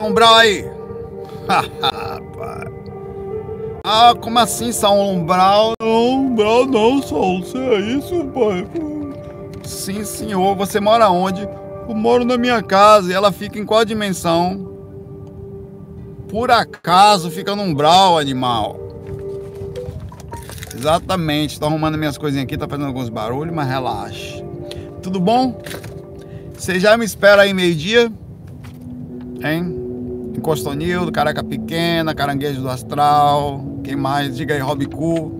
Umbral 0.00 0.32
aí. 0.36 0.64
ah, 3.84 4.14
como 4.20 4.38
assim, 4.38 4.70
São 4.70 5.10
Umbral? 5.10 5.72
Não, 5.80 6.10
Umbral 6.12 6.66
não, 6.66 7.02
Saulo. 7.02 7.44
Você 7.44 7.58
é 7.58 7.80
isso, 7.80 8.24
pai? 8.26 8.64
Sim, 9.64 10.04
senhor. 10.04 10.54
Você 10.54 10.78
mora 10.78 11.10
onde? 11.10 11.42
Eu 11.42 11.96
moro 11.96 12.24
na 12.24 12.38
minha 12.38 12.62
casa 12.62 13.10
e 13.10 13.12
ela 13.12 13.32
fica 13.32 13.58
em 13.58 13.66
qual 13.66 13.84
dimensão? 13.84 14.72
Por 16.28 16.52
acaso 16.52 17.28
fica 17.28 17.56
no 17.56 17.64
umbral, 17.64 18.18
animal. 18.18 18.78
Exatamente. 20.76 21.58
Tô 21.58 21.66
arrumando 21.66 21.98
minhas 21.98 22.16
coisinhas 22.16 22.44
aqui, 22.44 22.56
tá 22.56 22.68
fazendo 22.68 22.86
alguns 22.86 23.08
barulhos, 23.08 23.52
mas 23.52 23.66
relaxe. 23.66 24.44
Tudo 25.02 25.18
bom? 25.18 25.60
Você 26.56 26.78
já 26.78 26.96
me 26.96 27.04
espera 27.04 27.42
aí 27.42 27.52
meio-dia? 27.52 28.12
Hein? 29.42 29.87
Encostonildo, 30.38 31.10
Caraca 31.10 31.42
Pequena, 31.42 32.14
Caranguejo 32.14 32.62
do 32.62 32.70
Astral, 32.70 33.64
quem 33.82 33.96
mais? 33.96 34.36
Diga 34.36 34.54
aí, 34.54 34.60
Robicu, 34.60 35.32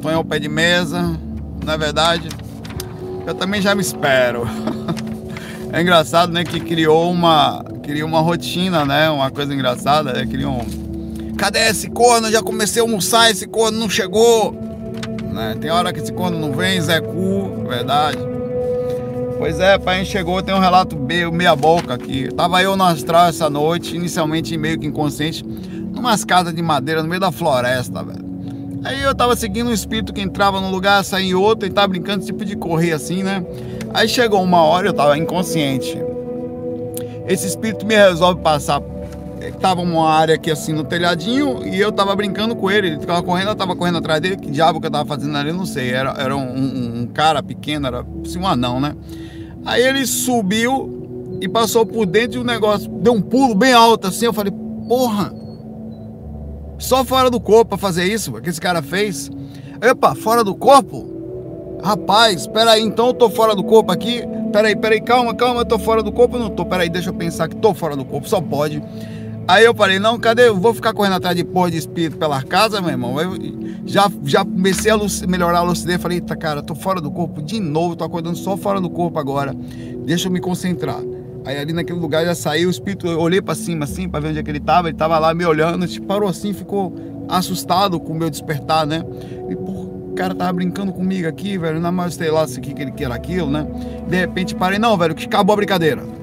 Tonhão 0.00 0.24
Pé 0.24 0.38
de 0.38 0.48
Mesa, 0.48 1.18
não 1.64 1.72
é 1.72 1.76
verdade? 1.76 2.28
Eu 3.26 3.34
também 3.34 3.60
já 3.60 3.74
me 3.74 3.82
espero. 3.82 4.48
É 5.72 5.80
engraçado, 5.80 6.32
né, 6.32 6.42
que 6.42 6.58
criou 6.58 7.12
uma, 7.12 7.62
criou 7.84 8.08
uma 8.08 8.18
rotina, 8.20 8.84
né, 8.84 9.08
uma 9.08 9.30
coisa 9.30 9.54
engraçada, 9.54 10.12
né, 10.12 10.26
criou 10.26 10.50
um... 10.50 11.34
Cadê 11.36 11.60
esse 11.60 11.88
corno? 11.88 12.28
Já 12.28 12.42
comecei 12.42 12.82
a 12.82 12.84
almoçar, 12.84 13.30
esse 13.30 13.46
corno 13.46 13.78
não 13.78 13.88
chegou. 13.88 14.52
Né? 15.32 15.56
Tem 15.60 15.70
hora 15.70 15.92
que 15.92 16.00
esse 16.00 16.12
corno 16.12 16.40
não 16.40 16.52
vem, 16.52 16.80
Zé 16.80 17.00
Cu, 17.00 17.66
verdade. 17.68 18.18
Pois 19.40 19.58
é, 19.58 19.78
pai 19.78 20.04
chegou, 20.04 20.42
tem 20.42 20.54
um 20.54 20.58
relato 20.58 20.94
meia 21.32 21.56
boca 21.56 21.94
aqui. 21.94 22.28
Tava 22.28 22.62
eu 22.62 22.76
no 22.76 22.84
astral 22.84 23.28
essa 23.28 23.48
noite, 23.48 23.96
inicialmente 23.96 24.54
meio 24.58 24.78
que 24.78 24.86
inconsciente, 24.86 25.42
numas 25.42 26.26
casas 26.26 26.54
de 26.54 26.60
madeira 26.60 27.02
no 27.02 27.08
meio 27.08 27.22
da 27.22 27.32
floresta, 27.32 28.02
velho. 28.02 28.22
Aí 28.84 29.00
eu 29.00 29.14
tava 29.14 29.34
seguindo 29.34 29.70
um 29.70 29.72
espírito 29.72 30.12
que 30.12 30.20
entrava 30.20 30.60
num 30.60 30.70
lugar, 30.70 31.02
saía 31.06 31.30
em 31.30 31.34
outro 31.34 31.66
e 31.66 31.70
tava 31.70 31.88
brincando 31.88 32.22
tipo 32.22 32.44
de 32.44 32.54
correr 32.54 32.92
assim, 32.92 33.22
né? 33.22 33.42
Aí 33.94 34.06
chegou 34.06 34.42
uma 34.42 34.62
hora, 34.62 34.88
eu 34.88 34.92
tava 34.92 35.16
inconsciente. 35.16 35.98
Esse 37.26 37.46
espírito 37.46 37.86
me 37.86 37.96
resolve 37.96 38.42
passar. 38.42 38.82
Tava 39.58 39.80
uma 39.80 40.06
área 40.06 40.34
aqui 40.34 40.50
assim 40.50 40.74
no 40.74 40.84
telhadinho 40.84 41.66
e 41.66 41.80
eu 41.80 41.90
tava 41.90 42.14
brincando 42.14 42.54
com 42.54 42.70
ele. 42.70 42.88
Ele 42.88 42.98
tava 42.98 43.22
correndo, 43.22 43.48
eu 43.48 43.56
tava 43.56 43.74
correndo 43.74 43.96
atrás 43.96 44.20
dele. 44.20 44.36
Que 44.36 44.50
diabo 44.50 44.82
que 44.82 44.86
eu 44.86 44.90
tava 44.90 45.06
fazendo 45.06 45.34
ali, 45.34 45.48
eu 45.48 45.56
não 45.56 45.64
sei. 45.64 45.90
Era, 45.90 46.14
era 46.18 46.36
um, 46.36 46.42
um, 46.42 47.00
um 47.00 47.06
cara 47.06 47.42
pequeno, 47.42 47.86
era 47.86 48.04
assim, 48.22 48.38
um 48.38 48.46
anão, 48.46 48.78
né? 48.78 48.94
Aí 49.64 49.82
ele 49.82 50.06
subiu 50.06 51.38
e 51.40 51.48
passou 51.48 51.86
por 51.86 52.06
dentro 52.06 52.32
de 52.32 52.38
um 52.38 52.44
negócio, 52.44 52.88
deu 52.88 53.12
um 53.12 53.22
pulo 53.22 53.54
bem 53.54 53.72
alto 53.72 54.08
assim. 54.08 54.26
Eu 54.26 54.32
falei, 54.32 54.52
porra, 54.86 55.32
só 56.78 57.04
fora 57.04 57.30
do 57.30 57.40
corpo 57.40 57.70
pra 57.70 57.78
fazer 57.78 58.04
isso, 58.04 58.32
que 58.40 58.48
esse 58.48 58.60
cara 58.60 58.82
fez. 58.82 59.30
Epa, 59.82 60.14
fora 60.14 60.42
do 60.42 60.54
corpo? 60.54 61.08
Rapaz, 61.82 62.46
peraí, 62.46 62.82
então 62.82 63.08
eu 63.08 63.14
tô 63.14 63.30
fora 63.30 63.54
do 63.54 63.64
corpo 63.64 63.90
aqui? 63.90 64.22
Peraí, 64.52 64.76
peraí, 64.76 65.00
calma, 65.00 65.34
calma, 65.34 65.62
eu 65.62 65.64
tô 65.64 65.78
fora 65.78 66.02
do 66.02 66.12
corpo? 66.12 66.38
Não 66.38 66.50
tô, 66.50 66.64
peraí, 66.66 66.90
deixa 66.90 67.10
eu 67.10 67.14
pensar 67.14 67.48
que 67.48 67.56
tô 67.56 67.72
fora 67.72 67.96
do 67.96 68.04
corpo, 68.04 68.28
só 68.28 68.40
pode. 68.40 68.82
Aí 69.50 69.64
eu 69.64 69.74
falei, 69.74 69.98
não, 69.98 70.16
cadê? 70.16 70.46
Eu 70.46 70.56
vou 70.56 70.72
ficar 70.72 70.94
correndo 70.94 71.14
atrás 71.14 71.34
de 71.34 71.42
porra 71.42 71.72
de 71.72 71.76
espírito 71.76 72.16
pela 72.16 72.40
casa, 72.40 72.80
meu 72.80 72.90
irmão. 72.90 73.20
Eu 73.20 73.36
já, 73.84 74.08
já 74.22 74.44
comecei 74.44 74.92
a 74.92 74.96
melhorar 75.26 75.58
a 75.58 75.62
lucidez. 75.62 76.00
Falei, 76.00 76.18
eita, 76.18 76.36
cara, 76.36 76.62
tô 76.62 76.72
fora 76.72 77.00
do 77.00 77.10
corpo 77.10 77.42
de 77.42 77.58
novo, 77.58 77.96
tô 77.96 78.04
acordando 78.04 78.38
só 78.38 78.56
fora 78.56 78.80
do 78.80 78.88
corpo 78.88 79.18
agora. 79.18 79.52
Deixa 80.04 80.28
eu 80.28 80.32
me 80.32 80.38
concentrar. 80.38 81.00
Aí 81.44 81.58
ali 81.58 81.72
naquele 81.72 81.98
lugar 81.98 82.24
já 82.24 82.32
saiu 82.32 82.68
o 82.68 82.70
espírito, 82.70 83.08
eu 83.08 83.18
olhei 83.18 83.42
para 83.42 83.56
cima 83.56 83.86
assim, 83.86 84.08
para 84.08 84.20
ver 84.20 84.28
onde 84.28 84.38
é 84.38 84.42
que 84.44 84.50
ele 84.52 84.60
tava. 84.60 84.88
Ele 84.88 84.96
tava 84.96 85.18
lá 85.18 85.34
me 85.34 85.44
olhando, 85.44 85.84
tipo, 85.88 86.06
parou 86.06 86.28
assim, 86.28 86.52
ficou 86.52 86.94
assustado 87.28 87.98
com 87.98 88.12
o 88.12 88.16
meu 88.16 88.30
despertar, 88.30 88.86
né? 88.86 89.02
E, 89.50 89.56
porra, 89.56 89.80
o 89.80 90.12
cara 90.14 90.32
tava 90.32 90.52
brincando 90.52 90.92
comigo 90.92 91.26
aqui, 91.26 91.58
velho. 91.58 91.80
Não 91.80 91.90
mais 91.90 92.14
sei 92.14 92.30
lá 92.30 92.46
se 92.46 92.60
que 92.60 92.80
ele 92.80 92.92
quer 92.92 93.10
aquilo, 93.10 93.50
né? 93.50 93.66
De 94.08 94.16
repente 94.16 94.54
parei, 94.54 94.78
não, 94.78 94.96
velho, 94.96 95.12
que 95.12 95.24
acabou 95.24 95.54
a 95.54 95.56
brincadeira. 95.56 96.19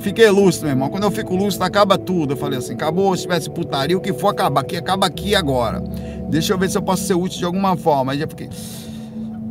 Fiquei 0.00 0.30
lúcido, 0.30 0.66
meu 0.66 0.74
irmão. 0.74 0.88
Quando 0.88 1.04
eu 1.04 1.10
fico 1.10 1.34
lúcido, 1.34 1.64
acaba 1.64 1.98
tudo. 1.98 2.34
Eu 2.34 2.36
falei 2.36 2.58
assim, 2.58 2.74
acabou, 2.74 3.16
se 3.16 3.22
tivesse 3.22 3.50
putaria, 3.50 3.96
o 3.96 4.00
que 4.00 4.12
for 4.12 4.28
acaba 4.28 4.60
aqui, 4.60 4.76
acaba 4.76 5.06
aqui 5.06 5.34
agora. 5.34 5.82
Deixa 6.30 6.52
eu 6.52 6.58
ver 6.58 6.70
se 6.70 6.78
eu 6.78 6.82
posso 6.82 7.04
ser 7.04 7.14
útil 7.14 7.38
de 7.38 7.44
alguma 7.44 7.76
forma. 7.76 8.12
Aí 8.12 8.18
já 8.18 8.26
fiquei, 8.26 8.48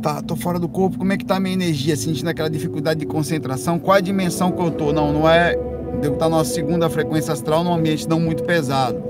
tá, 0.02 0.22
tô 0.22 0.36
fora 0.36 0.58
do 0.58 0.68
corpo, 0.68 0.98
como 0.98 1.12
é 1.12 1.16
que 1.16 1.24
tá 1.24 1.36
a 1.36 1.40
minha 1.40 1.54
energia? 1.54 1.96
Sentindo 1.96 2.28
aquela 2.28 2.48
dificuldade 2.48 3.00
de 3.00 3.06
concentração, 3.06 3.78
qual 3.78 3.96
a 3.96 4.00
dimensão 4.00 4.50
que 4.52 4.62
eu 4.62 4.70
tô? 4.70 4.92
Não, 4.92 5.12
não 5.12 5.28
é, 5.28 5.54
devo 6.00 6.14
estar 6.14 6.28
na 6.28 6.44
segunda 6.44 6.88
frequência 6.88 7.32
astral 7.32 7.62
num 7.62 7.72
ambiente 7.72 8.08
não 8.08 8.20
muito 8.20 8.42
pesado, 8.44 9.02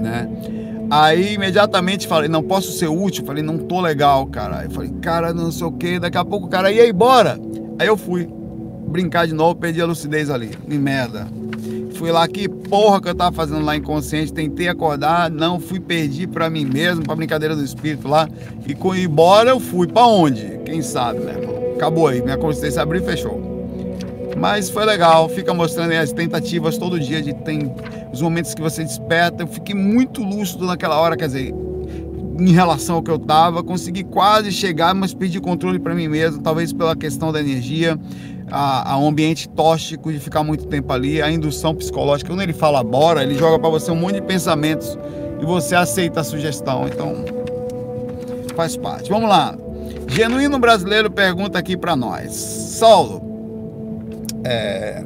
né? 0.00 0.28
Aí 0.90 1.34
imediatamente 1.34 2.06
falei, 2.06 2.30
não 2.30 2.42
posso 2.42 2.72
ser 2.72 2.88
útil. 2.88 3.24
Falei, 3.26 3.42
não 3.42 3.58
tô 3.58 3.78
legal, 3.78 4.26
cara. 4.26 4.60
Aí 4.60 4.70
falei, 4.70 4.90
cara, 5.02 5.34
não 5.34 5.52
sei 5.52 5.66
o 5.66 5.72
que. 5.72 5.98
Daqui 5.98 6.16
a 6.16 6.24
pouco 6.24 6.48
cara 6.48 6.72
ia 6.72 6.88
embora. 6.88 7.38
Aí 7.78 7.86
eu 7.86 7.96
fui 7.96 8.26
brincar 8.88 9.26
de 9.26 9.34
novo, 9.34 9.54
perdi 9.54 9.80
a 9.80 9.86
lucidez 9.86 10.30
ali. 10.30 10.50
Me 10.66 10.78
merda. 10.78 11.28
Fui 11.94 12.12
lá, 12.12 12.26
que 12.28 12.48
porra 12.48 13.00
que 13.00 13.08
eu 13.08 13.14
tava 13.14 13.34
fazendo 13.34 13.64
lá 13.64 13.76
inconsciente. 13.76 14.32
Tentei 14.32 14.68
acordar, 14.68 15.30
não 15.30 15.60
fui, 15.60 15.80
perdi 15.80 16.26
pra 16.26 16.48
mim 16.48 16.64
mesmo, 16.64 17.02
pra 17.02 17.14
brincadeira 17.14 17.54
do 17.54 17.64
espírito 17.64 18.08
lá. 18.08 18.28
E 18.66 18.74
com 18.74 18.94
embora 18.94 19.50
eu 19.50 19.60
fui. 19.60 19.86
Pra 19.86 20.06
onde? 20.06 20.60
Quem 20.64 20.80
sabe, 20.80 21.20
né, 21.20 21.34
irmão? 21.38 21.58
Acabou 21.74 22.08
aí, 22.08 22.22
minha 22.22 22.36
consciência 22.36 22.82
abriu 22.82 23.02
e 23.02 23.04
fechou. 23.04 23.48
Mas 24.36 24.70
foi 24.70 24.84
legal, 24.84 25.28
fica 25.28 25.52
mostrando 25.52 25.92
as 25.92 26.12
tentativas 26.12 26.78
todo 26.78 27.00
dia 27.00 27.20
de 27.20 27.34
tem 27.34 27.72
os 28.12 28.22
momentos 28.22 28.54
que 28.54 28.62
você 28.62 28.84
desperta. 28.84 29.42
Eu 29.42 29.48
fiquei 29.48 29.74
muito 29.74 30.22
lúcido 30.22 30.66
naquela 30.66 31.00
hora, 31.00 31.16
quer 31.16 31.26
dizer, 31.26 31.52
em 32.38 32.52
relação 32.52 32.96
ao 32.96 33.02
que 33.02 33.10
eu 33.10 33.18
tava, 33.18 33.64
consegui 33.64 34.04
quase 34.04 34.52
chegar, 34.52 34.94
mas 34.94 35.12
perdi 35.12 35.40
controle 35.40 35.80
para 35.80 35.94
mim 35.94 36.06
mesmo, 36.06 36.40
talvez 36.40 36.72
pela 36.72 36.94
questão 36.94 37.32
da 37.32 37.40
energia 37.40 37.98
a, 38.50 38.92
a, 38.92 38.98
um 38.98 39.08
ambiente 39.08 39.48
tóxico 39.48 40.12
de 40.12 40.18
ficar 40.18 40.42
muito 40.42 40.66
tempo 40.66 40.92
ali, 40.92 41.20
a 41.20 41.30
indução 41.30 41.74
psicológica. 41.74 42.30
Quando 42.30 42.42
ele 42.42 42.52
fala 42.52 42.82
bora, 42.82 43.22
ele 43.22 43.34
joga 43.34 43.58
para 43.58 43.68
você 43.68 43.90
um 43.90 43.96
monte 43.96 44.14
de 44.14 44.22
pensamentos 44.22 44.98
e 45.40 45.44
você 45.44 45.74
aceita 45.74 46.20
a 46.20 46.24
sugestão. 46.24 46.86
Então, 46.86 47.24
faz 48.54 48.76
parte. 48.76 49.08
Vamos 49.10 49.28
lá. 49.28 49.56
Genuíno 50.08 50.58
Brasileiro 50.58 51.10
pergunta 51.10 51.58
aqui 51.58 51.76
para 51.76 51.94
nós. 51.94 52.32
Saulo, 52.32 53.22
é, 54.44 55.04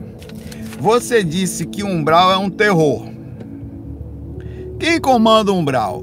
você 0.78 1.22
disse 1.22 1.66
que 1.66 1.82
umbral 1.82 2.32
é 2.32 2.36
um 2.36 2.48
terror. 2.48 3.10
Quem 4.78 5.00
comanda 5.00 5.52
o 5.52 5.56
umbral? 5.56 6.02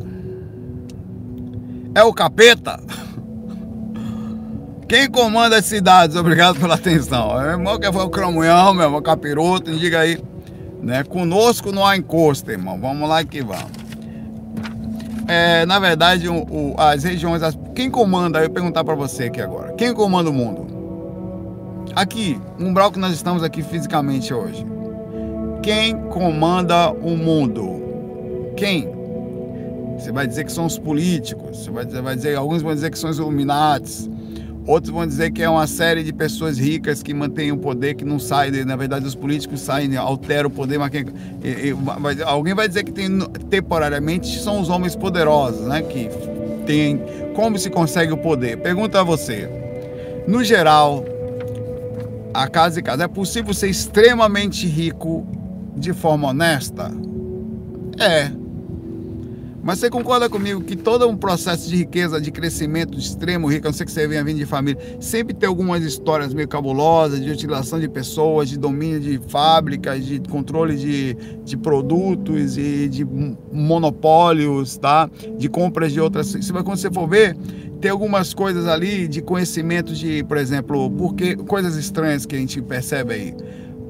É 1.95 2.03
o 2.03 2.13
capeta? 2.13 2.79
Quem 4.89 5.07
comanda 5.07 5.55
as 5.55 5.65
cidades? 5.65 6.15
Obrigado 6.15 6.59
pela 6.59 6.73
atenção. 6.73 7.35
Meu 7.35 7.51
irmão 7.51 7.79
que 7.79 7.93
foi 7.93 8.03
o 8.03 8.09
Cramunhão, 8.09 8.73
meu 8.73 8.85
irmão 8.85 8.99
Capiroto, 9.03 9.71
diga 9.77 9.99
aí. 9.99 10.19
Né? 10.81 11.03
Conosco 11.03 11.71
não 11.71 11.85
há 11.85 11.95
encosto, 11.95 12.49
irmão. 12.49 12.79
Vamos 12.81 13.07
lá 13.07 13.23
que 13.23 13.43
vamos. 13.43 13.69
É, 15.27 15.63
na 15.67 15.77
verdade, 15.77 16.27
o, 16.27 16.37
o, 16.37 16.75
as 16.75 17.03
regiões. 17.03 17.43
As, 17.43 17.55
quem 17.75 17.91
comanda? 17.91 18.39
Eu 18.39 18.45
vou 18.45 18.53
perguntar 18.55 18.83
para 18.83 18.95
você 18.95 19.25
aqui 19.25 19.39
agora. 19.39 19.73
Quem 19.73 19.93
comanda 19.93 20.31
o 20.31 20.33
mundo? 20.33 21.85
Aqui, 21.95 22.41
no 22.57 22.69
umbral 22.69 22.91
que 22.91 22.97
nós 22.97 23.13
estamos 23.13 23.43
aqui 23.43 23.61
fisicamente 23.61 24.33
hoje. 24.33 24.65
Quem 25.61 25.95
comanda 26.07 26.89
o 26.89 27.15
mundo? 27.15 28.53
Quem? 28.57 28.89
Você 29.99 30.11
vai 30.11 30.25
dizer 30.25 30.45
que 30.45 30.51
são 30.51 30.65
os 30.65 30.79
políticos, 30.79 31.59
você 31.59 31.69
vai 31.69 31.85
vai 31.85 32.15
dizer 32.15 32.35
alguns 32.35 32.63
vão 32.63 32.73
dizer 32.73 32.89
que 32.89 32.97
são 32.97 33.09
os 33.09 33.19
Illuminates, 33.19 34.09
Outros 34.65 34.93
vão 34.93 35.05
dizer 35.05 35.31
que 35.31 35.41
é 35.41 35.49
uma 35.49 35.65
série 35.65 36.03
de 36.03 36.13
pessoas 36.13 36.57
ricas 36.57 37.01
que 37.01 37.13
mantêm 37.13 37.51
o 37.51 37.57
poder, 37.57 37.95
que 37.95 38.05
não 38.05 38.19
saem, 38.19 38.63
na 38.65 38.75
verdade 38.75 39.05
os 39.05 39.15
políticos 39.15 39.61
saem, 39.61 39.95
alteram 39.97 40.47
o 40.47 40.51
poder, 40.51 40.77
mas 40.77 40.89
quem, 40.89 41.05
e, 41.43 41.69
e, 41.69 42.23
alguém 42.23 42.53
vai 42.53 42.67
dizer 42.67 42.83
que 42.83 42.91
tem, 42.91 43.19
temporariamente 43.49 44.39
são 44.39 44.61
os 44.61 44.69
homens 44.69 44.95
poderosos, 44.95 45.65
né? 45.67 45.81
Que 45.81 46.09
tem 46.65 47.01
como 47.35 47.57
se 47.57 47.69
consegue 47.69 48.13
o 48.13 48.17
poder. 48.17 48.57
Pergunta 48.57 48.99
a 48.99 49.03
você, 49.03 49.49
no 50.27 50.43
geral, 50.43 51.03
a 52.33 52.47
casa 52.47 52.79
e 52.79 52.83
casa, 52.83 53.05
é 53.05 53.07
possível 53.07 53.53
ser 53.53 53.69
extremamente 53.69 54.67
rico 54.67 55.25
de 55.75 55.93
forma 55.93 56.27
honesta? 56.27 56.91
É, 57.99 58.31
mas 59.61 59.79
você 59.79 59.89
concorda 59.89 60.29
comigo 60.29 60.61
que 60.61 60.75
todo 60.75 61.07
um 61.07 61.17
processo 61.17 61.69
de 61.69 61.75
riqueza, 61.75 62.19
de 62.19 62.31
crescimento 62.31 62.97
de 62.97 63.01
extremo 63.01 63.47
rico, 63.47 63.67
a 63.67 63.69
não 63.69 63.77
ser 63.77 63.85
que 63.85 63.91
você 63.91 64.07
venha 64.07 64.23
vindo 64.23 64.37
de 64.37 64.45
família, 64.45 64.79
sempre 64.99 65.33
tem 65.33 65.47
algumas 65.47 65.83
histórias 65.83 66.33
meio 66.33 66.47
cabulosas 66.47 67.21
de 67.21 67.29
utilização 67.29 67.79
de 67.79 67.87
pessoas, 67.89 68.49
de 68.49 68.57
domínio 68.57 68.99
de 68.99 69.19
fábricas, 69.27 70.05
de 70.05 70.19
controle 70.21 70.75
de, 70.75 71.15
de 71.43 71.57
produtos 71.57 72.57
e 72.57 72.87
de 72.87 73.05
monopólios, 73.51 74.77
tá? 74.77 75.09
De 75.37 75.49
compras 75.49 75.91
de 75.91 75.99
outras. 75.99 76.33
Quando 76.51 76.77
você 76.77 76.91
for 76.91 77.07
ver, 77.07 77.35
tem 77.81 77.91
algumas 77.91 78.33
coisas 78.33 78.67
ali 78.67 79.07
de 79.07 79.21
conhecimento 79.21 79.93
de, 79.93 80.23
por 80.23 80.37
exemplo, 80.37 80.89
porque 80.91 81.35
coisas 81.35 81.75
estranhas 81.75 82.25
que 82.25 82.35
a 82.35 82.39
gente 82.39 82.61
percebe 82.61 83.13
aí 83.13 83.35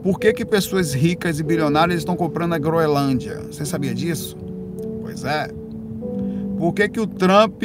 Por 0.03 0.19
que, 0.19 0.31
que 0.31 0.45
pessoas 0.45 0.93
ricas 0.93 1.39
e 1.39 1.43
bilionárias 1.43 1.99
estão 1.99 2.15
comprando 2.15 2.53
a 2.53 2.57
Groenlândia? 2.57 3.41
Você 3.51 3.65
sabia 3.65 3.93
disso? 3.93 4.48
Pois 5.19 5.23
é. 5.25 5.49
Por 6.57 6.73
que, 6.73 6.89
que 6.89 6.99
o 6.99 7.07
Trump 7.07 7.63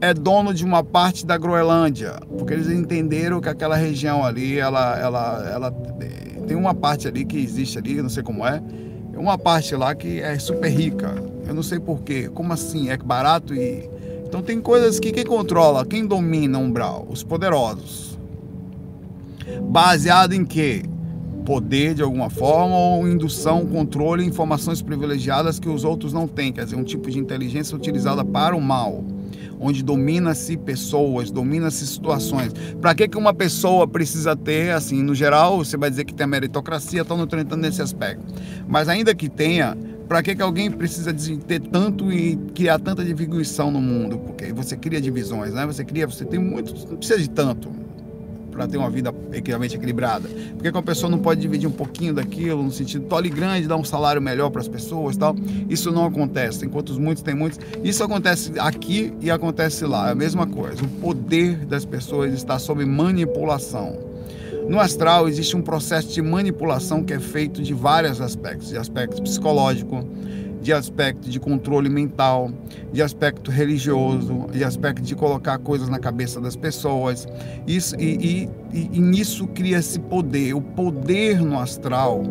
é 0.00 0.14
dono 0.14 0.52
de 0.52 0.64
uma 0.64 0.84
parte 0.84 1.24
da 1.24 1.36
Groenlândia? 1.36 2.20
Porque 2.36 2.52
eles 2.52 2.68
entenderam 2.68 3.40
que 3.40 3.48
aquela 3.48 3.76
região 3.76 4.24
ali, 4.24 4.58
ela, 4.58 4.98
ela, 4.98 5.50
ela 5.50 5.70
tem 6.46 6.56
uma 6.56 6.74
parte 6.74 7.08
ali 7.08 7.24
que 7.24 7.38
existe 7.38 7.78
ali, 7.78 8.00
não 8.02 8.08
sei 8.08 8.22
como 8.22 8.46
é, 8.46 8.62
uma 9.14 9.36
parte 9.36 9.74
lá 9.74 9.94
que 9.94 10.20
é 10.20 10.38
super 10.38 10.68
rica. 10.68 11.14
Eu 11.46 11.54
não 11.54 11.62
sei 11.62 11.78
porquê. 11.78 12.28
Como 12.28 12.52
assim? 12.52 12.90
É 12.90 12.96
barato 12.96 13.54
e. 13.54 13.88
Então 14.26 14.42
tem 14.42 14.60
coisas 14.60 15.00
que 15.00 15.10
quem 15.10 15.24
controla, 15.24 15.86
quem 15.86 16.06
domina 16.06 16.58
o 16.58 16.62
umbral? 16.62 17.06
Os 17.08 17.22
poderosos. 17.22 18.18
Baseado 19.62 20.34
em 20.34 20.44
quê? 20.44 20.82
Poder 21.44 21.94
de 21.94 22.02
alguma 22.02 22.28
forma 22.28 22.76
ou 22.76 23.08
indução, 23.08 23.66
controle, 23.66 24.24
informações 24.24 24.82
privilegiadas 24.82 25.58
que 25.58 25.68
os 25.68 25.84
outros 25.84 26.12
não 26.12 26.26
têm, 26.26 26.52
quer 26.52 26.64
dizer, 26.64 26.76
um 26.76 26.84
tipo 26.84 27.10
de 27.10 27.18
inteligência 27.18 27.76
utilizada 27.76 28.24
para 28.24 28.54
o 28.54 28.60
mal, 28.60 29.04
onde 29.60 29.82
domina-se 29.82 30.56
pessoas, 30.56 31.30
domina-se 31.30 31.86
situações. 31.86 32.52
Para 32.80 32.94
que 32.94 33.08
que 33.08 33.18
uma 33.18 33.34
pessoa 33.34 33.86
precisa 33.86 34.36
ter, 34.36 34.72
assim, 34.72 35.02
no 35.02 35.14
geral, 35.14 35.58
você 35.58 35.76
vai 35.76 35.90
dizer 35.90 36.04
que 36.04 36.14
tem 36.14 36.24
a 36.24 36.28
meritocracia, 36.28 37.02
estão 37.02 37.20
entrando 37.22 37.56
nesse 37.56 37.82
aspecto. 37.82 38.24
Mas 38.66 38.88
ainda 38.88 39.14
que 39.14 39.28
tenha, 39.28 39.76
para 40.06 40.22
que, 40.22 40.34
que 40.34 40.42
alguém 40.42 40.70
precisa 40.70 41.12
ter 41.46 41.60
tanto 41.60 42.12
e 42.12 42.36
criar 42.54 42.78
tanta 42.78 43.04
divisão 43.04 43.70
no 43.70 43.80
mundo? 43.80 44.18
Porque 44.18 44.52
você 44.52 44.76
cria 44.76 45.00
divisões, 45.00 45.52
né? 45.52 45.66
Você 45.66 45.84
cria, 45.84 46.06
você 46.06 46.24
tem 46.24 46.38
muito, 46.38 46.74
não 46.88 46.96
precisa 46.96 47.18
de 47.18 47.28
tanto 47.28 47.87
para 48.58 48.66
ter 48.66 48.76
uma 48.76 48.90
vida 48.90 49.14
equivalente 49.32 49.76
equilibrada? 49.76 50.28
Por 50.28 50.62
que, 50.64 50.68
uma 50.68 50.82
pessoa 50.82 51.08
não 51.08 51.20
pode 51.20 51.40
dividir 51.40 51.68
um 51.68 51.72
pouquinho 51.72 52.12
daquilo, 52.12 52.60
no 52.60 52.72
sentido 52.72 53.06
tole 53.06 53.30
grande, 53.30 53.68
dar 53.68 53.76
um 53.76 53.84
salário 53.84 54.20
melhor 54.20 54.50
para 54.50 54.60
as 54.60 54.66
pessoas 54.66 55.16
tal? 55.16 55.36
Isso 55.70 55.92
não 55.92 56.04
acontece, 56.04 56.66
enquanto 56.66 56.88
os 56.88 56.98
muitos 56.98 57.22
têm 57.22 57.36
muitos. 57.36 57.60
Isso 57.84 58.02
acontece 58.02 58.52
aqui 58.58 59.14
e 59.20 59.30
acontece 59.30 59.86
lá, 59.86 60.08
é 60.08 60.10
a 60.10 60.14
mesma 60.14 60.44
coisa. 60.44 60.82
O 60.82 60.88
poder 61.00 61.64
das 61.66 61.84
pessoas 61.84 62.34
está 62.34 62.58
sob 62.58 62.84
manipulação. 62.84 63.96
No 64.68 64.80
astral 64.80 65.28
existe 65.28 65.56
um 65.56 65.62
processo 65.62 66.12
de 66.12 66.20
manipulação 66.20 67.04
que 67.04 67.12
é 67.12 67.20
feito 67.20 67.62
de 67.62 67.72
vários 67.72 68.20
aspectos, 68.20 68.70
de 68.70 68.76
aspecto 68.76 69.22
psicológico, 69.22 70.04
de 70.60 70.72
aspecto 70.72 71.28
de 71.28 71.38
controle 71.38 71.88
mental, 71.88 72.50
de 72.92 73.02
aspecto 73.02 73.50
religioso, 73.50 74.46
de 74.52 74.64
aspecto 74.64 75.02
de 75.02 75.14
colocar 75.14 75.58
coisas 75.58 75.88
na 75.88 75.98
cabeça 75.98 76.40
das 76.40 76.56
pessoas. 76.56 77.26
Isso, 77.66 77.94
e, 77.98 78.48
e, 78.72 78.90
e 78.92 79.00
nisso 79.00 79.46
cria-se 79.48 79.98
poder. 80.00 80.54
O 80.54 80.60
poder 80.60 81.40
no 81.40 81.58
astral, 81.58 82.22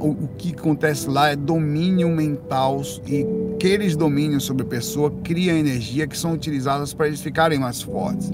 o, 0.00 0.08
o 0.08 0.28
que 0.38 0.52
acontece 0.52 1.08
lá 1.08 1.30
é 1.30 1.36
domínio 1.36 2.08
mental 2.08 2.82
e 3.06 3.26
aqueles 3.62 3.94
domínios 3.94 4.42
sobre 4.42 4.64
a 4.64 4.66
pessoa 4.66 5.08
criam 5.22 5.56
energia 5.56 6.04
que 6.04 6.18
são 6.18 6.32
utilizadas 6.32 6.92
para 6.92 7.06
eles 7.06 7.20
ficarem 7.20 7.60
mais 7.60 7.80
fortes. 7.80 8.32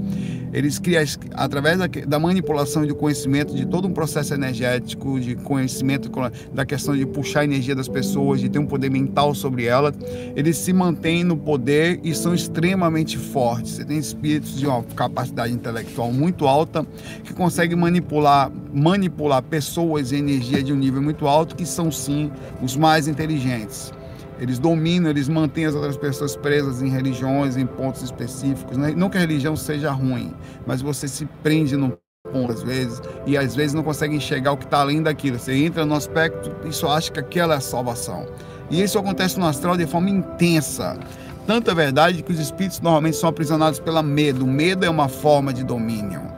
Eles 0.55 0.79
criam, 0.79 1.05
através 1.35 1.79
da, 2.07 2.19
manipulação 2.19 2.83
e 2.83 2.87
do 2.87 2.95
conhecimento 2.95 3.55
de 3.55 3.67
todo 3.67 3.87
um 3.87 3.93
processo 3.93 4.33
energético, 4.33 5.21
de 5.21 5.35
conhecimento 5.37 6.11
da 6.51 6.65
questão 6.65 6.97
de 6.97 7.05
puxar 7.05 7.41
a 7.41 7.45
energia 7.45 7.75
das 7.75 7.89
pessoas, 7.89 8.41
de 8.41 8.49
ter 8.49 8.59
um 8.59 8.65
poder 8.65 8.91
mental 8.91 9.35
sobre 9.35 9.67
elas, 9.67 9.95
eles 10.35 10.57
se 10.57 10.73
mantêm 10.73 11.23
no 11.25 11.37
poder 11.37 12.01
e 12.03 12.15
são 12.15 12.35
extremamente 12.35 13.19
fortes. 13.19 13.73
Você 13.73 13.85
tem 13.85 13.99
espíritos 13.99 14.59
de 14.59 14.67
uma 14.67 14.83
capacidade 14.83 15.53
intelectual 15.53 16.11
muito 16.11 16.47
alta 16.47 16.87
que 17.23 17.35
conseguem 17.35 17.77
manipular, 17.77 18.51
manipular 18.73 19.43
pessoas 19.43 20.11
e 20.11 20.17
energia 20.17 20.63
de 20.63 20.73
um 20.73 20.77
nível 20.77 21.03
muito 21.03 21.27
alto, 21.27 21.55
que 21.55 21.67
são 21.67 21.93
sim 21.93 22.31
os 22.63 22.75
mais 22.75 23.07
inteligentes. 23.07 23.93
Eles 24.39 24.59
dominam, 24.59 25.11
eles 25.11 25.29
mantêm 25.29 25.67
as 25.67 25.75
outras 25.75 25.97
pessoas 25.97 26.37
presas 26.37 26.81
em 26.81 26.89
religiões, 26.89 27.57
em 27.57 27.67
pontos 27.67 28.03
específicos. 28.03 28.77
Né? 28.77 28.93
Não 28.97 29.11
que 29.11 29.17
a 29.17 29.21
religião 29.21 29.57
seja 29.57 29.91
ruim, 29.91 30.33
mas 30.67 30.81
você 30.81 31.09
se 31.09 31.27
prende 31.43 31.77
num 31.77 31.93
ponto 32.33 32.53
às 32.53 32.63
vezes 32.63 33.01
e 33.27 33.37
às 33.37 33.55
vezes 33.55 33.75
não 33.75 33.83
consegue 33.83 34.15
enxergar 34.15 34.53
o 34.53 34.57
que 34.57 34.65
está 34.65 34.81
além 34.81 35.03
daquilo. 35.03 35.39
Você 35.39 35.55
entra 35.55 35.85
no 35.85 35.95
aspecto 35.95 36.55
e 36.67 36.73
só 36.73 36.93
acha 36.93 37.11
que 37.11 37.21
aquela 37.21 37.55
é 37.55 37.57
a 37.57 37.61
salvação. 37.61 38.27
E 38.71 38.83
isso 38.83 38.99
acontece 38.99 39.39
no 39.39 39.47
astral 39.47 39.77
de 39.77 39.87
forma 39.87 40.11
intensa. 40.11 40.99
Tanto 41.47 41.71
é 41.71 41.75
verdade 41.75 42.23
que 42.23 42.31
os 42.31 42.39
espíritos 42.39 42.81
normalmente 42.81 43.17
são 43.17 43.31
aprisionados 43.31 43.81
pelo 43.81 44.03
medo. 44.03 44.45
O 44.45 44.49
medo 44.49 44.85
é 44.85 44.91
uma 44.91 45.09
forma 45.09 45.53
de 45.53 45.65
domínio. 45.65 46.38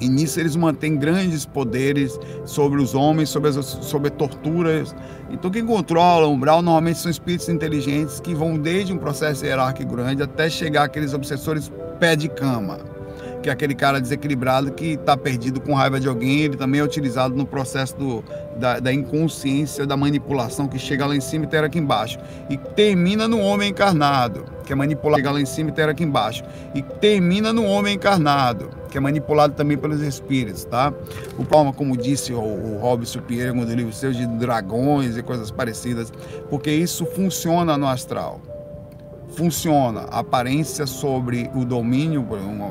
E 0.00 0.08
nisso 0.08 0.38
eles 0.38 0.54
mantêm 0.56 0.96
grandes 0.96 1.44
poderes 1.44 2.18
sobre 2.44 2.80
os 2.80 2.94
homens, 2.94 3.28
sobre, 3.28 3.50
as, 3.50 3.56
sobre 3.64 4.10
torturas. 4.10 4.94
Então 5.30 5.50
quem 5.50 5.64
controla 5.64 6.26
o 6.26 6.32
umbral 6.32 6.62
normalmente 6.62 6.98
são 6.98 7.10
espíritos 7.10 7.48
inteligentes 7.48 8.20
que 8.20 8.34
vão 8.34 8.56
desde 8.56 8.92
um 8.92 8.98
processo 8.98 9.44
hierárquico 9.44 9.96
grande 9.96 10.22
até 10.22 10.48
chegar 10.48 10.84
aqueles 10.84 11.14
obsessores 11.14 11.70
pé 11.98 12.14
de 12.14 12.28
cama 12.28 12.97
que 13.42 13.48
é 13.48 13.52
aquele 13.52 13.74
cara 13.74 14.00
desequilibrado 14.00 14.72
que 14.72 14.92
está 14.92 15.16
perdido 15.16 15.60
com 15.60 15.74
raiva 15.74 16.00
de 16.00 16.08
alguém, 16.08 16.40
ele 16.40 16.56
também 16.56 16.80
é 16.80 16.84
utilizado 16.84 17.34
no 17.34 17.46
processo 17.46 17.96
do, 17.96 18.24
da, 18.56 18.80
da, 18.80 18.92
inconsciência, 18.92 19.86
da 19.86 19.96
manipulação 19.96 20.66
que 20.66 20.78
chega 20.78 21.06
lá 21.06 21.14
em 21.14 21.20
cima 21.20 21.44
e 21.44 21.48
terá 21.48 21.66
aqui 21.66 21.78
embaixo. 21.78 22.18
E 22.50 22.56
termina 22.56 23.28
no 23.28 23.40
homem 23.40 23.70
encarnado, 23.70 24.44
que 24.64 24.72
é 24.72 24.76
manipulado, 24.76 25.20
chega 25.20 25.30
lá 25.30 25.40
em 25.40 25.46
cima 25.46 25.70
e 25.70 25.72
terá 25.72 25.92
aqui 25.92 26.04
embaixo. 26.04 26.42
E 26.74 26.82
termina 26.82 27.52
no 27.52 27.64
homem 27.64 27.94
encarnado, 27.94 28.70
que 28.90 28.98
é 28.98 29.00
manipulado 29.00 29.54
também 29.54 29.76
pelos 29.76 30.00
espíritos, 30.00 30.64
tá? 30.64 30.92
O 31.38 31.44
Palma, 31.44 31.72
como 31.72 31.96
disse 31.96 32.32
o, 32.32 32.40
o 32.40 32.78
Robson 32.80 33.20
Pinheiro, 33.20 33.54
no 33.54 33.64
livro 33.64 33.92
seu 33.92 34.12
de 34.12 34.26
dragões 34.26 35.16
e 35.16 35.22
coisas 35.22 35.50
parecidas, 35.50 36.12
porque 36.50 36.70
isso 36.70 37.06
funciona 37.06 37.76
no 37.76 37.86
astral 37.86 38.40
funciona 39.38 40.00
aparência 40.10 40.84
sobre 40.84 41.48
o 41.54 41.64
domínio, 41.64 42.26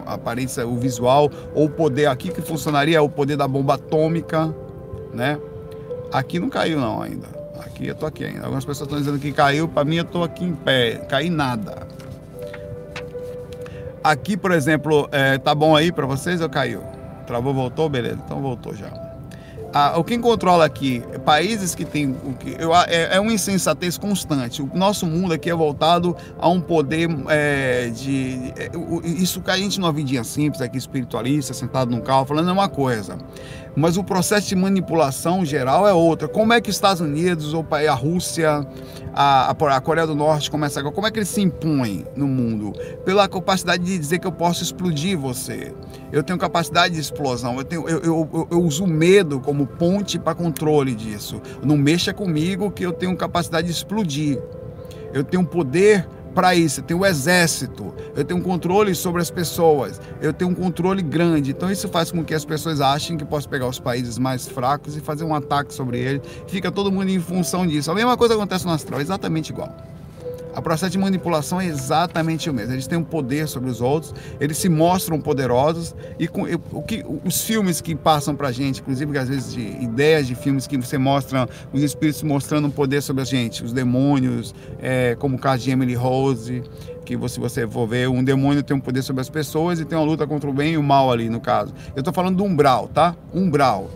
aparência, 0.05 0.67
o 0.67 0.75
visual, 0.75 1.31
ou 1.55 1.69
poder 1.69 2.07
aqui 2.07 2.29
que 2.29 2.41
funcionaria 2.41 2.97
é 2.97 3.01
o 3.01 3.07
poder 3.07 3.37
da 3.37 3.47
bomba 3.47 3.75
atômica, 3.75 4.53
né? 5.13 5.39
Aqui 6.11 6.39
não 6.39 6.49
caiu 6.49 6.77
não 6.77 7.01
ainda. 7.01 7.27
Aqui 7.65 7.87
eu 7.87 7.95
tô 7.95 8.05
aqui 8.05 8.25
ainda. 8.25 8.41
Algumas 8.41 8.65
pessoas 8.65 8.87
estão 8.89 8.99
dizendo 8.99 9.17
que 9.17 9.31
caiu, 9.31 9.69
para 9.69 9.85
mim 9.85 9.95
eu 9.95 10.03
tô 10.03 10.23
aqui 10.23 10.43
em 10.43 10.53
pé, 10.53 10.97
caí 11.07 11.29
nada. 11.29 11.87
Aqui, 14.03 14.35
por 14.35 14.51
exemplo, 14.51 15.07
é, 15.13 15.37
tá 15.37 15.55
bom 15.55 15.73
aí 15.73 15.89
para 15.89 16.05
vocês 16.05 16.41
ou 16.41 16.49
caiu? 16.49 16.81
Travou, 17.25 17.53
voltou, 17.53 17.87
beleza? 17.87 18.19
Então 18.25 18.41
voltou 18.41 18.75
já 18.75 19.06
o 19.95 20.03
quem 20.03 20.19
controla 20.19 20.65
aqui, 20.65 21.03
países 21.25 21.75
que 21.75 21.85
têm. 21.85 22.15
É, 22.87 23.17
é 23.17 23.19
uma 23.19 23.33
insensatez 23.33 23.97
constante. 23.97 24.61
O 24.61 24.69
nosso 24.73 25.05
mundo 25.05 25.33
aqui 25.33 25.49
é 25.49 25.55
voltado 25.55 26.15
a 26.39 26.49
um 26.49 26.59
poder 26.59 27.09
é, 27.29 27.89
de. 27.89 28.53
É, 28.57 28.71
isso 29.03 29.41
que 29.41 29.51
a 29.51 29.57
gente 29.57 29.79
numa 29.79 29.91
vidinha 29.91 30.23
simples, 30.23 30.61
aqui 30.61 30.77
espiritualista, 30.77 31.53
sentado 31.53 31.91
num 31.91 32.01
carro, 32.01 32.25
falando 32.25 32.49
é 32.49 32.53
uma 32.53 32.69
coisa. 32.69 33.17
Mas 33.77 33.95
o 33.95 34.03
processo 34.03 34.47
de 34.47 34.55
manipulação 34.55 35.45
geral 35.45 35.87
é 35.87 35.93
outra. 35.93 36.27
Como 36.27 36.51
é 36.51 36.59
que 36.59 36.67
os 36.67 36.75
Estados 36.75 36.99
Unidos, 36.99 37.53
ou 37.53 37.63
a 37.71 37.93
Rússia, 37.93 38.67
a, 39.13 39.51
a 39.51 39.81
Coreia 39.81 40.07
do 40.07 40.15
Norte 40.15 40.49
começa 40.49 40.79
agora? 40.79 40.95
Como 40.95 41.05
é 41.05 41.11
que 41.11 41.19
eles 41.19 41.29
se 41.29 41.41
impõem 41.41 42.03
no 42.15 42.27
mundo? 42.27 42.73
Pela 43.05 43.29
capacidade 43.29 43.83
de 43.83 43.95
dizer 43.95 44.17
que 44.17 44.25
eu 44.25 44.31
posso 44.31 44.63
explodir 44.63 45.15
você. 45.15 45.75
Eu 46.11 46.23
tenho 46.23 46.39
capacidade 46.39 46.95
de 46.95 46.99
explosão. 46.99 47.55
Eu, 47.59 47.63
tenho, 47.63 47.87
eu, 47.87 47.99
eu, 48.01 48.47
eu 48.49 48.63
uso 48.63 48.87
medo 48.87 49.39
como 49.39 49.67
ponte 49.67 50.17
para 50.17 50.33
controle 50.33 50.95
disso. 50.95 51.39
Não 51.63 51.77
mexa 51.77 52.11
comigo 52.11 52.71
que 52.71 52.83
eu 52.83 52.91
tenho 52.91 53.15
capacidade 53.15 53.67
de 53.67 53.73
explodir. 53.73 54.41
Eu 55.13 55.23
tenho 55.23 55.45
poder 55.45 56.07
para 56.37 56.53
isso. 56.53 56.81
Eu 56.81 56.83
tenho 56.83 56.99
o 56.99 57.05
exército, 57.05 57.91
eu 58.15 58.23
tenho 58.23 58.39
um 58.39 58.43
controle 58.43 58.93
sobre 58.93 59.23
as 59.23 59.31
pessoas, 59.31 59.99
eu 60.21 60.31
tenho 60.31 60.51
um 60.51 60.53
controle 60.53 61.01
grande. 61.01 61.49
Então 61.49 61.71
isso 61.71 61.89
faz 61.89 62.11
com 62.11 62.23
que 62.23 62.31
as 62.31 62.45
pessoas 62.45 62.79
achem 62.79 63.17
que 63.17 63.25
posso 63.25 63.49
pegar 63.49 63.67
os 63.67 63.79
países 63.79 64.19
mais 64.19 64.47
fracos 64.47 64.95
e 64.95 64.99
fazer 64.99 65.23
um 65.23 65.33
ataque 65.33 65.73
sobre 65.73 65.99
eles. 65.99 66.21
Fica 66.45 66.71
todo 66.71 66.91
mundo 66.91 67.09
em 67.09 67.19
função 67.19 67.65
disso. 67.65 67.89
A 67.89 67.95
mesma 67.95 68.15
coisa 68.15 68.35
acontece 68.35 68.67
no 68.67 68.71
astral, 68.71 69.01
exatamente 69.01 69.49
igual. 69.49 69.75
O 70.57 70.61
processo 70.61 70.91
de 70.91 70.97
manipulação 70.97 71.61
é 71.61 71.67
exatamente 71.67 72.49
o 72.49 72.53
mesmo. 72.53 72.73
Eles 72.73 72.87
têm 72.87 72.97
um 72.97 73.03
poder 73.03 73.47
sobre 73.47 73.69
os 73.69 73.79
outros, 73.79 74.13
eles 74.39 74.57
se 74.57 74.67
mostram 74.67 75.21
poderosos 75.21 75.93
e 76.17 76.27
com, 76.27 76.47
o 76.71 76.81
que, 76.81 77.05
os 77.23 77.43
filmes 77.43 77.79
que 77.79 77.95
passam 77.95 78.35
para 78.35 78.47
a 78.47 78.51
gente, 78.51 78.81
inclusive 78.81 79.17
às 79.19 79.29
vezes 79.29 79.53
de 79.53 79.61
ideias 79.61 80.25
de 80.25 80.33
filmes 80.33 80.65
que 80.65 80.75
você 80.75 80.97
mostra 80.97 81.47
os 81.71 81.83
espíritos 81.83 82.23
mostrando 82.23 82.67
um 82.67 82.71
poder 82.71 83.01
sobre 83.01 83.21
a 83.21 83.25
gente, 83.25 83.63
os 83.63 83.71
demônios, 83.71 84.55
é, 84.81 85.15
como 85.19 85.35
o 85.35 85.39
caso 85.39 85.63
de 85.63 85.69
Emily 85.69 85.93
Rose, 85.93 86.63
que 87.05 87.15
se 87.29 87.39
você 87.39 87.67
for 87.67 87.87
ver, 87.87 88.09
um 88.09 88.23
demônio 88.23 88.63
tem 88.63 88.75
um 88.75 88.79
poder 88.79 89.03
sobre 89.03 89.21
as 89.21 89.29
pessoas 89.29 89.79
e 89.79 89.85
tem 89.85 89.97
uma 89.97 90.05
luta 90.05 90.25
contra 90.25 90.49
o 90.49 90.53
bem 90.53 90.73
e 90.73 90.77
o 90.77 90.83
mal 90.83 91.11
ali 91.11 91.29
no 91.29 91.39
caso. 91.39 91.71
Eu 91.95 91.99
estou 91.99 92.13
falando 92.13 92.37
do 92.37 92.43
umbral, 92.43 92.87
tá? 92.87 93.15
Umbral. 93.31 93.91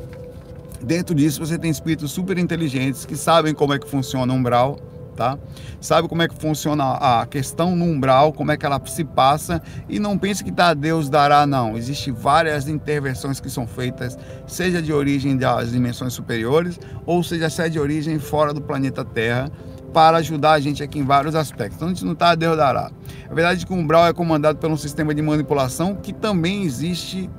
Dentro 0.81 1.15
disso 1.15 1.43
você 1.43 1.57
tem 1.57 1.71
espíritos 1.71 2.11
super 2.11 2.37
inteligentes 2.37 3.03
que 3.03 3.15
sabem 3.15 3.53
como 3.53 3.73
é 3.73 3.79
que 3.79 3.89
funciona 3.89 4.31
o 4.31 4.35
umbral 4.35 4.90
tá? 5.21 5.37
Sabe 5.79 6.07
como 6.07 6.23
é 6.23 6.27
que 6.27 6.33
funciona 6.33 6.93
a 6.93 7.27
questão 7.27 7.75
no 7.75 7.85
umbral, 7.85 8.33
como 8.33 8.51
é 8.51 8.57
que 8.57 8.65
ela 8.65 8.81
se 8.85 9.03
passa 9.03 9.61
e 9.87 9.99
não 9.99 10.17
pense 10.17 10.43
que 10.43 10.51
tá 10.51 10.73
Deus 10.73 11.09
dará, 11.09 11.45
não. 11.45 11.77
Existem 11.77 12.11
várias 12.11 12.67
intervenções 12.67 13.39
que 13.39 13.49
são 13.49 13.67
feitas, 13.67 14.17
seja 14.47 14.81
de 14.81 14.91
origem 14.91 15.37
das 15.37 15.71
dimensões 15.71 16.13
superiores 16.13 16.79
ou 17.05 17.21
seja, 17.21 17.51
seja 17.51 17.69
de 17.69 17.79
origem 17.79 18.17
fora 18.17 18.51
do 18.51 18.61
planeta 18.61 19.05
Terra 19.05 19.51
para 19.93 20.17
ajudar 20.17 20.53
a 20.53 20.59
gente 20.59 20.81
aqui 20.81 20.97
em 20.97 21.03
vários 21.03 21.35
aspectos. 21.35 21.75
Então 21.75 21.89
a 21.89 21.91
gente 21.91 22.05
não 22.05 22.13
está, 22.13 22.33
Deus 22.33 22.57
dará. 22.57 22.89
A 23.29 23.33
verdade 23.33 23.63
é 23.63 23.67
que 23.67 23.73
o 23.73 23.75
umbral 23.75 24.07
é 24.07 24.13
comandado 24.13 24.57
por 24.57 24.71
um 24.71 24.77
sistema 24.77 25.13
de 25.13 25.21
manipulação 25.21 25.95
que 25.95 26.13
também 26.13 26.63
existe 26.63 27.29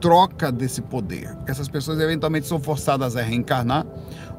troca 0.00 0.50
desse 0.50 0.80
poder. 0.80 1.36
Essas 1.46 1.68
pessoas 1.68 2.00
eventualmente 2.00 2.46
são 2.46 2.58
forçadas 2.58 3.16
a 3.16 3.22
reencarnar 3.22 3.86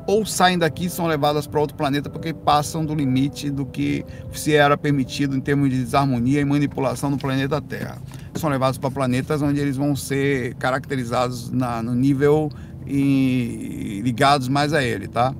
ou 0.07 0.25
saem 0.25 0.57
daqui 0.57 0.85
e 0.85 0.89
são 0.89 1.05
levadas 1.05 1.45
para 1.45 1.59
outro 1.59 1.77
planeta 1.77 2.09
porque 2.09 2.33
passam 2.33 2.85
do 2.85 2.95
limite 2.95 3.49
do 3.49 3.65
que 3.65 4.03
se 4.33 4.55
era 4.55 4.75
permitido 4.75 5.35
em 5.35 5.39
termos 5.39 5.69
de 5.69 5.77
desarmonia 5.77 6.41
e 6.41 6.45
manipulação 6.45 7.09
no 7.09 7.17
planeta 7.17 7.61
Terra. 7.61 7.97
São 8.35 8.49
levados 8.49 8.77
para 8.77 8.89
planetas 8.89 9.41
onde 9.41 9.59
eles 9.59 9.77
vão 9.77 9.95
ser 9.95 10.55
caracterizados 10.55 11.51
na, 11.51 11.83
no 11.83 11.93
nível 11.93 12.49
e 12.87 14.01
ligados 14.03 14.47
mais 14.47 14.73
a 14.73 14.83
ele, 14.83 15.07
tá? 15.07 15.35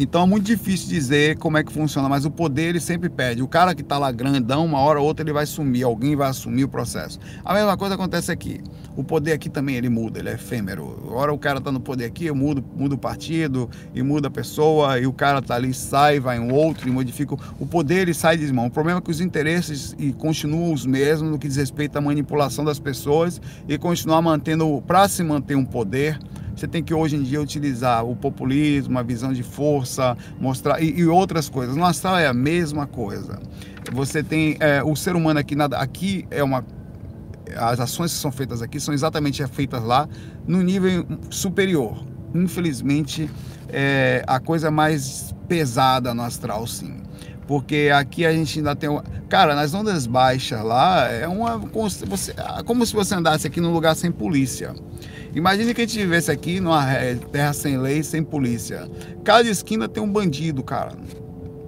Então 0.00 0.22
é 0.22 0.26
muito 0.26 0.46
difícil 0.46 0.88
dizer 0.88 1.36
como 1.38 1.58
é 1.58 1.64
que 1.64 1.72
funciona, 1.72 2.08
mas 2.08 2.24
o 2.24 2.30
poder 2.30 2.68
ele 2.68 2.78
sempre 2.78 3.08
pede. 3.08 3.42
O 3.42 3.48
cara 3.48 3.74
que 3.74 3.82
está 3.82 3.98
lá 3.98 4.12
grandão, 4.12 4.64
uma 4.64 4.78
hora 4.78 5.00
ou 5.00 5.04
outra 5.04 5.24
ele 5.24 5.32
vai 5.32 5.44
sumir, 5.44 5.82
alguém 5.82 6.14
vai 6.14 6.28
assumir 6.28 6.62
o 6.62 6.68
processo. 6.68 7.18
A 7.44 7.52
mesma 7.52 7.76
coisa 7.76 7.96
acontece 7.96 8.30
aqui. 8.30 8.60
O 8.96 9.02
poder 9.02 9.32
aqui 9.32 9.50
também 9.50 9.74
ele 9.74 9.88
muda, 9.88 10.20
ele 10.20 10.28
é 10.28 10.34
efêmero. 10.34 11.04
Hora 11.12 11.32
o 11.32 11.38
cara 11.38 11.58
está 11.58 11.72
no 11.72 11.80
poder 11.80 12.04
aqui, 12.04 12.26
eu 12.26 12.34
mudo, 12.34 12.64
mudo 12.76 12.94
o 12.94 12.98
partido 12.98 13.68
e 13.92 14.00
muda 14.00 14.28
a 14.28 14.30
pessoa, 14.30 15.00
e 15.00 15.06
o 15.06 15.12
cara 15.12 15.40
está 15.40 15.56
ali, 15.56 15.74
sai, 15.74 16.20
vai 16.20 16.38
um 16.38 16.54
outro 16.54 16.88
e 16.88 16.92
modifica. 16.92 17.34
O 17.58 17.66
poder 17.66 18.02
ele 18.02 18.14
sai 18.14 18.36
de 18.36 18.52
mão. 18.52 18.66
O 18.66 18.70
problema 18.70 19.00
é 19.00 19.02
que 19.02 19.10
os 19.10 19.20
interesses 19.20 19.96
e 19.98 20.12
continuam 20.12 20.72
os 20.72 20.86
mesmos 20.86 21.28
no 21.28 21.40
que 21.40 21.48
diz 21.48 21.56
respeito 21.56 21.96
à 21.96 22.00
manipulação 22.00 22.64
das 22.64 22.78
pessoas 22.78 23.40
e 23.68 23.76
continuar 23.76 24.22
mantendo, 24.22 24.80
para 24.86 25.08
se 25.08 25.24
manter 25.24 25.56
um 25.56 25.64
poder, 25.64 26.20
você 26.58 26.66
tem 26.66 26.82
que 26.82 26.92
hoje 26.92 27.16
em 27.16 27.22
dia 27.22 27.40
utilizar 27.40 28.04
o 28.04 28.16
populismo, 28.16 28.98
a 28.98 29.02
visão 29.02 29.32
de 29.32 29.42
força, 29.42 30.16
mostrar 30.40 30.82
e, 30.82 30.98
e 30.98 31.06
outras 31.06 31.48
coisas. 31.48 31.76
No 31.76 31.84
astral 31.84 32.18
é 32.18 32.26
a 32.26 32.34
mesma 32.34 32.86
coisa. 32.86 33.38
Você 33.92 34.22
tem 34.22 34.56
é, 34.60 34.82
o 34.82 34.96
ser 34.96 35.14
humano 35.14 35.38
aqui 35.38 35.54
nada 35.54 35.78
aqui 35.78 36.26
é 36.30 36.42
uma 36.42 36.64
as 37.56 37.80
ações 37.80 38.12
que 38.12 38.18
são 38.18 38.30
feitas 38.30 38.60
aqui 38.60 38.78
são 38.78 38.92
exatamente 38.92 39.46
feitas 39.46 39.82
lá 39.82 40.08
no 40.46 40.62
nível 40.62 41.06
superior. 41.30 42.04
Infelizmente, 42.34 43.30
é 43.68 44.22
a 44.26 44.38
coisa 44.38 44.70
mais 44.70 45.34
pesada 45.48 46.12
no 46.12 46.22
astral, 46.22 46.66
sim. 46.66 47.02
Porque 47.46 47.90
aqui 47.94 48.26
a 48.26 48.32
gente 48.32 48.58
ainda 48.58 48.76
tem. 48.76 48.90
Cara, 49.28 49.54
nas 49.54 49.72
ondas 49.72 50.06
baixas 50.06 50.62
lá, 50.62 51.10
é 51.10 51.26
uma. 51.26 51.56
Você, 51.56 52.34
como 52.66 52.84
se 52.84 52.92
você 52.92 53.14
andasse 53.14 53.46
aqui 53.46 53.58
num 53.58 53.72
lugar 53.72 53.96
sem 53.96 54.12
polícia. 54.12 54.74
Imagine 55.34 55.74
que 55.74 55.82
a 55.82 55.86
gente 55.86 55.98
vivesse 55.98 56.30
aqui 56.30 56.60
numa 56.60 56.84
terra 57.30 57.52
sem 57.52 57.78
lei, 57.78 58.02
sem 58.02 58.22
polícia. 58.22 58.88
Cada 59.24 59.48
esquina 59.48 59.88
tem 59.88 60.02
um 60.02 60.10
bandido, 60.10 60.62
cara 60.62 60.92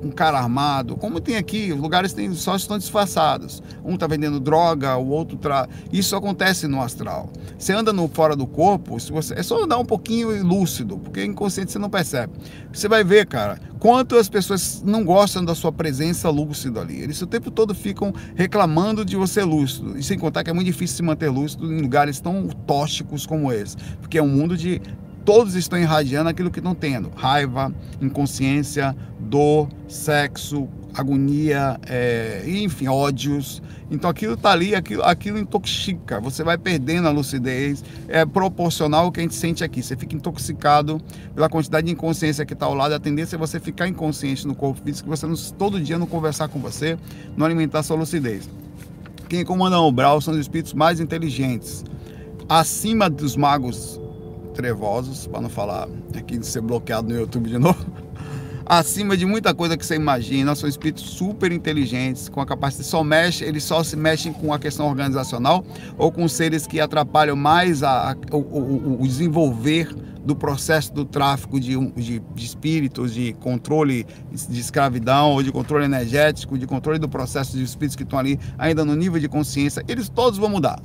um 0.02 0.10
cara 0.10 0.38
armado, 0.38 0.96
como 0.96 1.20
tem 1.20 1.36
aqui, 1.36 1.72
lugares 1.72 2.12
tem, 2.12 2.32
só 2.34 2.56
estão 2.56 2.78
disfarçados. 2.78 3.62
Um 3.84 3.94
está 3.94 4.06
vendendo 4.06 4.40
droga, 4.40 4.96
o 4.96 5.08
outro 5.08 5.36
tra... 5.36 5.68
Isso 5.92 6.16
acontece 6.16 6.66
no 6.66 6.80
astral. 6.80 7.30
Você 7.58 7.72
anda 7.72 7.92
no 7.92 8.08
fora 8.08 8.34
do 8.34 8.46
corpo, 8.46 8.98
se 8.98 9.12
você... 9.12 9.34
é 9.34 9.42
só 9.42 9.62
andar 9.62 9.78
um 9.78 9.84
pouquinho 9.84 10.42
lúcido, 10.42 10.98
porque 10.98 11.24
inconsciente 11.24 11.70
você 11.72 11.78
não 11.78 11.90
percebe. 11.90 12.32
Você 12.72 12.88
vai 12.88 13.04
ver, 13.04 13.26
cara, 13.26 13.60
quanto 13.80 14.16
as 14.16 14.28
pessoas 14.28 14.82
não 14.84 15.02
gostam 15.02 15.42
da 15.42 15.54
sua 15.54 15.72
presença 15.72 16.28
lúcida 16.28 16.80
ali. 16.80 17.00
Eles 17.00 17.20
o 17.20 17.26
tempo 17.26 17.50
todo 17.50 17.75
ficam 17.75 18.14
reclamando 18.37 19.04
de 19.04 19.16
você 19.16 19.42
lúcido. 19.42 19.99
E 19.99 20.02
sem 20.02 20.18
contar 20.18 20.44
que 20.44 20.50
é 20.50 20.52
muito 20.52 20.66
difícil 20.66 20.99
se 20.99 21.02
manter 21.02 21.30
lúcido 21.30 21.72
em 21.72 21.80
lugares 21.80 22.20
tão 22.20 22.46
tóxicos 22.46 23.26
como 23.26 23.50
esse, 23.50 23.76
porque 24.00 24.18
é 24.18 24.22
um 24.22 24.28
mundo 24.28 24.56
de 24.56 24.80
todos 25.25 25.54
estão 25.54 25.78
irradiando 25.78 26.28
aquilo 26.28 26.50
que 26.50 26.58
estão 26.58 26.75
tendo: 26.75 27.10
raiva, 27.16 27.75
inconsciência, 28.00 28.94
dor, 29.18 29.68
sexo, 29.88 30.68
agonia, 30.94 31.78
é, 31.87 32.42
enfim, 32.47 32.88
ódios. 32.88 33.62
Então 33.90 34.09
aquilo 34.09 34.35
está 34.35 34.52
ali, 34.52 34.75
aquilo, 34.75 35.02
aquilo 35.02 35.38
intoxica. 35.38 36.20
Você 36.20 36.44
vai 36.44 36.56
perdendo 36.56 37.09
a 37.09 37.11
lucidez. 37.11 37.85
É 38.09 38.25
proporcional 38.25 39.06
ao 39.06 39.12
que 39.12 39.20
a 39.20 39.23
gente 39.23 39.35
sente 39.35 39.64
aqui. 39.64 39.82
Você 39.82 39.97
fica 39.97 40.14
intoxicado 40.14 41.00
pela 41.35 41.49
quantidade 41.49 41.87
de 41.87 41.92
inconsciência 41.92 42.44
que 42.47 42.52
está 42.52 42.66
ao 42.66 42.75
lado. 42.75 42.94
A 42.94 43.00
tendência 43.00 43.37
é 43.37 43.38
você 43.38 43.59
ficar 43.59 43.88
inconsciente 43.88 44.47
no 44.47 44.54
corpo 44.54 44.80
físico, 44.82 45.09
você 45.09 45.26
não, 45.26 45.35
todo 45.59 45.80
dia 45.80 45.99
não 45.99 46.06
conversar 46.06 46.49
com 46.49 46.59
você, 46.59 46.99
não 47.37 47.47
alimentar 47.47 47.82
sua 47.82 47.97
lucidez. 47.97 48.49
Quem 49.28 49.44
comanda 49.44 49.78
o 49.78 49.92
Brau 49.92 50.20
são 50.20 50.35
os 50.35 50.40
espíritos 50.40 50.73
mais 50.73 50.99
inteligentes. 51.00 51.85
Acima 52.49 53.09
dos 53.09 53.37
magos 53.37 54.00
trevosos, 54.54 55.26
para 55.26 55.40
não 55.40 55.49
falar 55.49 55.88
aqui 56.16 56.37
de 56.37 56.47
ser 56.47 56.61
bloqueado 56.61 57.09
no 57.09 57.14
YouTube 57.14 57.49
de 57.49 57.56
novo. 57.59 57.87
Acima 58.72 59.16
de 59.16 59.26
muita 59.26 59.52
coisa 59.52 59.76
que 59.76 59.84
você 59.84 59.96
imagina, 59.96 60.54
são 60.54 60.68
espíritos 60.68 61.02
super 61.02 61.50
inteligentes, 61.50 62.28
com 62.28 62.40
a 62.40 62.46
capacidade, 62.46 62.88
só 62.88 63.02
mexe, 63.02 63.44
eles 63.44 63.64
só 63.64 63.82
se 63.82 63.96
mexem 63.96 64.32
com 64.32 64.54
a 64.54 64.60
questão 64.60 64.86
organizacional 64.86 65.64
ou 65.98 66.12
com 66.12 66.28
seres 66.28 66.68
que 66.68 66.78
atrapalham 66.78 67.34
mais 67.34 67.82
a, 67.82 68.12
a 68.12 68.16
o, 68.30 68.36
o, 68.36 69.02
o, 69.02 69.08
desenvolver 69.08 69.92
do 70.24 70.36
processo 70.36 70.94
do 70.94 71.04
tráfico 71.04 71.58
de, 71.58 71.76
de, 71.96 72.20
de, 72.20 72.44
espíritos, 72.44 73.12
de 73.12 73.32
controle 73.40 74.06
de 74.32 74.60
escravidão, 74.60 75.32
ou 75.32 75.42
de 75.42 75.50
controle 75.50 75.86
energético, 75.86 76.56
de 76.56 76.64
controle 76.64 77.00
do 77.00 77.08
processo 77.08 77.56
de 77.56 77.64
espíritos 77.64 77.96
que 77.96 78.04
estão 78.04 78.20
ali 78.20 78.38
ainda 78.56 78.84
no 78.84 78.94
nível 78.94 79.18
de 79.18 79.28
consciência, 79.28 79.82
eles 79.88 80.08
todos 80.08 80.38
vão 80.38 80.48
mudar. 80.48 80.80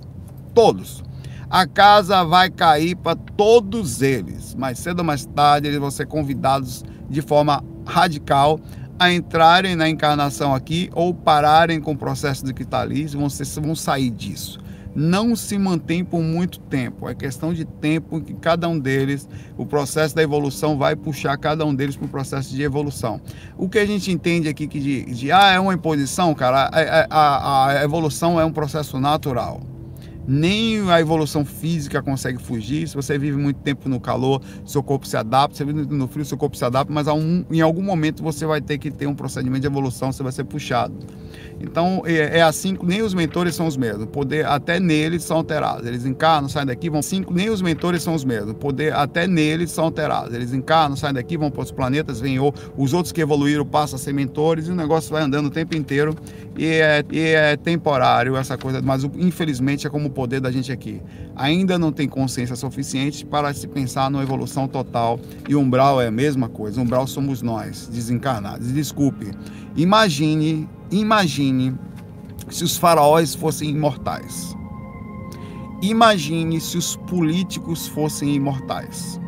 Todos 0.55 1.03
a 1.47 1.67
casa 1.67 2.23
vai 2.23 2.49
cair 2.49 2.95
para 2.95 3.15
todos 3.15 4.01
eles. 4.01 4.55
Mais 4.55 4.79
cedo 4.79 5.01
ou 5.01 5.05
mais 5.05 5.23
tarde, 5.27 5.67
eles 5.67 5.79
vão 5.79 5.91
ser 5.91 6.07
convidados 6.07 6.83
de 7.07 7.21
forma 7.21 7.63
radical 7.85 8.59
a 8.97 9.11
entrarem 9.11 9.75
na 9.75 9.89
encarnação 9.89 10.53
aqui 10.53 10.89
ou 10.93 11.13
pararem 11.13 11.81
com 11.81 11.91
o 11.91 11.97
processo 11.97 12.45
de 12.45 12.53
cristalismo, 12.53 13.29
ser, 13.29 13.45
vão 13.59 13.75
sair 13.75 14.09
disso. 14.09 14.59
Não 14.95 15.35
se 15.35 15.57
mantém 15.57 16.05
por 16.05 16.21
muito 16.21 16.57
tempo. 16.57 17.09
É 17.09 17.13
questão 17.13 17.53
de 17.53 17.65
tempo 17.65 18.21
que 18.21 18.33
cada 18.33 18.69
um 18.69 18.79
deles, 18.79 19.27
o 19.57 19.65
processo 19.65 20.15
da 20.15 20.23
evolução 20.23 20.77
vai 20.77 20.95
puxar 20.95 21.37
cada 21.37 21.65
um 21.65 21.75
deles 21.75 21.97
para 21.97 22.05
o 22.05 22.09
processo 22.09 22.55
de 22.55 22.63
evolução. 22.63 23.19
O 23.57 23.67
que 23.67 23.77
a 23.77 23.85
gente 23.85 24.09
entende 24.09 24.47
aqui 24.47 24.67
que 24.67 24.79
de, 24.79 25.03
de 25.03 25.31
ah, 25.33 25.51
é 25.51 25.59
uma 25.59 25.73
imposição, 25.73 26.33
cara, 26.33 26.69
a, 26.71 27.07
a, 27.09 27.67
a 27.67 27.83
evolução 27.83 28.39
é 28.39 28.45
um 28.45 28.53
processo 28.53 28.97
natural 28.97 29.74
nem 30.27 30.89
a 30.89 30.99
evolução 30.99 31.45
física 31.45 32.01
consegue 32.01 32.41
fugir. 32.41 32.87
Se 32.87 32.95
você 32.95 33.17
vive 33.17 33.37
muito 33.37 33.59
tempo 33.61 33.87
no 33.87 33.99
calor, 33.99 34.41
seu 34.65 34.81
corpo 34.81 35.07
se 35.07 35.17
adapta. 35.17 35.57
Se 35.57 35.63
você 35.63 35.73
vive 35.73 35.95
no 35.95 36.07
frio, 36.07 36.25
seu 36.25 36.37
corpo 36.37 36.57
se 36.57 36.65
adapta. 36.65 36.91
Mas 36.91 37.07
um, 37.07 37.43
em 37.51 37.61
algum 37.61 37.81
momento 37.81 38.23
você 38.23 38.45
vai 38.45 38.61
ter 38.61 38.77
que 38.77 38.89
ter 38.89 39.07
um 39.07 39.15
procedimento 39.15 39.61
de 39.61 39.67
evolução, 39.67 40.11
você 40.11 40.23
vai 40.23 40.31
ser 40.31 40.43
puxado. 40.43 40.95
Então 41.59 42.03
é, 42.05 42.39
é 42.39 42.41
assim 42.41 42.77
nem 42.83 43.01
os 43.01 43.13
mentores 43.13 43.55
são 43.55 43.67
os 43.67 43.77
mesmos. 43.77 44.05
Poder 44.07 44.45
até 44.45 44.79
neles 44.79 45.23
são 45.23 45.37
alterados. 45.37 45.85
Eles 45.85 46.05
encarnam, 46.05 46.49
saem 46.49 46.65
daqui, 46.65 46.89
vão 46.89 47.01
cinco. 47.01 47.33
Nem 47.33 47.49
os 47.49 47.61
mentores 47.61 48.03
são 48.03 48.13
os 48.13 48.23
mesmos. 48.23 48.53
Poder 48.53 48.93
até 48.93 49.27
neles 49.27 49.71
são 49.71 49.85
alterados. 49.85 50.33
Eles 50.33 50.53
encarnam, 50.53 50.95
saem 50.95 51.13
daqui, 51.13 51.37
vão 51.37 51.51
para 51.51 51.61
os 51.61 51.71
planetas, 51.71 52.19
vêm 52.19 52.37
os 52.39 52.93
outros 52.93 53.11
que 53.11 53.21
evoluíram 53.21 53.65
passam 53.65 53.97
a 53.97 53.99
ser 53.99 54.13
mentores 54.13 54.67
e 54.67 54.71
o 54.71 54.75
negócio 54.75 55.11
vai 55.11 55.21
andando 55.21 55.47
o 55.47 55.49
tempo 55.49 55.75
inteiro 55.75 56.15
e 56.57 56.65
é, 56.65 57.03
e 57.11 57.19
é 57.19 57.57
temporário 57.57 58.35
essa 58.35 58.57
coisa. 58.57 58.81
Mas 58.81 59.03
infelizmente 59.03 59.85
é 59.85 59.89
como 59.89 60.07
o 60.07 60.11
poder 60.11 60.39
da 60.39 60.51
gente 60.51 60.71
aqui. 60.71 61.01
Ainda 61.35 61.77
não 61.77 61.91
tem 61.91 62.07
consciência 62.07 62.55
suficiente 62.55 63.25
para 63.25 63.53
se 63.53 63.67
pensar 63.67 64.09
numa 64.09 64.23
evolução 64.23 64.67
total. 64.67 65.19
E 65.47 65.55
umbral 65.55 66.01
é 66.01 66.07
a 66.07 66.11
mesma 66.11 66.47
coisa. 66.47 66.79
Umbral 66.79 67.07
somos 67.07 67.41
nós, 67.41 67.87
desencarnados. 67.87 68.71
Desculpe. 68.71 69.31
Imagine 69.75 70.69
Imagine 70.91 71.77
se 72.49 72.63
os 72.63 72.77
faraós 72.77 73.33
fossem 73.35 73.69
imortais. 73.69 74.55
Imagine 75.81 76.59
se 76.61 76.77
os 76.77 76.95
políticos 76.95 77.87
fossem 77.87 78.33
imortais. 78.33 79.19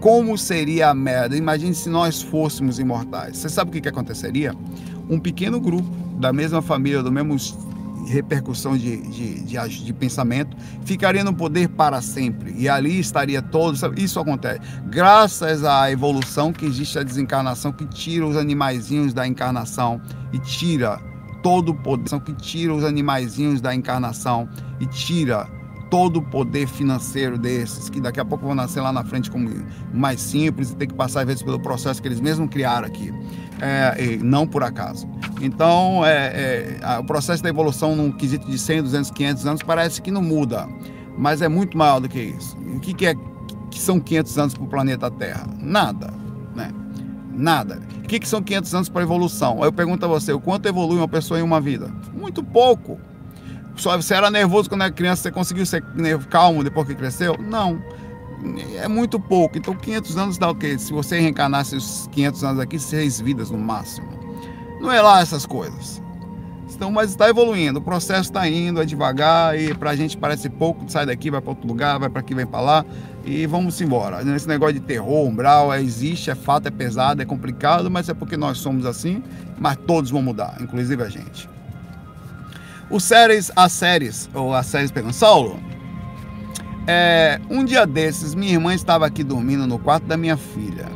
Como 0.00 0.38
seria 0.38 0.90
a 0.90 0.94
merda? 0.94 1.36
Imagine 1.36 1.74
se 1.74 1.88
nós 1.88 2.22
fôssemos 2.22 2.78
imortais. 2.78 3.36
Você 3.36 3.48
sabe 3.48 3.70
o 3.70 3.72
que, 3.72 3.80
que 3.80 3.88
aconteceria? 3.88 4.54
Um 5.08 5.18
pequeno 5.18 5.60
grupo 5.60 5.88
da 6.18 6.32
mesma 6.32 6.62
família, 6.62 7.02
do 7.02 7.10
mesmo 7.10 7.36
repercussão 8.08 8.76
de, 8.76 8.96
de, 8.96 9.42
de, 9.42 9.84
de, 9.84 9.92
pensamento, 9.92 10.56
ficaria 10.84 11.22
no 11.22 11.34
poder 11.34 11.68
para 11.68 12.00
sempre. 12.00 12.54
E 12.56 12.68
ali 12.68 12.98
estaria 12.98 13.42
todos. 13.42 13.82
Isso 13.96 14.18
acontece. 14.18 14.60
Graças 14.86 15.64
à 15.64 15.90
evolução 15.90 16.52
que 16.52 16.66
existe 16.66 16.98
a 16.98 17.02
desencarnação, 17.02 17.72
que 17.72 17.86
tira 17.86 18.26
os 18.26 18.36
animaizinhos 18.36 19.12
da 19.12 19.26
encarnação 19.26 20.00
e 20.32 20.38
tira 20.38 21.00
todo 21.42 21.70
o 21.70 21.74
poder, 21.74 22.20
que 22.20 22.32
tira 22.34 22.74
os 22.74 22.84
animaizinhos 22.84 23.60
da 23.60 23.74
encarnação 23.74 24.48
e 24.80 24.86
tira 24.86 25.48
todo 25.90 26.18
o 26.18 26.22
poder 26.22 26.66
financeiro 26.66 27.38
desses, 27.38 27.88
que 27.88 28.00
daqui 28.00 28.20
a 28.20 28.24
pouco 28.24 28.46
vão 28.46 28.54
nascer 28.54 28.80
lá 28.80 28.92
na 28.92 29.04
frente 29.04 29.30
como 29.30 29.48
mais 29.92 30.20
simples 30.20 30.70
e 30.70 30.76
ter 30.76 30.86
que 30.86 30.94
passar 30.94 31.20
às 31.20 31.26
vezes 31.26 31.42
pelo 31.42 31.58
processo 31.60 32.00
que 32.00 32.08
eles 32.08 32.20
mesmos 32.20 32.48
criaram 32.50 32.86
aqui. 32.86 33.12
é, 33.60 34.16
não 34.22 34.46
por 34.46 34.62
acaso. 34.62 35.08
Então, 35.40 36.04
é, 36.04 36.78
é, 36.80 36.98
o 36.98 37.04
processo 37.04 37.42
da 37.42 37.48
evolução 37.48 37.94
num 37.94 38.10
quesito 38.10 38.48
de 38.48 38.58
100, 38.58 38.82
200, 38.82 39.10
500 39.10 39.46
anos 39.46 39.62
parece 39.62 40.00
que 40.02 40.10
não 40.10 40.22
muda, 40.22 40.68
mas 41.16 41.42
é 41.42 41.48
muito 41.48 41.76
maior 41.76 42.00
do 42.00 42.08
que 42.08 42.20
isso. 42.20 42.56
O 42.74 42.80
que, 42.80 42.94
que, 42.94 43.06
é, 43.06 43.14
que 43.70 43.78
são 43.80 44.00
500 44.00 44.38
anos 44.38 44.54
para 44.54 44.64
o 44.64 44.68
planeta 44.68 45.10
Terra? 45.10 45.46
Nada, 45.58 46.12
né? 46.54 46.72
Nada. 47.34 47.80
O 47.98 48.08
que, 48.08 48.18
que 48.18 48.28
são 48.28 48.42
500 48.42 48.74
anos 48.74 48.88
para 48.88 49.02
a 49.02 49.04
evolução? 49.04 49.62
Eu 49.62 49.72
pergunto 49.72 50.04
a 50.04 50.08
você, 50.08 50.32
o 50.32 50.40
quanto 50.40 50.66
evolui 50.66 50.98
uma 50.98 51.08
pessoa 51.08 51.38
em 51.38 51.42
uma 51.42 51.60
vida? 51.60 51.90
Muito 52.14 52.42
pouco. 52.42 52.98
Só 53.78 53.96
você 53.96 54.14
era 54.14 54.30
nervoso 54.30 54.68
quando 54.68 54.82
era 54.82 54.92
criança, 54.92 55.22
você 55.22 55.30
conseguiu 55.30 55.64
ser 55.64 55.82
calmo 56.28 56.64
depois 56.64 56.86
que 56.86 56.94
cresceu? 56.94 57.36
Não. 57.38 57.82
É 58.76 58.86
muito 58.86 59.18
pouco. 59.18 59.56
Então 59.56 59.74
500 59.74 60.16
anos 60.16 60.38
dá 60.38 60.50
o 60.50 60.54
quê? 60.54 60.78
Se 60.78 60.92
você 60.92 61.18
reencarnasse 61.18 61.76
os 61.76 62.08
500 62.12 62.44
anos 62.44 62.60
aqui, 62.60 62.78
seis 62.78 63.20
vidas 63.20 63.50
no 63.50 63.58
máximo. 63.58 64.08
Não 64.80 64.92
é 64.92 65.00
lá 65.00 65.20
essas 65.20 65.46
coisas. 65.46 66.02
Então, 66.74 66.92
mas 66.92 67.10
está 67.10 67.28
evoluindo, 67.28 67.80
o 67.80 67.82
processo 67.82 68.30
está 68.30 68.48
indo, 68.48 68.80
é 68.80 68.84
devagar 68.84 69.58
e 69.58 69.74
para 69.74 69.90
a 69.90 69.96
gente 69.96 70.16
parece 70.16 70.48
pouco, 70.48 70.84
sai 70.86 71.06
daqui, 71.06 71.28
vai 71.28 71.40
para 71.40 71.50
outro 71.50 71.66
lugar, 71.66 71.98
vai 71.98 72.08
para 72.08 72.20
aqui, 72.20 72.34
vem 72.34 72.46
para 72.46 72.60
lá 72.60 72.84
e 73.24 73.46
vamos 73.46 73.80
embora. 73.80 74.22
Esse 74.36 74.46
negócio 74.46 74.74
de 74.74 74.80
terror, 74.80 75.26
umbral, 75.26 75.72
é, 75.72 75.82
existe, 75.82 76.30
é 76.30 76.36
fato, 76.36 76.68
é 76.68 76.70
pesado, 76.70 77.20
é 77.20 77.24
complicado, 77.24 77.90
mas 77.90 78.08
é 78.08 78.14
porque 78.14 78.36
nós 78.36 78.58
somos 78.58 78.86
assim, 78.86 79.22
mas 79.58 79.76
todos 79.88 80.10
vão 80.10 80.22
mudar, 80.22 80.56
inclusive 80.60 81.02
a 81.02 81.08
gente. 81.08 81.48
Os 82.90 83.04
séries, 83.04 83.52
as 83.54 83.72
séries, 83.72 84.30
ou 84.32 84.54
as 84.54 84.66
séries 84.66 84.90
pegando 84.90 85.12
Saulo, 85.12 85.60
é, 86.86 87.38
um 87.50 87.62
dia 87.62 87.86
desses, 87.86 88.34
minha 88.34 88.54
irmã 88.54 88.74
estava 88.74 89.04
aqui 89.04 89.22
dormindo 89.22 89.66
no 89.66 89.78
quarto 89.78 90.06
da 90.06 90.16
minha 90.16 90.38
filha. 90.38 90.88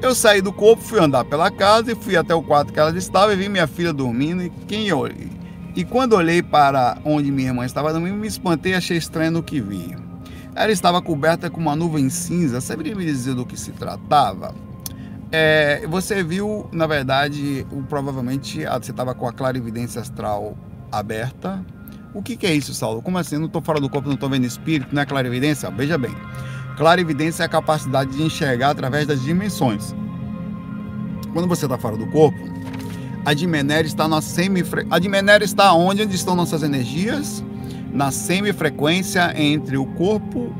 Eu 0.00 0.14
saí 0.14 0.40
do 0.40 0.50
corpo, 0.50 0.82
fui 0.82 0.98
andar 0.98 1.26
pela 1.26 1.50
casa 1.50 1.92
e 1.92 1.94
fui 1.94 2.16
até 2.16 2.34
o 2.34 2.42
quarto 2.42 2.72
que 2.72 2.80
ela 2.80 2.96
estava 2.96 3.34
e 3.34 3.36
vi 3.36 3.48
minha 3.48 3.66
filha 3.66 3.92
dormindo 3.92 4.42
e 4.42 4.48
quem 4.66 4.88
eu. 4.88 5.06
E 5.76 5.84
quando 5.84 6.14
olhei 6.14 6.42
para 6.42 6.96
onde 7.04 7.30
minha 7.30 7.48
irmã 7.48 7.66
estava 7.66 7.92
dormindo, 7.92 8.16
me 8.16 8.26
espantei 8.26 8.72
e 8.72 8.74
achei 8.74 8.96
estranho 8.96 9.32
no 9.32 9.42
que 9.42 9.60
vi. 9.60 9.94
Ela 10.54 10.72
estava 10.72 11.00
coberta 11.02 11.50
com 11.50 11.60
uma 11.60 11.76
nuvem 11.76 12.08
cinza. 12.08 12.60
Saberia 12.60 12.94
me 12.94 13.04
dizer 13.04 13.34
do 13.34 13.44
que 13.44 13.58
se 13.58 13.70
tratava? 13.72 14.54
É, 15.30 15.86
você 15.86 16.22
viu, 16.22 16.68
na 16.72 16.86
verdade, 16.86 17.66
o, 17.70 17.82
provavelmente 17.82 18.64
você 18.64 18.90
estava 18.90 19.14
com 19.14 19.28
a 19.28 19.32
clarividência 19.32 20.00
astral 20.00 20.56
aberta. 20.92 21.64
O 22.14 22.22
que, 22.22 22.36
que 22.36 22.46
é 22.46 22.54
isso, 22.54 22.74
Saulo? 22.74 23.00
Como 23.00 23.16
assim? 23.16 23.36
Eu 23.36 23.40
não 23.40 23.46
estou 23.46 23.62
fora 23.62 23.80
do 23.80 23.88
corpo, 23.88 24.06
não 24.06 24.14
estou 24.14 24.28
vendo 24.28 24.44
espírito, 24.44 24.94
não 24.94 25.00
é 25.00 25.06
clarividência? 25.06 25.70
Veja 25.70 25.96
bem, 25.96 26.14
clarividência 26.76 27.42
é 27.42 27.46
a 27.46 27.48
capacidade 27.48 28.10
de 28.10 28.22
enxergar 28.22 28.70
através 28.70 29.06
das 29.06 29.22
dimensões. 29.22 29.94
Quando 31.32 31.48
você 31.48 31.64
está 31.64 31.78
fora 31.78 31.96
do 31.96 32.06
corpo, 32.08 32.38
a 33.24 33.32
Dimenéria 33.32 33.86
está 33.86 34.06
na 34.06 34.20
semifre... 34.20 34.86
A 34.90 34.98
Dimenéria 34.98 35.44
está 35.44 35.72
onde? 35.72 36.02
Onde 36.02 36.14
estão 36.14 36.36
nossas 36.36 36.62
energias? 36.62 37.42
Na 37.92 38.10
semifrequência 38.10 39.32
entre 39.40 39.76
o 39.76 39.86
corpo 39.86 40.52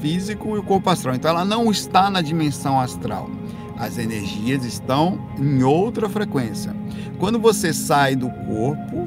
físico 0.00 0.54
e 0.56 0.58
o 0.58 0.62
corpo 0.62 0.90
astral. 0.90 1.14
Então 1.14 1.30
ela 1.30 1.44
não 1.44 1.70
está 1.70 2.10
na 2.10 2.20
dimensão 2.20 2.80
astral. 2.80 3.28
As 3.76 3.96
energias 3.96 4.64
estão 4.64 5.18
em 5.38 5.62
outra 5.62 6.08
frequência. 6.08 6.76
Quando 7.18 7.38
você 7.38 7.72
sai 7.72 8.14
do 8.14 8.28
corpo, 8.30 8.99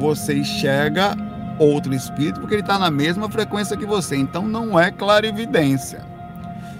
você 0.00 0.38
enxerga 0.38 1.14
outro 1.58 1.94
espírito 1.94 2.40
porque 2.40 2.54
ele 2.54 2.62
está 2.62 2.78
na 2.78 2.90
mesma 2.90 3.30
frequência 3.30 3.76
que 3.76 3.86
você. 3.86 4.16
Então 4.16 4.48
não 4.48 4.80
é 4.80 4.90
clarividência. 4.90 6.10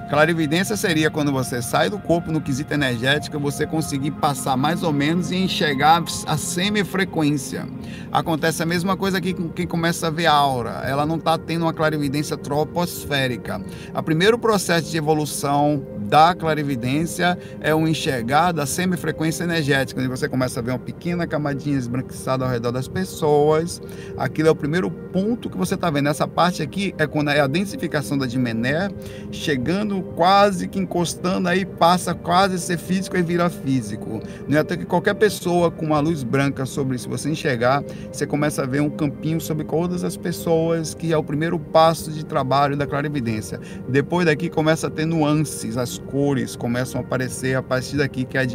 Clarividência 0.08 0.76
seria 0.76 1.08
quando 1.08 1.30
você 1.30 1.62
sai 1.62 1.88
do 1.88 1.96
corpo 1.96 2.32
no 2.32 2.40
quesito 2.40 2.74
energético, 2.74 3.38
você 3.38 3.64
conseguir 3.64 4.10
passar 4.10 4.56
mais 4.56 4.82
ou 4.82 4.92
menos 4.92 5.30
e 5.30 5.36
enxergar 5.36 6.02
a 6.26 6.36
semifrequência. 6.36 7.64
Acontece 8.10 8.60
a 8.60 8.66
mesma 8.66 8.96
coisa 8.96 9.18
aqui 9.18 9.32
com 9.32 9.48
quem 9.48 9.68
começa 9.68 10.08
a 10.08 10.10
ver 10.10 10.26
aura. 10.26 10.82
Ela 10.84 11.06
não 11.06 11.14
está 11.14 11.38
tendo 11.38 11.62
uma 11.62 11.72
clarividência 11.72 12.36
troposférica. 12.36 13.62
O 13.94 14.02
primeiro 14.02 14.36
processo 14.36 14.90
de 14.90 14.96
evolução 14.96 15.99
da 16.10 16.34
clarividência 16.34 17.38
é 17.60 17.72
o 17.72 17.86
enxergar 17.86 18.50
da 18.50 18.66
semifrequência 18.66 19.44
energética, 19.44 20.00
onde 20.00 20.10
você 20.10 20.28
começa 20.28 20.58
a 20.58 20.62
ver 20.62 20.72
uma 20.72 20.78
pequena 20.78 21.24
camadinha 21.24 21.78
esbranquiçada 21.78 22.44
ao 22.44 22.50
redor 22.50 22.72
das 22.72 22.88
pessoas. 22.88 23.80
Aquilo 24.18 24.48
é 24.48 24.50
o 24.50 24.56
primeiro 24.56 24.90
ponto 24.90 25.48
que 25.48 25.56
você 25.56 25.76
está 25.76 25.88
vendo. 25.88 26.08
Essa 26.08 26.26
parte 26.26 26.62
aqui 26.62 26.92
é 26.98 27.06
quando 27.06 27.30
é 27.30 27.38
a 27.38 27.46
densificação 27.46 28.18
da 28.18 28.26
dimené, 28.26 28.90
chegando 29.30 30.02
quase 30.16 30.66
que 30.66 30.80
encostando 30.80 31.48
aí, 31.48 31.64
passa 31.64 32.12
quase 32.12 32.56
a 32.56 32.58
ser 32.58 32.78
físico 32.78 33.16
e 33.16 33.22
vira 33.22 33.48
físico. 33.48 34.20
Não 34.48 34.58
é 34.58 34.60
até 34.60 34.76
que 34.76 34.84
qualquer 34.84 35.14
pessoa 35.14 35.70
com 35.70 35.86
uma 35.86 36.00
luz 36.00 36.24
branca 36.24 36.66
sobre, 36.66 36.98
se 36.98 37.06
você 37.06 37.30
enxergar, 37.30 37.84
você 38.10 38.26
começa 38.26 38.62
a 38.62 38.66
ver 38.66 38.80
um 38.80 38.90
campinho 38.90 39.40
sobre 39.40 39.64
todas 39.64 40.02
as 40.02 40.16
pessoas, 40.16 40.92
que 40.92 41.12
é 41.12 41.16
o 41.16 41.22
primeiro 41.22 41.56
passo 41.56 42.10
de 42.10 42.24
trabalho 42.24 42.76
da 42.76 42.84
clarividência. 42.84 43.60
Depois 43.88 44.26
daqui 44.26 44.48
começa 44.48 44.88
a 44.88 44.90
ter 44.90 45.06
nuances, 45.06 45.76
as 45.76 45.99
cores 46.00 46.56
começam 46.56 47.00
a 47.00 47.04
aparecer 47.04 47.56
a 47.56 47.62
partir 47.62 47.96
daqui, 47.96 48.24
que 48.24 48.36
é, 48.36 48.46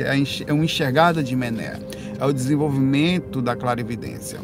é 0.48 0.54
uma 0.54 0.66
enxergada 0.66 1.24
de 1.24 1.36
Mené, 1.36 1.80
é 2.20 2.26
o 2.26 2.34
desenvolvimento 2.34 3.42
da 3.42 3.56
clarividência. 3.56 4.40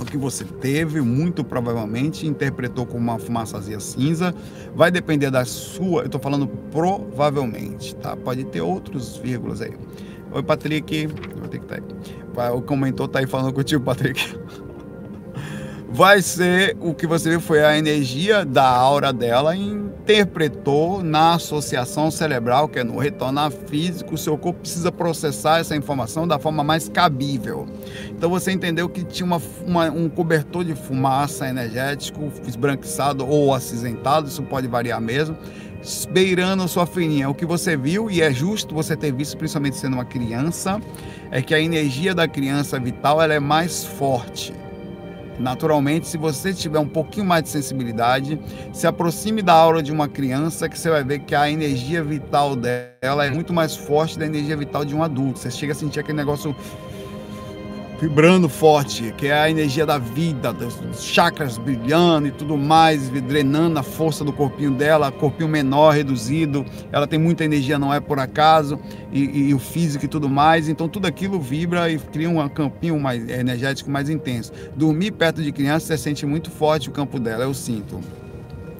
O 0.00 0.04
que 0.04 0.16
você 0.16 0.44
teve, 0.44 1.00
muito 1.02 1.44
provavelmente, 1.44 2.26
interpretou 2.26 2.86
como 2.86 3.00
uma 3.00 3.18
fumaçazinha 3.18 3.78
cinza, 3.80 4.34
vai 4.74 4.90
depender 4.90 5.30
da 5.30 5.44
sua, 5.44 6.02
eu 6.02 6.06
estou 6.06 6.20
falando 6.20 6.46
provavelmente, 6.46 7.94
tá? 7.96 8.16
Pode 8.16 8.44
ter 8.44 8.62
outros 8.62 9.18
vírgulas 9.18 9.60
aí. 9.60 9.74
Oi, 10.32 10.42
Patrick, 10.42 11.06
vou 11.38 11.48
ter 11.48 11.58
que 11.58 11.64
estar 11.64 11.80
tá 12.34 12.46
aí. 12.46 12.50
O 12.52 12.62
comentou 12.62 13.06
tá 13.08 13.18
aí 13.18 13.26
falando 13.26 13.52
contigo, 13.52 13.82
Patrick 13.84 14.38
vai 15.92 16.22
ser 16.22 16.76
o 16.80 16.94
que 16.94 17.06
você 17.06 17.30
viu 17.30 17.40
foi 17.40 17.64
a 17.64 17.76
energia 17.76 18.44
da 18.44 18.64
aura 18.64 19.12
dela 19.12 19.56
interpretou 19.56 21.02
na 21.02 21.34
associação 21.34 22.10
cerebral, 22.10 22.68
que 22.68 22.78
é 22.78 22.84
no 22.84 22.96
retornar 22.96 23.50
físico, 23.50 24.14
o 24.14 24.18
seu 24.18 24.38
corpo 24.38 24.60
precisa 24.60 24.92
processar 24.92 25.58
essa 25.58 25.74
informação 25.74 26.26
da 26.28 26.38
forma 26.38 26.62
mais 26.62 26.88
cabível. 26.88 27.68
Então 28.08 28.30
você 28.30 28.52
entendeu 28.52 28.88
que 28.88 29.02
tinha 29.02 29.26
uma, 29.26 29.42
uma, 29.66 29.90
um 29.90 30.08
cobertor 30.08 30.64
de 30.64 30.74
fumaça 30.76 31.48
energético 31.48 32.32
esbranquiçado 32.46 33.26
ou 33.26 33.52
acinzentado, 33.52 34.28
isso 34.28 34.42
pode 34.44 34.68
variar 34.68 35.00
mesmo, 35.00 35.36
beirando 36.10 36.66
sua 36.68 36.86
fininha. 36.86 37.28
O 37.28 37.34
que 37.34 37.44
você 37.44 37.76
viu, 37.76 38.08
e 38.08 38.22
é 38.22 38.32
justo 38.32 38.74
você 38.74 38.96
ter 38.96 39.12
visto, 39.12 39.36
principalmente 39.36 39.76
sendo 39.76 39.94
uma 39.94 40.04
criança, 40.04 40.80
é 41.32 41.42
que 41.42 41.54
a 41.54 41.60
energia 41.60 42.14
da 42.14 42.28
criança 42.28 42.78
vital 42.78 43.20
ela 43.20 43.34
é 43.34 43.40
mais 43.40 43.84
forte 43.84 44.52
Naturalmente, 45.40 46.06
se 46.06 46.18
você 46.18 46.52
tiver 46.52 46.78
um 46.78 46.88
pouquinho 46.88 47.24
mais 47.24 47.42
de 47.44 47.48
sensibilidade, 47.48 48.38
se 48.72 48.86
aproxime 48.86 49.40
da 49.40 49.54
aura 49.54 49.82
de 49.82 49.90
uma 49.90 50.06
criança, 50.06 50.68
que 50.68 50.78
você 50.78 50.90
vai 50.90 51.02
ver 51.02 51.20
que 51.20 51.34
a 51.34 51.50
energia 51.50 52.04
vital 52.04 52.54
dela 52.54 53.24
é 53.24 53.30
muito 53.30 53.52
mais 53.52 53.74
forte 53.74 54.18
da 54.18 54.26
energia 54.26 54.56
vital 54.56 54.84
de 54.84 54.94
um 54.94 55.02
adulto. 55.02 55.38
Você 55.38 55.50
chega 55.50 55.72
a 55.72 55.74
sentir 55.74 56.00
aquele 56.00 56.18
negócio 56.18 56.54
vibrando 58.00 58.48
forte, 58.48 59.12
que 59.16 59.26
é 59.26 59.32
a 59.34 59.50
energia 59.50 59.84
da 59.84 59.98
vida, 59.98 60.52
dos 60.54 61.02
chakras 61.02 61.58
brilhando 61.58 62.28
e 62.28 62.30
tudo 62.30 62.56
mais, 62.56 63.10
drenando 63.10 63.78
a 63.78 63.82
força 63.82 64.24
do 64.24 64.32
corpinho 64.32 64.70
dela, 64.70 65.12
corpinho 65.12 65.48
menor, 65.48 65.90
reduzido, 65.94 66.64
ela 66.90 67.06
tem 67.06 67.18
muita 67.18 67.44
energia, 67.44 67.78
não 67.78 67.92
é 67.92 68.00
por 68.00 68.18
acaso, 68.18 68.80
e, 69.12 69.48
e 69.48 69.54
o 69.54 69.58
físico 69.58 70.06
e 70.06 70.08
tudo 70.08 70.30
mais, 70.30 70.66
então 70.66 70.88
tudo 70.88 71.06
aquilo 71.06 71.38
vibra 71.38 71.90
e 71.90 71.98
cria 71.98 72.30
um 72.30 72.48
campinho 72.48 72.98
mais 72.98 73.28
energético 73.28 73.90
mais 73.90 74.08
intenso. 74.08 74.50
Dormir 74.74 75.10
perto 75.10 75.42
de 75.42 75.52
criança, 75.52 75.86
você 75.86 75.98
sente 75.98 76.24
muito 76.24 76.50
forte 76.50 76.88
o 76.88 76.92
campo 76.92 77.20
dela, 77.20 77.44
eu 77.44 77.52
sinto. 77.52 78.00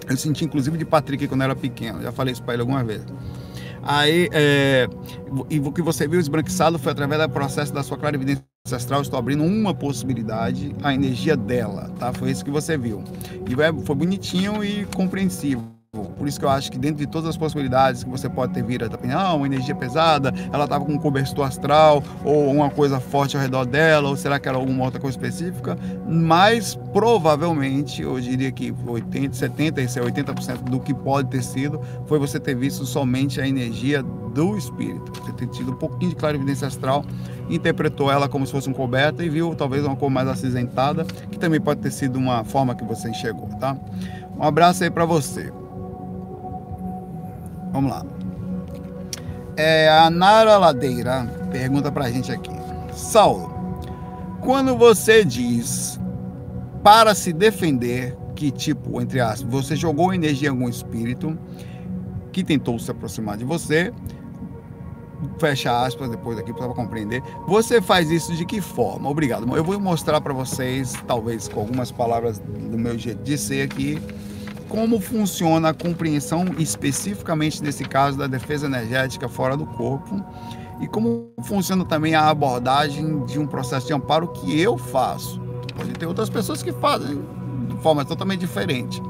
Eu 0.08 0.16
senti 0.16 0.46
inclusive 0.46 0.78
de 0.78 0.84
Patrick 0.86 1.28
quando 1.28 1.42
era 1.42 1.54
pequeno, 1.54 2.00
já 2.00 2.10
falei 2.10 2.32
isso 2.32 2.42
para 2.42 2.54
ele 2.54 2.62
alguma 2.62 2.82
vez. 2.82 3.02
Aí, 3.82 4.28
é, 4.32 4.88
e 5.48 5.58
o 5.58 5.72
que 5.72 5.82
você 5.82 6.08
viu 6.08 6.20
esbranquiçado 6.20 6.78
foi 6.78 6.92
através 6.92 7.20
do 7.20 7.28
processo 7.28 7.72
da 7.72 7.82
sua 7.82 7.96
clarividência 7.96 8.49
ancestral. 8.74 9.02
Estou 9.02 9.18
abrindo 9.18 9.42
uma 9.42 9.74
possibilidade, 9.74 10.74
a 10.82 10.94
energia 10.94 11.36
dela, 11.36 11.90
tá? 11.98 12.12
Foi 12.12 12.30
isso 12.30 12.44
que 12.44 12.50
você 12.50 12.78
viu. 12.78 13.02
E 13.48 13.84
foi 13.84 13.96
bonitinho 13.96 14.62
e 14.64 14.84
compreensivo. 14.86 15.79
Por 16.20 16.28
isso 16.28 16.38
que 16.38 16.44
eu 16.44 16.50
acho 16.50 16.70
que 16.70 16.78
dentro 16.78 16.98
de 16.98 17.06
todas 17.06 17.30
as 17.30 17.36
possibilidades 17.36 18.04
que 18.04 18.10
você 18.10 18.28
pode 18.28 18.52
ter 18.52 18.62
vira, 18.62 18.88
ah, 19.12 19.34
uma 19.34 19.46
energia 19.46 19.74
pesada, 19.74 20.32
ela 20.52 20.62
estava 20.62 20.84
com 20.84 20.92
um 20.92 20.98
cobertor 20.98 21.44
astral, 21.44 22.00
ou 22.24 22.48
uma 22.52 22.70
coisa 22.70 23.00
forte 23.00 23.36
ao 23.36 23.42
redor 23.42 23.64
dela, 23.64 24.08
ou 24.08 24.16
será 24.16 24.38
que 24.38 24.48
era 24.48 24.56
alguma 24.56 24.84
outra 24.84 25.00
coisa 25.00 25.16
específica? 25.16 25.76
Mas 26.06 26.76
provavelmente, 26.92 28.02
eu 28.02 28.20
diria 28.20 28.52
que 28.52 28.72
80, 28.86 29.34
70, 29.34 29.82
esse 29.82 29.98
é 29.98 30.02
80% 30.02 30.62
do 30.62 30.78
que 30.78 30.94
pode 30.94 31.28
ter 31.28 31.42
sido, 31.42 31.80
foi 32.06 32.20
você 32.20 32.38
ter 32.38 32.54
visto 32.54 32.86
somente 32.86 33.40
a 33.40 33.48
energia 33.48 34.00
do 34.00 34.56
espírito. 34.56 35.10
Você 35.24 35.32
ter 35.32 35.48
tido 35.48 35.72
um 35.72 35.76
pouquinho 35.76 36.10
de 36.10 36.16
clarividência 36.16 36.68
astral, 36.68 37.04
interpretou 37.48 38.12
ela 38.12 38.28
como 38.28 38.46
se 38.46 38.52
fosse 38.52 38.70
um 38.70 38.72
coberta 38.72 39.24
e 39.24 39.28
viu 39.28 39.56
talvez 39.56 39.84
uma 39.84 39.96
cor 39.96 40.08
mais 40.08 40.28
acinzentada, 40.28 41.04
que 41.32 41.38
também 41.38 41.60
pode 41.60 41.80
ter 41.80 41.90
sido 41.90 42.16
uma 42.16 42.44
forma 42.44 42.76
que 42.76 42.84
você 42.84 43.10
enxergou, 43.10 43.48
tá? 43.58 43.76
Um 44.38 44.44
abraço 44.44 44.84
aí 44.84 44.90
para 44.90 45.04
você. 45.04 45.50
Vamos 47.72 47.90
lá. 47.90 48.04
É, 49.56 49.88
a 49.88 50.08
Nara 50.10 50.56
Ladeira 50.56 51.26
pergunta 51.50 51.90
pra 51.92 52.10
gente 52.10 52.32
aqui. 52.32 52.52
Saulo, 52.92 53.52
quando 54.40 54.76
você 54.76 55.24
diz 55.24 56.00
para 56.82 57.14
se 57.14 57.32
defender, 57.32 58.16
que 58.34 58.50
tipo, 58.50 59.00
entre 59.00 59.20
aspas, 59.20 59.50
você 59.50 59.76
jogou 59.76 60.14
energia 60.14 60.48
em 60.48 60.52
algum 60.52 60.68
espírito 60.68 61.38
que 62.32 62.42
tentou 62.42 62.78
se 62.78 62.90
aproximar 62.90 63.36
de 63.36 63.44
você, 63.44 63.92
fecha 65.38 65.84
aspas 65.84 66.08
depois 66.08 66.38
aqui 66.38 66.52
para 66.52 66.68
compreender. 66.68 67.22
Você 67.46 67.82
faz 67.82 68.10
isso 68.10 68.34
de 68.34 68.44
que 68.46 68.60
forma? 68.60 69.08
Obrigado. 69.08 69.54
Eu 69.56 69.64
vou 69.64 69.78
mostrar 69.78 70.20
para 70.20 70.32
vocês, 70.32 70.94
talvez 71.06 71.48
com 71.48 71.60
algumas 71.60 71.90
palavras 71.90 72.38
do 72.38 72.78
meu 72.78 72.98
jeito 72.98 73.22
de 73.22 73.36
ser 73.36 73.62
aqui, 73.62 74.00
como 74.70 75.00
funciona 75.00 75.70
a 75.70 75.74
compreensão 75.74 76.44
especificamente 76.56 77.60
nesse 77.60 77.84
caso 77.84 78.16
da 78.16 78.28
defesa 78.28 78.66
energética 78.66 79.28
fora 79.28 79.56
do 79.56 79.66
corpo 79.66 80.24
e 80.80 80.86
como 80.86 81.32
funciona 81.42 81.84
também 81.84 82.14
a 82.14 82.30
abordagem 82.30 83.26
de 83.26 83.38
um 83.38 83.46
processo 83.46 83.88
de 83.88 83.92
amparo 83.92 84.28
que 84.28 84.58
eu 84.58 84.78
faço. 84.78 85.40
Pode 85.76 85.90
ter 85.90 86.06
outras 86.06 86.30
pessoas 86.30 86.62
que 86.62 86.72
fazem 86.72 87.20
de 87.68 87.76
forma 87.82 88.04
totalmente 88.04 88.40
diferente. 88.40 89.02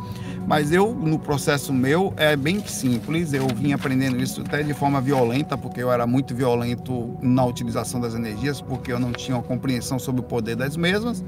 Mas 0.46 0.72
eu, 0.72 0.94
no 0.94 1.18
processo 1.18 1.72
meu, 1.72 2.12
é 2.16 2.34
bem 2.34 2.66
simples. 2.66 3.32
Eu 3.34 3.46
vim 3.48 3.72
aprendendo 3.72 4.20
isso 4.20 4.40
até 4.40 4.62
de 4.62 4.72
forma 4.72 5.00
violenta, 5.00 5.56
porque 5.56 5.80
eu 5.80 5.92
era 5.92 6.06
muito 6.06 6.34
violento 6.34 7.16
na 7.20 7.44
utilização 7.44 8.00
das 8.00 8.14
energias, 8.14 8.60
porque 8.60 8.90
eu 8.90 8.98
não 8.98 9.12
tinha 9.12 9.36
uma 9.36 9.44
compreensão 9.44 9.98
sobre 9.98 10.22
o 10.22 10.24
poder 10.24 10.56
das 10.56 10.76
mesmas. 10.76 11.22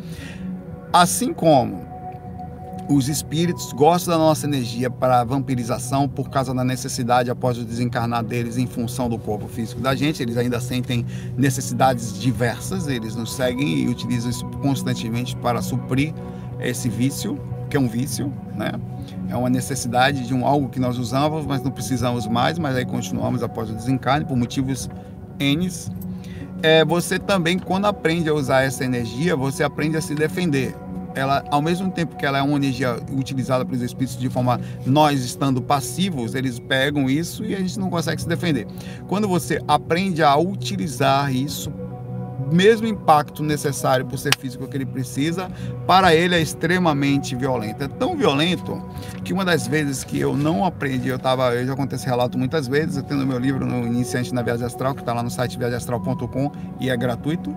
Assim 0.92 1.33
como 1.33 1.91
os 2.88 3.09
espíritos 3.09 3.73
gostam 3.73 4.14
da 4.14 4.18
nossa 4.18 4.47
energia 4.47 4.90
para 4.90 5.25
vampirização 5.25 6.09
por 6.09 6.29
causa 6.29 6.53
da 6.53 6.64
necessidade 6.64 7.31
após 7.31 7.57
o 7.57 7.64
desencarnar 7.64 8.25
deles 8.25 8.59
em 8.59 8.66
função 8.66 9.09
do 9.09 9.18
corpo 9.18 9.47
físico 9.49 9.81
da 9.81 9.95
gente. 9.95 10.23
Eles 10.23 10.37
ainda 10.37 10.61
sentem 10.61 11.07
necessidades 11.37 12.18
diversas, 12.21 12.88
eles 12.88 13.14
nos 13.14 13.33
seguem 13.35 13.85
e 13.85 13.88
utilizam 13.88 14.31
isso 14.31 14.47
constantemente 14.61 15.37
para 15.37 15.62
suprir 15.62 16.12
esse 16.61 16.88
vício, 16.88 17.38
que 17.71 17.77
é 17.77 17.81
um 17.81 17.88
vício, 17.88 18.33
né? 18.57 18.73
É 19.29 19.37
uma 19.37 19.49
necessidade 19.49 20.27
de 20.27 20.35
um 20.35 20.47
algo 20.47 20.68
que 20.68 20.79
nós 20.79 20.99
usávamos, 20.99 21.47
mas 21.47 21.62
não 21.62 21.71
precisamos 21.71 22.27
mais, 22.27 22.59
mas 22.59 22.77
aí 22.77 22.85
continuamos 22.85 23.42
após 23.42 23.71
o 23.71 23.75
desencarne 23.75 24.27
por 24.27 24.37
motivos 24.37 24.90
N. 25.38 25.71
É, 26.62 26.85
você 26.85 27.18
também, 27.18 27.59
quando 27.59 27.87
aprende 27.87 28.29
a 28.29 28.35
usar 28.35 28.62
essa 28.62 28.85
energia, 28.85 29.35
você 29.35 29.64
aprende 29.64 29.97
a 29.97 30.01
se 30.01 30.14
defender. 30.14 30.77
Ela, 31.14 31.44
ao 31.51 31.61
mesmo 31.61 31.90
tempo 31.90 32.16
que 32.16 32.25
ela 32.25 32.38
é 32.38 32.42
uma 32.42 32.57
energia 32.57 32.96
utilizada 33.12 33.64
pelos 33.64 33.83
espíritos 33.83 34.18
de 34.18 34.31
forma 34.31 34.61
nós 34.87 35.25
estando 35.25 35.61
passivos, 35.61 36.35
eles 36.35 36.59
pegam 36.59 37.09
isso 37.09 37.44
e 37.44 37.55
a 37.55 37.59
gente 37.59 37.79
não 37.79 37.90
consegue 37.90 38.20
se 38.20 38.29
defender. 38.29 38.66
Quando 39.09 39.29
você 39.29 39.61
aprende 39.68 40.22
a 40.22 40.37
utilizar 40.37 41.35
isso 41.35 41.72
mesmo 42.53 42.87
impacto 42.87 43.42
necessário 43.42 44.05
por 44.05 44.18
ser 44.18 44.37
físico 44.37 44.68
que 44.68 44.77
ele 44.77 44.87
precisa, 44.87 45.51
para 45.87 46.14
ele 46.14 46.35
é 46.35 46.40
extremamente 46.40 47.35
violento. 47.35 47.83
É 47.83 47.88
tão 47.88 48.16
violento 48.16 48.81
que 49.25 49.33
uma 49.33 49.44
das 49.44 49.66
vezes 49.66 50.05
que 50.05 50.20
eu 50.20 50.37
não 50.37 50.64
aprendi, 50.64 51.09
eu 51.09 51.16
estava, 51.16 51.55
eu 51.55 51.66
já 51.66 51.75
contei 51.75 51.96
esse 51.96 52.07
relato 52.07 52.38
muitas 52.38 52.68
vezes, 52.68 52.96
eu 52.96 53.03
tenho 53.03 53.20
no 53.20 53.27
meu 53.27 53.38
livro 53.38 53.64
no 53.64 53.87
Iniciante 53.87 54.35
na 54.35 54.42
Viagem 54.42 54.66
Astral, 54.66 54.94
que 54.94 55.01
está 55.01 55.12
lá 55.12 55.22
no 55.22 55.31
site 55.31 55.59
viagemastral.com 55.59 56.53
e 56.79 56.90
é 56.90 56.96
gratuito, 56.96 57.57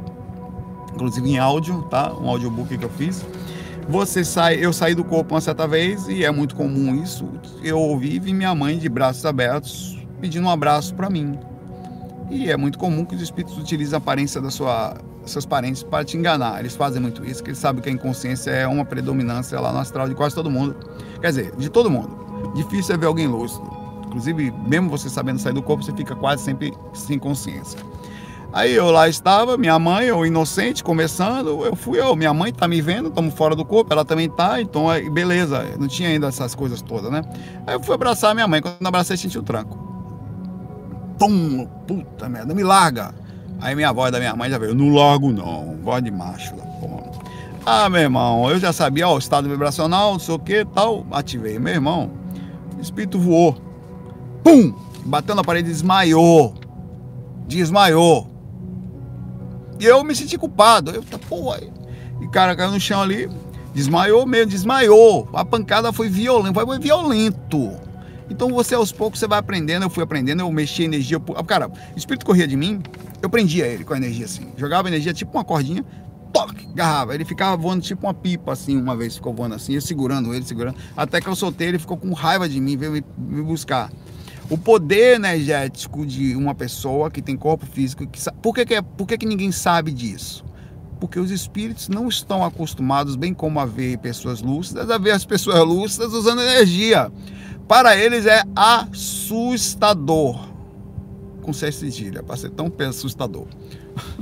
inclusive 0.95 1.29
em 1.29 1.37
áudio, 1.37 1.83
tá? 1.83 2.11
Um 2.13 2.27
audiobook 2.29 2.75
que 2.77 2.83
eu 2.83 2.89
fiz. 2.89 3.23
Você 3.87 4.23
sai, 4.25 4.55
eu 4.55 4.73
saí 4.73 4.95
do 4.95 5.03
corpo 5.03 5.35
uma 5.35 5.41
certa 5.41 5.67
vez 5.67 6.07
e 6.07 6.25
é 6.25 6.31
muito 6.31 6.55
comum 6.55 6.95
isso. 7.03 7.29
Eu 7.61 7.79
ouvi 7.79 8.17
vi 8.17 8.33
minha 8.33 8.55
mãe 8.55 8.79
de 8.79 8.89
braços 8.89 9.25
abertos 9.25 9.95
pedindo 10.19 10.47
um 10.47 10.49
abraço 10.49 10.95
para 10.95 11.09
mim. 11.09 11.37
E 12.31 12.49
é 12.49 12.57
muito 12.57 12.79
comum 12.79 13.05
que 13.05 13.13
os 13.13 13.21
espíritos 13.21 13.55
utilizem 13.57 13.93
a 13.93 13.97
aparência 13.97 14.41
da 14.41 14.49
sua, 14.49 14.95
seus 15.25 15.45
parentes 15.45 15.83
para 15.83 16.03
te 16.03 16.17
enganar. 16.17 16.59
Eles 16.59 16.75
fazem 16.75 16.99
muito 16.99 17.23
isso, 17.23 17.35
porque 17.35 17.51
eles 17.51 17.59
sabem 17.59 17.83
que 17.83 17.89
a 17.89 17.91
inconsciência 17.91 18.49
é 18.49 18.65
uma 18.65 18.83
predominância 18.83 19.59
lá 19.59 19.71
no 19.71 19.77
astral 19.77 20.09
de 20.09 20.15
quase 20.15 20.33
todo 20.33 20.49
mundo. 20.49 20.75
Quer 21.21 21.27
dizer, 21.27 21.55
de 21.55 21.69
todo 21.69 21.91
mundo. 21.91 22.53
Difícil 22.55 22.95
é 22.95 22.97
ver 22.97 23.05
alguém 23.05 23.27
lúcido. 23.27 23.69
Inclusive, 24.07 24.51
mesmo 24.65 24.89
você 24.89 25.09
sabendo 25.09 25.39
sair 25.39 25.53
do 25.53 25.61
corpo, 25.61 25.83
você 25.83 25.93
fica 25.93 26.15
quase 26.15 26.41
sempre 26.41 26.73
sem 26.93 27.19
consciência. 27.19 27.79
Aí 28.55 28.73
eu 28.73 28.89
lá 28.89 29.09
estava, 29.09 29.57
minha 29.57 29.77
mãe, 29.77 30.05
eu 30.05 30.25
inocente, 30.25 30.81
começando, 30.81 31.65
eu 31.65 31.75
fui 31.75 31.99
minha 32.15 32.33
mãe 32.33 32.53
tá 32.53 32.69
me 32.69 32.81
vendo, 32.81 33.09
estamos 33.09 33.33
fora 33.33 33.53
do 33.53 33.65
corpo, 33.65 33.91
ela 33.91 34.05
também 34.05 34.29
tá, 34.29 34.61
então 34.61 34.85
beleza, 35.11 35.75
não 35.77 35.89
tinha 35.89 36.07
ainda 36.07 36.27
essas 36.27 36.55
coisas 36.55 36.81
todas, 36.81 37.11
né? 37.11 37.21
Aí 37.67 37.75
eu 37.75 37.83
fui 37.83 37.93
abraçar 37.93 38.33
minha 38.33 38.47
mãe, 38.47 38.61
quando 38.61 38.77
eu 38.79 38.87
abracei, 38.87 39.17
senti 39.17 39.37
o 39.37 39.43
tranco. 39.43 39.77
Pum, 41.19 41.67
puta 41.85 42.29
merda, 42.29 42.55
me 42.55 42.63
larga. 42.63 43.13
Aí 43.59 43.75
minha 43.75 43.91
voz 43.91 44.09
da 44.09 44.19
minha 44.19 44.33
mãe 44.33 44.49
já 44.49 44.57
veio, 44.57 44.73
não 44.73 44.87
largo 44.87 45.33
não, 45.33 45.77
voz 45.83 46.01
de 46.01 46.09
macho 46.09 46.55
da 46.55 46.63
porra. 46.63 47.11
Ah, 47.65 47.89
meu 47.89 47.99
irmão, 47.99 48.49
eu 48.49 48.57
já 48.57 48.71
sabia, 48.71 49.05
ó, 49.05 49.15
o 49.15 49.19
estado 49.19 49.49
vibracional, 49.49 50.13
não 50.13 50.19
sei 50.19 50.33
o 50.33 50.39
que 50.39 50.63
tal, 50.63 51.05
ativei. 51.11 51.59
Meu 51.59 51.73
irmão, 51.73 52.09
o 52.77 52.81
espírito 52.81 53.19
voou. 53.19 53.57
Pum! 54.41 54.73
Bateu 55.05 55.35
na 55.35 55.43
parede 55.43 55.67
desmaiou. 55.67 56.53
Desmaiou. 57.49 58.34
E 59.79 59.85
eu 59.85 60.03
me 60.03 60.15
senti 60.15 60.37
culpado. 60.37 60.91
Eu, 60.91 61.03
tá, 61.03 61.17
porra. 61.17 61.59
E 62.21 62.27
cara 62.29 62.55
caiu 62.55 62.71
no 62.71 62.79
chão 62.79 63.01
ali, 63.01 63.29
desmaiou 63.73 64.25
mesmo, 64.25 64.51
desmaiou. 64.51 65.27
A 65.33 65.43
pancada 65.43 65.91
foi 65.91 66.09
violenta, 66.09 66.65
foi 66.65 66.79
violento. 66.79 67.71
Então 68.29 68.49
você 68.49 68.73
aos 68.73 68.91
poucos 68.91 69.19
você 69.19 69.27
vai 69.27 69.37
aprendendo, 69.37 69.83
eu 69.83 69.89
fui 69.89 70.03
aprendendo, 70.03 70.41
eu 70.41 70.51
mexi 70.51 70.83
energia. 70.83 71.19
Cara, 71.45 71.67
o 71.67 71.97
espírito 71.97 72.25
corria 72.25 72.47
de 72.47 72.57
mim, 72.57 72.81
eu 73.21 73.29
prendia 73.29 73.67
ele 73.67 73.83
com 73.83 73.93
a 73.93 73.97
energia 73.97 74.25
assim. 74.25 74.47
Jogava 74.57 74.87
energia 74.87 75.13
tipo 75.13 75.37
uma 75.37 75.43
cordinha, 75.43 75.85
toque, 76.33 76.67
garrava. 76.73 77.13
Ele 77.13 77.23
ficava 77.23 77.55
voando 77.55 77.83
tipo 77.83 78.07
uma 78.07 78.13
pipa 78.13 78.53
assim, 78.53 78.77
uma 78.77 78.95
vez 78.95 79.15
ficou 79.15 79.33
voando 79.33 79.55
assim, 79.55 79.73
eu 79.73 79.81
segurando 79.81 80.33
ele, 80.33 80.45
segurando. 80.45 80.77
Até 80.97 81.21
que 81.21 81.27
eu 81.27 81.35
soltei, 81.35 81.67
ele 81.67 81.79
ficou 81.79 81.97
com 81.97 82.11
raiva 82.13 82.49
de 82.49 82.59
mim, 82.59 82.75
veio 82.75 82.91
me, 82.91 83.03
me 83.17 83.41
buscar. 83.41 83.91
O 84.49 84.57
poder 84.57 85.15
energético 85.15 86.05
de 86.05 86.35
uma 86.35 86.53
pessoa 86.53 87.09
que 87.09 87.21
tem 87.21 87.35
corpo 87.35 87.65
físico, 87.65 88.05
que, 88.05 88.19
por, 88.41 88.53
que, 88.53 88.65
que, 88.65 88.75
é, 88.75 88.81
por 88.81 89.07
que, 89.07 89.17
que 89.17 89.25
ninguém 89.25 89.51
sabe 89.51 89.91
disso? 89.91 90.45
Porque 90.99 91.19
os 91.19 91.31
espíritos 91.31 91.89
não 91.89 92.07
estão 92.07 92.43
acostumados, 92.43 93.15
bem 93.15 93.33
como 93.33 93.59
a 93.59 93.65
ver 93.65 93.97
pessoas 93.97 94.41
lúcidas, 94.41 94.89
a 94.89 94.97
ver 94.97 95.11
as 95.11 95.25
pessoas 95.25 95.59
lúcidas 95.65 96.13
usando 96.13 96.41
energia 96.41 97.11
para 97.67 97.97
eles 97.97 98.25
é 98.25 98.43
assustador. 98.55 100.39
Com 101.41 101.51
C 101.51 101.71
cedilha, 101.71 102.23
para 102.23 102.37
ser 102.37 102.51
tão 102.51 102.71
assustador. 102.87 103.47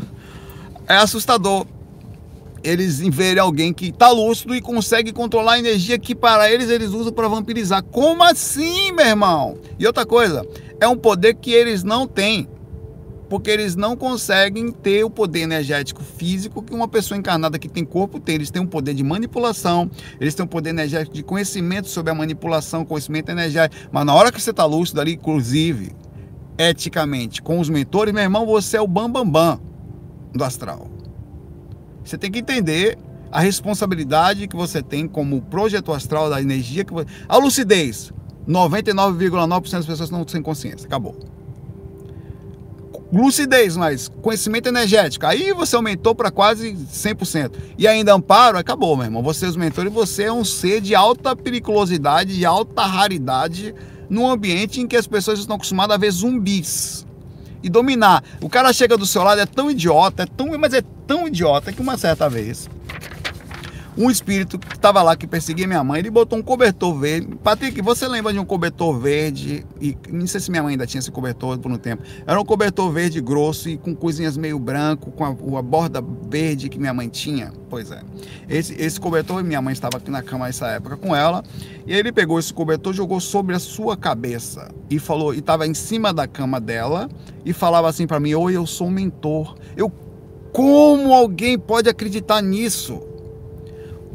é 0.87 0.95
assustador 0.95 1.65
eles 2.63 2.99
verem 2.99 3.39
alguém 3.39 3.73
que 3.73 3.87
está 3.87 4.09
lúcido 4.09 4.55
e 4.55 4.61
consegue 4.61 5.11
controlar 5.11 5.53
a 5.53 5.59
energia 5.59 5.99
que 5.99 6.15
para 6.15 6.49
eles 6.49 6.69
eles 6.69 6.89
usam 6.89 7.11
para 7.11 7.27
vampirizar. 7.27 7.83
Como 7.83 8.23
assim, 8.23 8.91
meu 8.91 9.05
irmão? 9.05 9.57
E 9.77 9.85
outra 9.85 10.05
coisa, 10.05 10.47
é 10.79 10.87
um 10.87 10.97
poder 10.97 11.35
que 11.35 11.51
eles 11.51 11.83
não 11.83 12.07
têm 12.07 12.47
porque 13.33 13.49
eles 13.49 13.75
não 13.75 13.95
conseguem 13.95 14.71
ter 14.71 15.03
o 15.03 15.09
poder 15.09 15.39
energético 15.39 16.03
físico 16.03 16.61
que 16.61 16.71
uma 16.71 16.87
pessoa 16.87 17.17
encarnada 17.17 17.57
que 17.57 17.67
tem 17.67 17.83
corpo 17.83 18.19
tem. 18.19 18.35
Eles 18.35 18.51
têm 18.51 18.61
um 18.61 18.67
poder 18.67 18.93
de 18.93 19.03
manipulação, 19.03 19.89
eles 20.21 20.35
têm 20.35 20.45
um 20.45 20.47
poder 20.47 20.69
energético 20.69 21.15
de 21.15 21.23
conhecimento 21.23 21.89
sobre 21.89 22.11
a 22.11 22.15
manipulação, 22.15 22.85
conhecimento 22.85 23.29
energético. 23.29 23.89
Mas 23.91 24.05
na 24.05 24.13
hora 24.13 24.31
que 24.31 24.39
você 24.39 24.51
está 24.51 24.65
lúcido 24.65 25.01
ali, 25.01 25.13
inclusive, 25.13 25.93
eticamente, 26.59 27.41
com 27.41 27.59
os 27.59 27.69
mentores, 27.69 28.13
meu 28.13 28.21
irmão, 28.21 28.45
você 28.45 28.77
é 28.77 28.81
o 28.81 28.85
bambambam 28.85 29.25
bam, 29.25 29.55
bam 29.55 29.61
do 30.35 30.43
astral. 30.43 30.92
Você 32.03 32.17
tem 32.17 32.31
que 32.31 32.39
entender 32.39 32.97
a 33.31 33.39
responsabilidade 33.39 34.47
que 34.47 34.55
você 34.55 34.81
tem 34.81 35.07
como 35.07 35.41
projeto 35.41 35.91
astral 35.91 36.29
da 36.29 36.41
energia 36.41 36.83
que 36.83 36.93
você... 36.93 37.07
A 37.27 37.37
lucidez, 37.37 38.11
99,9% 38.47 39.71
das 39.71 39.85
pessoas 39.85 40.09
não 40.09 40.23
têm 40.23 40.41
consciência. 40.41 40.85
Acabou 40.85 41.15
lucidez, 43.21 43.77
mas 43.77 44.09
conhecimento 44.21 44.67
energético. 44.67 45.25
Aí 45.25 45.53
você 45.53 45.75
aumentou 45.75 46.15
para 46.15 46.31
quase 46.31 46.73
100%. 46.73 47.51
E 47.77 47.87
ainda 47.87 48.13
amparo, 48.13 48.57
acabou, 48.57 48.95
meu 48.95 49.05
irmão. 49.05 49.21
Você 49.21 49.45
é 49.45 49.49
os 49.49 49.55
mentores, 49.55 49.93
você 49.93 50.23
é 50.23 50.33
um 50.33 50.43
ser 50.43 50.81
de 50.81 50.95
alta 50.95 51.35
periculosidade, 51.35 52.35
de 52.35 52.45
alta 52.45 52.83
raridade, 52.85 53.75
num 54.09 54.27
ambiente 54.27 54.81
em 54.81 54.87
que 54.87 54.95
as 54.95 55.05
pessoas 55.05 55.39
estão 55.39 55.55
acostumadas 55.55 55.95
a 55.95 55.99
ver 55.99 56.11
zumbis. 56.11 57.05
E 57.63 57.69
dominar. 57.69 58.23
O 58.41 58.49
cara 58.49 58.73
chega 58.73 58.97
do 58.97 59.05
seu 59.05 59.23
lado, 59.23 59.39
é 59.39 59.45
tão 59.45 59.71
idiota, 59.71 60.23
é 60.23 60.25
tão, 60.25 60.47
mas 60.59 60.73
é 60.73 60.83
tão 61.07 61.27
idiota 61.27 61.71
que 61.71 61.81
uma 61.81 61.97
certa 61.97 62.29
vez 62.29 62.69
um 63.97 64.09
espírito 64.09 64.57
que 64.57 64.75
estava 64.75 65.01
lá 65.03 65.15
que 65.15 65.27
perseguia 65.27 65.67
minha 65.67 65.83
mãe, 65.83 65.99
ele 65.99 66.09
botou 66.09 66.37
um 66.37 66.41
cobertor 66.41 66.97
verde. 66.97 67.35
Patrick, 67.43 67.81
você 67.81 68.07
lembra 68.07 68.33
de 68.33 68.39
um 68.39 68.45
cobertor 68.45 68.97
verde? 68.99 69.65
E 69.79 69.95
não 70.09 70.25
sei 70.25 70.39
se 70.39 70.49
minha 70.49 70.63
mãe 70.63 70.71
ainda 70.71 70.87
tinha 70.87 70.99
esse 70.99 71.11
cobertor 71.11 71.57
por 71.59 71.71
um 71.71 71.77
tempo. 71.77 72.03
Era 72.25 72.39
um 72.39 72.45
cobertor 72.45 72.91
verde 72.91 73.21
grosso 73.21 73.69
e 73.69 73.77
com 73.77 73.95
coisinhas 73.95 74.35
meio 74.37 74.57
branco, 74.57 75.11
com 75.11 75.23
a, 75.23 75.59
a 75.59 75.61
borda 75.61 76.03
verde 76.29 76.69
que 76.69 76.79
minha 76.79 76.93
mãe 76.93 77.07
tinha. 77.07 77.51
Pois 77.69 77.91
é. 77.91 78.01
Esse, 78.49 78.73
esse 78.81 78.99
cobertor, 78.99 79.43
minha 79.43 79.61
mãe 79.61 79.73
estava 79.73 79.97
aqui 79.97 80.09
na 80.09 80.21
cama 80.21 80.45
nessa 80.45 80.67
época 80.67 80.97
com 80.97 81.15
ela, 81.15 81.43
e 81.85 81.93
ele 81.93 82.11
pegou 82.11 82.39
esse 82.39 82.53
cobertor, 82.53 82.93
jogou 82.93 83.19
sobre 83.19 83.55
a 83.55 83.59
sua 83.59 83.95
cabeça 83.97 84.69
e 84.89 84.99
falou, 84.99 85.33
e 85.33 85.39
estava 85.39 85.67
em 85.67 85.73
cima 85.73 86.13
da 86.13 86.27
cama 86.27 86.59
dela 86.59 87.09
e 87.45 87.53
falava 87.53 87.89
assim 87.89 88.07
para 88.07 88.19
mim: 88.19 88.33
"Oi, 88.33 88.55
eu 88.55 88.65
sou 88.65 88.87
um 88.87 88.91
mentor". 88.91 89.55
Eu 89.75 89.91
como 90.51 91.11
alguém 91.11 91.57
pode 91.57 91.89
acreditar 91.89 92.39
nisso? 92.39 93.01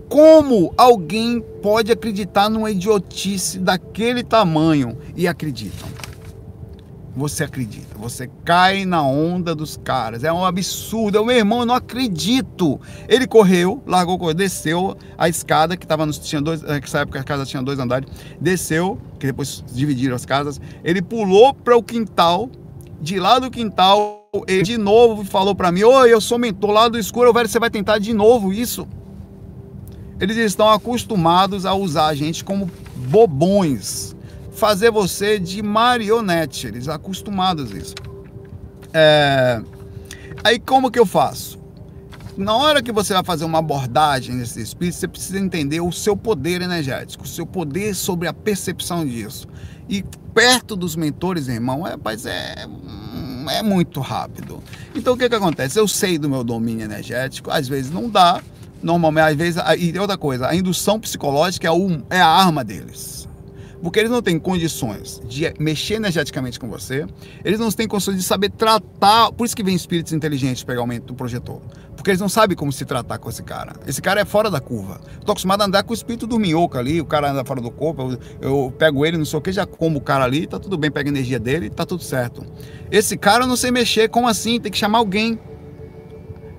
Como 0.08 0.72
alguém 0.76 1.40
pode 1.62 1.92
acreditar 1.92 2.48
numa 2.48 2.70
idiotice 2.70 3.58
daquele 3.58 4.22
tamanho 4.22 4.96
e 5.14 5.28
acreditam? 5.28 5.86
Você 7.14 7.42
acredita, 7.42 7.98
você 7.98 8.30
cai 8.44 8.84
na 8.86 9.02
onda 9.02 9.54
dos 9.54 9.76
caras. 9.76 10.22
É 10.22 10.32
um 10.32 10.44
absurdo. 10.44 11.18
É 11.18 11.20
o 11.20 11.26
meu 11.26 11.36
irmão, 11.36 11.60
eu 11.60 11.66
não 11.66 11.74
acredito. 11.74 12.80
Ele 13.08 13.26
correu, 13.26 13.82
largou, 13.84 14.32
desceu 14.32 14.96
a 15.18 15.28
escada 15.28 15.76
que 15.76 15.84
estava 15.84 16.06
nos 16.06 16.18
tinha 16.18 16.40
dois, 16.40 16.62
nessa 16.62 17.00
época 17.00 17.18
a 17.18 17.24
casa 17.24 17.44
tinha 17.44 17.62
dois 17.62 17.78
andares, 17.78 18.08
desceu, 18.40 18.98
que 19.18 19.26
depois 19.26 19.64
dividiram 19.72 20.14
as 20.14 20.24
casas. 20.24 20.60
Ele 20.84 21.02
pulou 21.02 21.52
para 21.52 21.76
o 21.76 21.82
quintal. 21.82 22.48
De 23.00 23.20
lá 23.20 23.38
do 23.38 23.48
quintal, 23.48 24.28
ele 24.46 24.62
de 24.62 24.76
novo 24.76 25.24
falou 25.24 25.54
para 25.54 25.70
mim: 25.70 25.84
"Oi, 25.84 26.12
eu 26.12 26.20
sou 26.20 26.38
mentor 26.38 26.70
lá 26.70 26.88
do 26.88 26.98
escuro, 26.98 27.32
velho, 27.32 27.48
você 27.48 27.58
vai 27.58 27.70
tentar 27.70 27.98
de 27.98 28.12
novo 28.12 28.52
isso?" 28.52 28.88
Eles 30.20 30.36
estão 30.36 30.70
acostumados 30.70 31.64
a 31.64 31.74
usar 31.74 32.06
a 32.06 32.14
gente 32.14 32.44
como 32.44 32.70
bobões, 32.96 34.16
fazer 34.52 34.90
você 34.90 35.38
de 35.38 35.62
marionete. 35.62 36.66
Eles 36.66 36.88
acostumados 36.88 37.72
a 37.72 37.78
isso. 37.78 37.94
É... 38.92 39.62
Aí 40.42 40.58
como 40.58 40.90
que 40.90 40.98
eu 40.98 41.06
faço? 41.06 41.58
Na 42.36 42.56
hora 42.56 42.80
que 42.80 42.92
você 42.92 43.12
vai 43.12 43.24
fazer 43.24 43.44
uma 43.44 43.58
abordagem 43.58 44.36
nesse 44.36 44.60
espírito, 44.60 44.96
você 44.96 45.08
precisa 45.08 45.40
entender 45.40 45.80
o 45.80 45.90
seu 45.90 46.16
poder 46.16 46.62
energético, 46.62 47.24
o 47.24 47.26
seu 47.26 47.44
poder 47.44 47.94
sobre 47.94 48.28
a 48.28 48.32
percepção 48.32 49.04
disso. 49.04 49.48
E 49.88 50.04
perto 50.32 50.76
dos 50.76 50.94
mentores, 50.94 51.48
irmão, 51.48 51.84
é, 51.84 51.96
mas 52.02 52.26
é, 52.26 52.66
é 53.50 53.62
muito 53.62 54.00
rápido. 54.00 54.62
Então 54.94 55.14
o 55.14 55.16
que, 55.16 55.28
que 55.28 55.34
acontece? 55.34 55.80
Eu 55.80 55.88
sei 55.88 56.16
do 56.16 56.28
meu 56.28 56.44
domínio 56.44 56.84
energético, 56.84 57.50
às 57.50 57.66
vezes 57.66 57.90
não 57.90 58.08
dá, 58.08 58.40
normalmente, 58.82 59.30
às 59.30 59.36
vezes, 59.36 59.62
e 59.78 59.98
outra 59.98 60.16
coisa, 60.16 60.48
a 60.48 60.54
indução 60.54 60.98
psicológica 61.00 61.66
é, 61.66 61.70
um, 61.70 62.02
é 62.10 62.20
a 62.20 62.28
arma 62.28 62.64
deles. 62.64 63.28
Porque 63.82 64.00
eles 64.00 64.10
não 64.10 64.20
têm 64.20 64.38
condições 64.38 65.20
de 65.24 65.52
mexer 65.58 65.94
energeticamente 65.94 66.58
com 66.58 66.68
você, 66.68 67.06
eles 67.44 67.60
não 67.60 67.70
têm 67.70 67.86
condições 67.86 68.16
de 68.16 68.22
saber 68.22 68.50
tratar. 68.50 69.30
Por 69.32 69.44
isso 69.44 69.54
que 69.54 69.62
vem 69.62 69.74
espíritos 69.74 70.12
inteligentes 70.12 70.64
pegar 70.64 70.80
o 70.80 70.82
aumento 70.82 71.06
do 71.06 71.14
projetor. 71.14 71.60
Porque 71.94 72.10
eles 72.10 72.20
não 72.20 72.28
sabem 72.28 72.56
como 72.56 72.72
se 72.72 72.84
tratar 72.84 73.18
com 73.18 73.28
esse 73.28 73.42
cara. 73.42 73.74
Esse 73.86 74.00
cara 74.00 74.20
é 74.20 74.24
fora 74.24 74.50
da 74.50 74.60
curva. 74.60 75.00
Estou 75.18 75.32
acostumado 75.32 75.62
a 75.62 75.66
andar 75.66 75.82
com 75.82 75.92
o 75.92 75.94
espírito 75.94 76.26
do 76.26 76.38
minhoco 76.38 76.78
ali, 76.78 77.00
o 77.00 77.04
cara 77.04 77.30
anda 77.30 77.44
fora 77.44 77.60
do 77.60 77.70
corpo, 77.70 78.12
eu, 78.12 78.18
eu 78.40 78.74
pego 78.76 79.04
ele, 79.04 79.16
não 79.16 79.24
sei 79.24 79.38
o 79.38 79.42
que, 79.42 79.52
já 79.52 79.66
como 79.66 79.98
o 79.98 80.00
cara 80.00 80.24
ali, 80.24 80.46
tá 80.46 80.58
tudo 80.58 80.76
bem, 80.76 80.90
pega 80.90 81.08
a 81.08 81.12
energia 81.12 81.38
dele, 81.38 81.70
tá 81.70 81.84
tudo 81.84 82.02
certo. 82.02 82.44
Esse 82.90 83.16
cara 83.16 83.44
eu 83.44 83.48
não 83.48 83.56
sei 83.56 83.70
mexer, 83.70 84.08
como 84.08 84.28
assim? 84.28 84.60
Tem 84.60 84.70
que 84.70 84.78
chamar 84.78 84.98
alguém. 84.98 85.38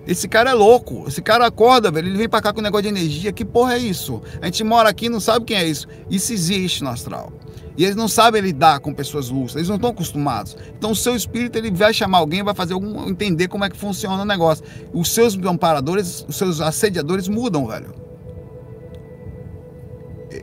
Esse 0.10 0.28
cara 0.28 0.50
é 0.50 0.54
louco. 0.54 1.06
Esse 1.08 1.22
cara 1.22 1.46
acorda, 1.46 1.92
velho. 1.92 2.08
Ele 2.08 2.18
vem 2.18 2.28
pra 2.28 2.42
cá 2.42 2.52
com 2.52 2.60
um 2.60 2.64
negócio 2.64 2.82
de 2.82 2.90
energia. 2.90 3.32
Que 3.32 3.46
porra 3.46 3.76
é 3.76 3.78
isso? 3.78 4.20
A 4.42 4.46
gente 4.46 4.64
mora 4.64 4.90
aqui 4.90 5.06
e 5.06 5.10
não 5.10 5.20
sabe 5.20 5.46
quem 5.46 5.56
é 5.56 5.68
isso. 5.68 5.88
Isso 6.10 6.34
existe 6.34 6.84
no 6.84 6.90
astral. 6.90 7.32
E 7.78 7.84
eles 7.84 7.96
não 7.96 8.08
sabem 8.08 8.42
lidar 8.42 8.80
com 8.80 8.92
pessoas 8.92 9.30
lúcidas, 9.30 9.58
eles 9.58 9.70
não 9.70 9.76
estão 9.76 9.92
acostumados. 9.92 10.58
Então 10.78 10.92
o 10.92 10.96
seu 10.96 11.16
espírito 11.16 11.58
ele 11.58 11.72
vai 11.72 11.94
chamar 11.94 12.18
alguém, 12.18 12.44
vai 12.44 12.56
fazer 12.56 12.74
algum 12.74 13.08
entender 13.08 13.48
como 13.48 13.64
é 13.64 13.70
que 13.70 13.78
funciona 13.78 14.24
o 14.24 14.26
negócio. 14.26 14.66
Os 14.92 15.14
seus 15.14 15.38
amparadores, 15.38 16.26
os 16.28 16.36
seus 16.36 16.60
assediadores 16.60 17.28
mudam, 17.28 17.68
velho 17.68 18.09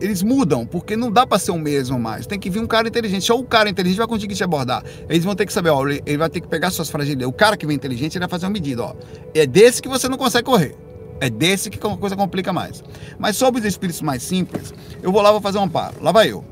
eles 0.00 0.22
mudam, 0.22 0.66
porque 0.66 0.96
não 0.96 1.10
dá 1.10 1.26
para 1.26 1.38
ser 1.38 1.50
o 1.50 1.58
mesmo 1.58 1.98
mais. 1.98 2.26
Tem 2.26 2.38
que 2.38 2.50
vir 2.50 2.60
um 2.60 2.66
cara 2.66 2.88
inteligente. 2.88 3.24
Só 3.24 3.38
o 3.38 3.44
cara 3.44 3.68
inteligente 3.68 3.98
vai 3.98 4.06
conseguir 4.06 4.34
te 4.34 4.44
abordar. 4.44 4.84
Eles 5.08 5.24
vão 5.24 5.34
ter 5.34 5.46
que 5.46 5.52
saber, 5.52 5.70
ó, 5.70 5.86
ele 5.86 6.16
vai 6.16 6.28
ter 6.28 6.40
que 6.40 6.48
pegar 6.48 6.70
suas 6.70 6.90
fragilidades. 6.90 7.28
O 7.28 7.32
cara 7.32 7.56
que 7.56 7.66
vem 7.66 7.76
inteligente, 7.76 8.14
ele 8.14 8.20
vai 8.20 8.28
fazer 8.28 8.46
uma 8.46 8.52
medida, 8.52 8.84
ó. 8.84 8.94
É 9.34 9.46
desse 9.46 9.80
que 9.80 9.88
você 9.88 10.08
não 10.08 10.18
consegue 10.18 10.44
correr. 10.44 10.76
É 11.20 11.30
desse 11.30 11.70
que 11.70 11.84
a 11.84 11.96
coisa 11.96 12.14
complica 12.16 12.52
mais. 12.52 12.82
Mas 13.18 13.36
sobre 13.36 13.60
os 13.60 13.66
espíritos 13.66 14.02
mais 14.02 14.22
simples, 14.22 14.74
eu 15.02 15.10
vou 15.10 15.22
lá, 15.22 15.32
vou 15.32 15.40
fazer 15.40 15.58
um 15.58 15.62
amparo. 15.62 15.94
Lá 16.00 16.12
vai 16.12 16.30
eu. 16.30 16.44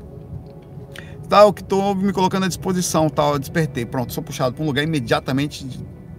Tal, 1.29 1.53
que 1.53 1.61
estou 1.61 1.95
me 1.95 2.13
colocando 2.13 2.45
à 2.45 2.47
disposição, 2.47 3.09
tal, 3.09 3.37
despertei. 3.39 3.85
Pronto, 3.85 4.13
sou 4.13 4.23
puxado 4.23 4.55
para 4.55 4.63
um 4.63 4.67
lugar 4.67 4.83
imediatamente 4.83 5.67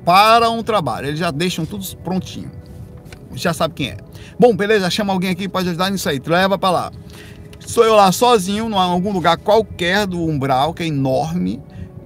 para 0.04 0.50
um 0.50 0.62
trabalho. 0.62 1.08
Eles 1.08 1.18
já 1.18 1.30
deixam 1.30 1.66
tudo 1.66 1.84
prontinho. 1.98 2.50
Já 3.36 3.52
sabe 3.52 3.74
quem 3.74 3.90
é. 3.90 3.96
Bom, 4.38 4.56
beleza, 4.56 4.90
chama 4.90 5.12
alguém 5.12 5.30
aqui 5.30 5.48
para 5.48 5.60
ajudar 5.60 5.90
nisso 5.90 6.08
aí. 6.08 6.20
Leva 6.24 6.58
para 6.58 6.70
lá. 6.70 6.92
Sou 7.60 7.84
eu 7.84 7.94
lá 7.94 8.10
sozinho, 8.12 8.68
em 8.68 8.74
algum 8.74 9.12
lugar 9.12 9.36
qualquer 9.36 10.06
do 10.06 10.22
umbral, 10.22 10.72
que 10.72 10.82
é 10.82 10.86
enorme, 10.86 11.60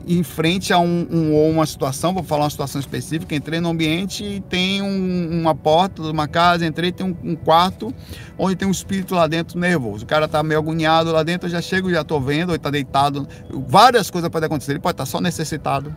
em 0.07 0.23
frente 0.23 0.73
a 0.73 0.79
um, 0.79 1.07
um, 1.11 1.51
uma 1.51 1.67
situação, 1.67 2.13
vou 2.13 2.23
falar 2.23 2.45
uma 2.45 2.51
situação 2.51 2.81
específica, 2.81 3.35
entrei 3.35 3.61
no 3.61 3.69
ambiente 3.69 4.25
e 4.25 4.41
tem 4.41 4.83
um, 4.83 5.41
uma 5.41 5.55
porta 5.55 6.03
de 6.03 6.11
uma 6.11 6.27
casa, 6.27 6.67
entrei, 6.67 6.91
tem 6.91 7.07
um, 7.07 7.17
um, 7.23 7.37
quarto 7.37 7.95
onde 8.39 8.57
tem 8.57 8.67
um 8.67 8.71
espírito 8.71 9.15
lá 9.15 9.27
dentro 9.27 9.59
nervoso. 9.59 10.05
O 10.05 10.07
cara 10.09 10.27
tá 10.27 10.43
meio 10.43 10.59
agoniado 10.59 11.13
lá 11.13 11.23
dentro, 11.23 11.47
eu 11.47 11.53
já 11.53 11.61
chego, 11.61 11.91
já 11.91 12.03
tô 12.03 12.19
vendo, 12.19 12.53
ele 12.53 12.59
tá 12.59 12.71
deitado. 12.71 13.29
Várias 13.69 14.11
coisas 14.11 14.31
podem 14.31 14.47
acontecer, 14.47 14.73
ele 14.73 14.81
pode 14.81 14.95
estar 14.95 15.05
tá 15.05 15.11
só 15.11 15.21
necessitado, 15.21 15.95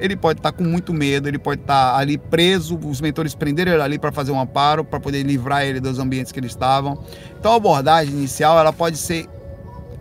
ele 0.00 0.16
pode 0.16 0.38
estar 0.38 0.50
tá 0.50 0.58
com 0.58 0.64
muito 0.64 0.92
medo, 0.92 1.28
ele 1.28 1.38
pode 1.38 1.60
estar 1.60 1.92
tá 1.92 1.98
ali 1.98 2.16
preso, 2.16 2.78
os 2.78 3.00
mentores 3.00 3.34
prenderam 3.34 3.72
ele 3.72 3.82
ali 3.82 3.98
para 3.98 4.10
fazer 4.10 4.32
um 4.32 4.40
amparo, 4.40 4.84
para 4.84 4.98
poder 4.98 5.22
livrar 5.22 5.64
ele 5.64 5.78
dos 5.78 5.98
ambientes 5.98 6.32
que 6.32 6.40
eles 6.40 6.52
estavam. 6.52 7.04
Então 7.38 7.52
a 7.52 7.56
abordagem 7.56 8.14
inicial, 8.14 8.58
ela 8.58 8.72
pode 8.72 8.96
ser 8.96 9.28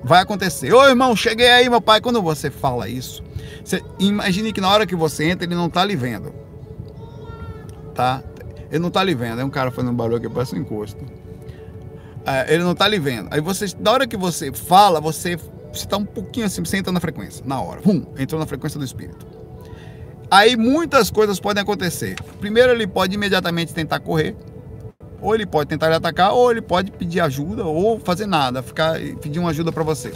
vai 0.03 0.21
acontecer. 0.21 0.73
Ô 0.73 0.87
irmão, 0.87 1.15
cheguei 1.15 1.49
aí, 1.49 1.69
meu 1.69 1.81
pai. 1.81 2.01
Quando 2.01 2.21
você 2.21 2.49
fala 2.49 2.87
isso, 2.87 3.23
você 3.63 3.83
imagine 3.99 4.53
que 4.53 4.61
na 4.61 4.69
hora 4.69 4.85
que 4.85 4.95
você 4.95 5.25
entra, 5.25 5.45
ele 5.45 5.55
não 5.55 5.67
está 5.67 5.83
lhe 5.83 5.95
vendo. 5.95 6.33
Tá? 7.93 8.23
Ele 8.69 8.79
não 8.79 8.87
está 8.87 9.03
lhe 9.03 9.13
vendo. 9.13 9.41
É 9.41 9.43
um 9.43 9.49
cara 9.49 9.71
fazendo 9.71 9.93
barulho 9.93 10.17
aqui, 10.17 10.29
parece 10.29 10.55
um 10.55 10.59
encosto. 10.59 11.03
É, 12.25 12.53
ele 12.53 12.63
não 12.63 12.71
está 12.71 12.87
lhe 12.87 12.99
vendo. 12.99 13.27
Aí 13.31 13.41
você, 13.41 13.65
na 13.79 13.91
hora 13.91 14.07
que 14.07 14.15
você 14.15 14.51
fala, 14.53 15.01
você 15.01 15.37
está 15.73 15.97
um 15.97 16.05
pouquinho 16.05 16.45
assim, 16.45 16.63
você 16.63 16.77
entra 16.77 16.91
na 16.91 16.99
frequência, 16.99 17.43
na 17.45 17.59
hora. 17.61 17.81
Hum, 17.85 18.05
entrou 18.17 18.39
na 18.39 18.45
frequência 18.45 18.79
do 18.79 18.85
espírito. 18.85 19.38
Aí 20.31 20.55
muitas 20.55 21.09
coisas 21.09 21.39
podem 21.39 21.63
acontecer. 21.63 22.15
Primeiro, 22.39 22.71
ele 22.71 22.85
pode 22.85 23.15
imediatamente 23.15 23.73
tentar 23.73 23.99
correr, 23.99 24.35
ou 25.21 25.33
ele 25.33 25.45
pode 25.45 25.69
tentar 25.69 25.89
lhe 25.89 25.95
atacar, 25.95 26.33
ou 26.33 26.51
ele 26.51 26.61
pode 26.61 26.91
pedir 26.91 27.19
ajuda, 27.19 27.65
ou 27.65 27.99
fazer 27.99 28.27
nada, 28.27 28.61
ficar 28.61 28.99
pedir 29.21 29.39
uma 29.39 29.49
ajuda 29.49 29.71
para 29.71 29.83
você. 29.83 30.13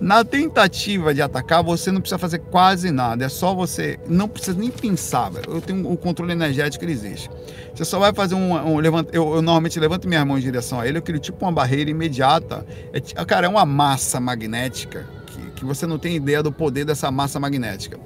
Na 0.00 0.24
tentativa 0.24 1.14
de 1.14 1.22
atacar, 1.22 1.62
você 1.62 1.92
não 1.92 2.00
precisa 2.00 2.18
fazer 2.18 2.38
quase 2.38 2.90
nada, 2.90 3.24
é 3.24 3.28
só 3.28 3.54
você, 3.54 4.00
não 4.08 4.26
precisa 4.26 4.58
nem 4.58 4.68
pensar. 4.68 5.30
Eu 5.46 5.60
tenho 5.60 5.88
o 5.88 5.96
controle 5.96 6.32
energético 6.32 6.84
ele 6.84 6.90
existe. 6.90 7.30
Você 7.72 7.84
só 7.84 8.00
vai 8.00 8.12
fazer 8.12 8.34
um, 8.34 8.52
um 8.52 8.82
eu, 8.82 9.06
eu, 9.12 9.42
normalmente 9.42 9.78
levanto 9.78 10.08
minha 10.08 10.24
mão 10.24 10.36
em 10.36 10.40
direção 10.40 10.80
a 10.80 10.88
ele, 10.88 10.98
eu 10.98 11.02
crio 11.02 11.20
tipo 11.20 11.44
uma 11.44 11.52
barreira 11.52 11.88
imediata. 11.88 12.66
É, 12.92 13.24
cara, 13.24 13.46
é 13.46 13.48
uma 13.48 13.64
massa 13.64 14.18
magnética 14.18 15.06
que, 15.26 15.50
que 15.52 15.64
você 15.64 15.86
não 15.86 15.98
tem 15.98 16.16
ideia 16.16 16.42
do 16.42 16.50
poder 16.50 16.84
dessa 16.84 17.08
massa 17.08 17.38
magnética. 17.38 17.96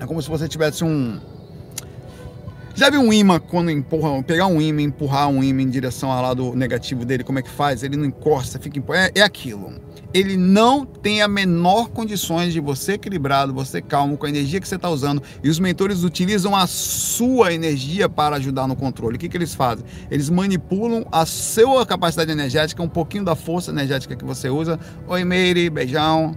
É 0.00 0.06
como 0.06 0.22
se 0.22 0.28
você 0.28 0.48
tivesse 0.48 0.84
um. 0.84 1.18
Já 2.74 2.88
viu 2.90 3.00
um 3.00 3.12
imã 3.12 3.40
quando 3.40 3.72
empurra, 3.72 4.22
pegar 4.22 4.46
um 4.46 4.60
imã, 4.60 4.82
empurrar 4.82 5.28
um 5.28 5.42
imã 5.42 5.62
em 5.62 5.68
direção 5.68 6.12
ao 6.12 6.22
lado 6.22 6.54
negativo 6.54 7.04
dele, 7.04 7.24
como 7.24 7.40
é 7.40 7.42
que 7.42 7.50
faz? 7.50 7.82
Ele 7.82 7.96
não 7.96 8.04
encosta, 8.04 8.58
fica 8.60 8.80
é, 8.94 9.10
é 9.16 9.22
aquilo. 9.22 9.72
Ele 10.14 10.36
não 10.36 10.86
tem 10.86 11.20
a 11.20 11.28
menor 11.28 11.88
condições 11.88 12.52
de 12.52 12.60
você 12.60 12.92
equilibrado, 12.92 13.52
você 13.52 13.82
calmo 13.82 14.16
com 14.16 14.24
a 14.24 14.28
energia 14.28 14.60
que 14.60 14.68
você 14.68 14.76
está 14.76 14.88
usando. 14.88 15.22
E 15.42 15.50
os 15.50 15.58
mentores 15.58 16.04
utilizam 16.04 16.54
a 16.54 16.66
sua 16.66 17.52
energia 17.52 18.08
para 18.08 18.36
ajudar 18.36 18.68
no 18.68 18.76
controle. 18.76 19.16
O 19.16 19.18
que, 19.18 19.28
que 19.28 19.36
eles 19.36 19.54
fazem? 19.54 19.84
Eles 20.10 20.30
manipulam 20.30 21.04
a 21.10 21.26
sua 21.26 21.84
capacidade 21.84 22.30
energética, 22.30 22.82
um 22.82 22.88
pouquinho 22.88 23.24
da 23.24 23.34
força 23.34 23.70
energética 23.72 24.16
que 24.16 24.24
você 24.24 24.48
usa. 24.48 24.78
Oi, 25.08 25.24
Meire, 25.24 25.68
beijão 25.68 26.34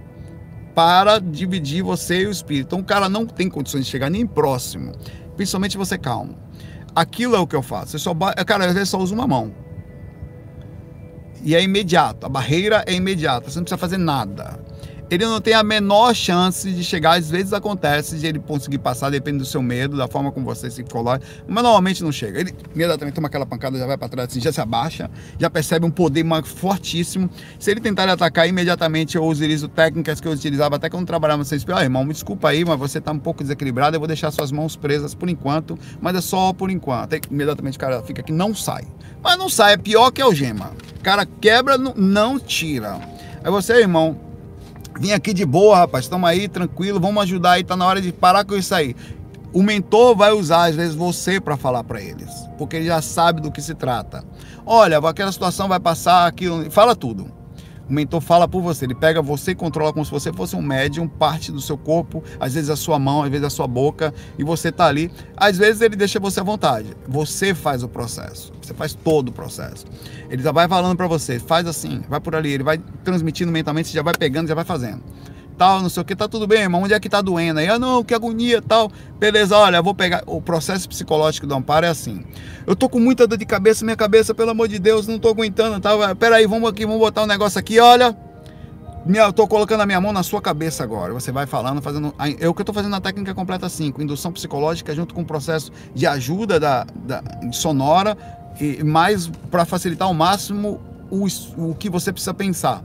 para 0.74 1.18
dividir 1.18 1.82
você 1.82 2.22
e 2.22 2.26
o 2.26 2.30
espírito. 2.30 2.66
Então 2.66 2.80
o 2.80 2.84
cara 2.84 3.08
não 3.08 3.26
tem 3.26 3.48
condições 3.48 3.84
de 3.84 3.90
chegar 3.90 4.10
nem 4.10 4.26
próximo, 4.26 4.92
principalmente 5.36 5.76
você 5.76 5.98
calmo. 5.98 6.36
Aquilo 6.94 7.34
é 7.34 7.38
o 7.38 7.46
que 7.46 7.56
eu 7.56 7.62
faço. 7.62 7.96
Eu 7.96 8.00
só, 8.00 8.14
cara, 8.46 8.66
às 8.66 8.74
vezes 8.74 8.88
só 8.88 8.98
uso 8.98 9.14
uma 9.14 9.26
mão. 9.26 9.54
E 11.42 11.54
é 11.54 11.62
imediato. 11.62 12.26
A 12.26 12.28
barreira 12.28 12.84
é 12.86 12.94
imediata. 12.94 13.50
Você 13.50 13.58
não 13.58 13.64
precisa 13.64 13.78
fazer 13.78 13.96
nada. 13.96 14.60
Ele 15.14 15.26
não 15.26 15.42
tem 15.42 15.52
a 15.52 15.62
menor 15.62 16.14
chance 16.14 16.70
de 16.70 16.82
chegar. 16.82 17.18
Às 17.18 17.30
vezes 17.30 17.52
acontece 17.52 18.16
de 18.16 18.26
ele 18.26 18.38
conseguir 18.38 18.78
passar, 18.78 19.10
depende 19.10 19.38
do 19.38 19.44
seu 19.44 19.60
medo, 19.60 19.94
da 19.94 20.08
forma 20.08 20.32
como 20.32 20.46
você 20.46 20.70
se 20.70 20.82
coloca, 20.82 21.22
mas 21.46 21.62
normalmente 21.62 22.02
não 22.02 22.10
chega. 22.10 22.40
Ele 22.40 22.54
imediatamente 22.74 23.14
toma 23.14 23.28
aquela 23.28 23.44
pancada, 23.44 23.78
já 23.78 23.86
vai 23.86 23.98
para 23.98 24.08
trás, 24.08 24.30
assim, 24.30 24.40
já 24.40 24.50
se 24.50 24.60
abaixa, 24.62 25.10
já 25.38 25.50
percebe 25.50 25.84
um 25.84 25.90
poder 25.90 26.24
fortíssimo. 26.44 27.28
Se 27.58 27.70
ele 27.70 27.80
tentar 27.80 28.08
atacar 28.08 28.48
imediatamente, 28.48 29.16
eu 29.16 29.26
utilizo 29.26 29.68
técnicas 29.68 30.18
que 30.18 30.26
eu 30.26 30.32
utilizava 30.32 30.76
até 30.76 30.88
quando 30.88 31.06
trabalhava 31.06 31.44
sem 31.44 31.58
espelho. 31.58 31.76
Ah, 31.76 31.82
irmão, 31.82 32.04
me 32.04 32.14
desculpa 32.14 32.48
aí, 32.48 32.64
mas 32.64 32.78
você 32.78 32.96
está 32.96 33.12
um 33.12 33.18
pouco 33.18 33.42
desequilibrado, 33.42 33.94
eu 33.94 34.00
vou 34.00 34.06
deixar 34.06 34.30
suas 34.30 34.50
mãos 34.50 34.76
presas 34.76 35.14
por 35.14 35.28
enquanto, 35.28 35.78
mas 36.00 36.16
é 36.16 36.22
só 36.22 36.54
por 36.54 36.70
enquanto. 36.70 37.16
Imediatamente 37.30 37.76
o 37.76 37.80
cara 37.80 38.02
fica 38.02 38.22
aqui, 38.22 38.32
não 38.32 38.54
sai. 38.54 38.84
Mas 39.22 39.36
não 39.36 39.50
sai, 39.50 39.74
é 39.74 39.76
pior 39.76 40.10
que 40.10 40.22
algema. 40.22 40.72
O 40.98 41.02
cara 41.02 41.26
quebra, 41.26 41.76
não 41.76 42.38
tira. 42.38 42.98
Aí 43.44 43.50
você, 43.50 43.74
irmão, 43.74 44.31
Vim 44.98 45.12
aqui 45.12 45.32
de 45.32 45.44
boa, 45.44 45.78
rapaz. 45.78 46.04
Estamos 46.04 46.28
aí, 46.28 46.48
tranquilo. 46.48 47.00
Vamos 47.00 47.22
ajudar 47.22 47.52
aí. 47.52 47.64
Tá 47.64 47.76
na 47.76 47.86
hora 47.86 48.00
de 48.00 48.12
parar 48.12 48.44
com 48.44 48.54
isso 48.54 48.74
aí. 48.74 48.94
O 49.52 49.62
mentor 49.62 50.16
vai 50.16 50.32
usar, 50.32 50.70
às 50.70 50.76
vezes, 50.76 50.94
você 50.94 51.40
para 51.40 51.56
falar 51.56 51.84
para 51.84 52.00
eles. 52.00 52.30
Porque 52.56 52.76
ele 52.76 52.86
já 52.86 53.02
sabe 53.02 53.40
do 53.40 53.50
que 53.50 53.60
se 53.60 53.74
trata. 53.74 54.24
Olha, 54.64 54.98
aquela 54.98 55.32
situação 55.32 55.68
vai 55.68 55.80
passar, 55.80 56.26
aquilo. 56.26 56.70
Fala 56.70 56.94
tudo. 56.96 57.41
O 57.92 57.94
mentor 57.94 58.22
fala 58.22 58.48
por 58.48 58.62
você, 58.62 58.86
ele 58.86 58.94
pega 58.94 59.20
você 59.20 59.50
e 59.50 59.54
controla 59.54 59.92
como 59.92 60.02
se 60.02 60.10
você 60.10 60.32
fosse 60.32 60.56
um 60.56 60.62
médium, 60.62 61.06
parte 61.06 61.52
do 61.52 61.60
seu 61.60 61.76
corpo, 61.76 62.24
às 62.40 62.54
vezes 62.54 62.70
a 62.70 62.74
sua 62.74 62.98
mão, 62.98 63.22
às 63.22 63.28
vezes 63.28 63.44
a 63.44 63.50
sua 63.50 63.66
boca, 63.66 64.14
e 64.38 64.42
você 64.42 64.70
está 64.70 64.86
ali. 64.86 65.12
Às 65.36 65.58
vezes 65.58 65.82
ele 65.82 65.94
deixa 65.94 66.18
você 66.18 66.40
à 66.40 66.42
vontade. 66.42 66.96
Você 67.06 67.54
faz 67.54 67.82
o 67.82 67.88
processo. 67.88 68.50
Você 68.62 68.72
faz 68.72 68.94
todo 68.94 69.28
o 69.28 69.32
processo. 69.32 69.84
Ele 70.30 70.42
já 70.42 70.52
vai 70.52 70.66
falando 70.66 70.96
para 70.96 71.06
você, 71.06 71.38
faz 71.38 71.66
assim, 71.66 72.02
vai 72.08 72.18
por 72.18 72.34
ali, 72.34 72.52
ele 72.52 72.64
vai 72.64 72.78
transmitindo 73.04 73.52
mentalmente, 73.52 73.88
você 73.88 73.94
já 73.94 74.02
vai 74.02 74.14
pegando, 74.14 74.48
já 74.48 74.54
vai 74.54 74.64
fazendo 74.64 75.02
tal, 75.62 75.80
não 75.80 75.88
sei 75.88 76.00
o 76.00 76.04
que, 76.04 76.16
tá 76.16 76.26
tudo 76.26 76.44
bem, 76.44 76.62
irmão, 76.62 76.82
onde 76.82 76.92
é 76.92 76.98
que 76.98 77.08
tá 77.08 77.20
doendo? 77.20 77.60
Aí, 77.60 77.68
ah, 77.68 77.78
não, 77.78 78.02
que 78.02 78.12
agonia, 78.12 78.60
tal. 78.60 78.90
Beleza, 79.20 79.56
olha, 79.56 79.76
eu 79.76 79.82
vou 79.82 79.94
pegar. 79.94 80.24
O 80.26 80.42
processo 80.42 80.88
psicológico 80.88 81.46
do 81.46 81.54
amparo 81.54 81.86
é 81.86 81.88
assim. 81.88 82.24
Eu 82.66 82.74
tô 82.74 82.88
com 82.88 82.98
muita 82.98 83.28
dor 83.28 83.38
de 83.38 83.46
cabeça, 83.46 83.84
minha 83.84 83.96
cabeça, 83.96 84.34
pelo 84.34 84.50
amor 84.50 84.66
de 84.66 84.80
Deus, 84.80 85.06
não 85.06 85.20
tô 85.20 85.28
aguentando, 85.28 85.78
tal. 85.78 86.16
Pera 86.16 86.36
aí, 86.36 86.48
vamos 86.48 86.68
aqui, 86.68 86.84
vamos 86.84 87.00
botar 87.00 87.22
um 87.22 87.26
negócio 87.26 87.60
aqui, 87.60 87.78
olha. 87.78 88.16
Minha, 89.06 89.22
eu 89.22 89.32
tô 89.32 89.46
colocando 89.46 89.82
a 89.82 89.86
minha 89.86 90.00
mão 90.00 90.12
na 90.12 90.24
sua 90.24 90.42
cabeça 90.42 90.82
agora. 90.82 91.12
Você 91.12 91.30
vai 91.30 91.46
falando, 91.46 91.80
fazendo. 91.80 92.12
É 92.40 92.48
o 92.48 92.54
que 92.54 92.62
eu 92.62 92.66
tô 92.66 92.72
fazendo 92.72 92.90
na 92.90 93.00
técnica 93.00 93.32
completa 93.32 93.68
5, 93.68 94.02
indução 94.02 94.32
psicológica 94.32 94.92
junto 94.96 95.14
com 95.14 95.22
o 95.22 95.24
processo 95.24 95.70
de 95.94 96.08
ajuda 96.08 96.58
da, 96.58 96.84
da 96.92 97.22
sonora, 97.52 98.18
e 98.60 98.82
mais 98.82 99.28
para 99.48 99.64
facilitar 99.64 100.08
ao 100.08 100.14
máximo 100.14 100.80
o, 101.08 101.26
o 101.56 101.74
que 101.76 101.88
você 101.88 102.12
precisa 102.12 102.34
pensar 102.34 102.82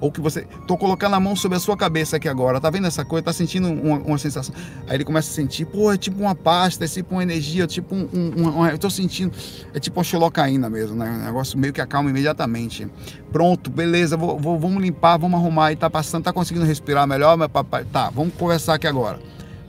ou 0.00 0.12
que 0.12 0.20
você. 0.20 0.46
Tô 0.66 0.76
colocando 0.76 1.14
a 1.14 1.20
mão 1.20 1.34
sobre 1.34 1.56
a 1.56 1.60
sua 1.60 1.76
cabeça 1.76 2.16
aqui 2.16 2.28
agora, 2.28 2.60
tá 2.60 2.70
vendo 2.70 2.86
essa 2.86 3.04
coisa? 3.04 3.24
Tá 3.24 3.32
sentindo 3.32 3.68
uma, 3.68 3.98
uma 3.98 4.18
sensação. 4.18 4.54
Aí 4.86 4.96
ele 4.96 5.04
começa 5.04 5.30
a 5.30 5.34
sentir, 5.34 5.64
pô, 5.64 5.92
é 5.92 5.96
tipo 5.96 6.20
uma 6.20 6.34
pasta, 6.34 6.84
é 6.84 6.88
tipo 6.88 7.14
uma 7.14 7.22
energia, 7.22 7.64
é 7.64 7.66
tipo 7.66 7.94
um. 7.94 8.08
um, 8.12 8.60
um 8.60 8.66
eu 8.66 8.78
tô 8.78 8.90
sentindo. 8.90 9.32
É 9.74 9.80
tipo 9.80 9.98
uma 9.98 10.04
xilocaína 10.04 10.70
mesmo, 10.70 10.96
né? 10.96 11.10
Um 11.10 11.24
negócio 11.24 11.58
meio 11.58 11.72
que 11.72 11.80
acalma 11.80 12.10
imediatamente. 12.10 12.88
Pronto, 13.32 13.70
beleza, 13.70 14.16
vou, 14.16 14.38
vou, 14.38 14.58
vamos 14.58 14.82
limpar, 14.82 15.16
vamos 15.18 15.38
arrumar. 15.38 15.72
E 15.72 15.76
tá 15.76 15.90
passando, 15.90 16.24
tá 16.24 16.32
conseguindo 16.32 16.64
respirar 16.64 17.06
melhor, 17.06 17.36
meu 17.36 17.48
papai. 17.48 17.84
Tá, 17.84 18.10
vamos 18.10 18.34
conversar 18.34 18.74
aqui 18.74 18.86
agora. 18.86 19.18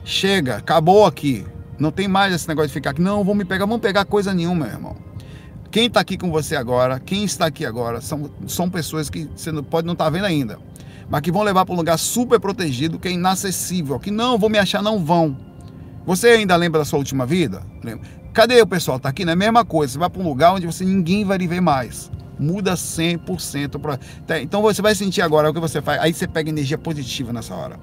Chega, 0.04 0.56
acabou 0.56 1.06
aqui. 1.06 1.44
Não 1.78 1.90
tem 1.90 2.06
mais 2.06 2.34
esse 2.34 2.46
negócio 2.46 2.68
de 2.68 2.74
ficar 2.74 2.90
aqui. 2.90 3.00
Não, 3.00 3.24
vamos 3.24 3.38
me 3.38 3.44
pegar, 3.44 3.64
vamos 3.64 3.80
pegar 3.80 4.04
coisa 4.04 4.34
nenhuma, 4.34 4.66
meu 4.66 4.74
irmão. 4.74 5.09
Quem 5.70 5.86
está 5.86 6.00
aqui 6.00 6.18
com 6.18 6.30
você 6.30 6.56
agora, 6.56 6.98
quem 6.98 7.22
está 7.22 7.46
aqui 7.46 7.64
agora, 7.64 8.00
são, 8.00 8.28
são 8.48 8.68
pessoas 8.68 9.08
que 9.08 9.28
você 9.36 9.52
não, 9.52 9.62
pode 9.62 9.86
não 9.86 9.92
estar 9.92 10.06
tá 10.06 10.10
vendo 10.10 10.24
ainda, 10.24 10.58
mas 11.08 11.20
que 11.20 11.30
vão 11.30 11.42
levar 11.42 11.64
para 11.64 11.72
um 11.72 11.78
lugar 11.78 11.96
super 11.96 12.40
protegido, 12.40 12.98
que 12.98 13.06
é 13.06 13.12
inacessível, 13.12 13.98
que 14.00 14.10
não 14.10 14.36
vão 14.36 14.48
me 14.48 14.58
achar, 14.58 14.82
não 14.82 15.04
vão. 15.04 15.36
Você 16.04 16.28
ainda 16.28 16.56
lembra 16.56 16.80
da 16.80 16.84
sua 16.84 16.98
última 16.98 17.24
vida? 17.24 17.62
Lembra? 17.84 18.08
Cadê 18.32 18.60
o 18.60 18.66
pessoal? 18.66 18.96
Está 18.96 19.10
aqui, 19.10 19.24
não 19.24 19.30
é 19.30 19.34
a 19.34 19.36
mesma 19.36 19.64
coisa. 19.64 19.92
Você 19.92 19.98
vai 19.98 20.10
para 20.10 20.20
um 20.20 20.24
lugar 20.24 20.54
onde 20.54 20.66
você 20.66 20.84
ninguém 20.84 21.24
vai 21.24 21.38
lhe 21.38 21.46
ver 21.46 21.60
mais. 21.60 22.10
Muda 22.38 22.74
100%. 22.74 23.78
Pra... 23.78 23.98
Então 24.40 24.62
você 24.62 24.80
vai 24.80 24.94
sentir 24.94 25.20
agora 25.22 25.50
o 25.50 25.54
que 25.54 25.60
você 25.60 25.82
faz. 25.82 26.00
Aí 26.00 26.14
você 26.14 26.26
pega 26.26 26.48
energia 26.48 26.78
positiva 26.78 27.32
nessa 27.32 27.54
hora. 27.54 27.78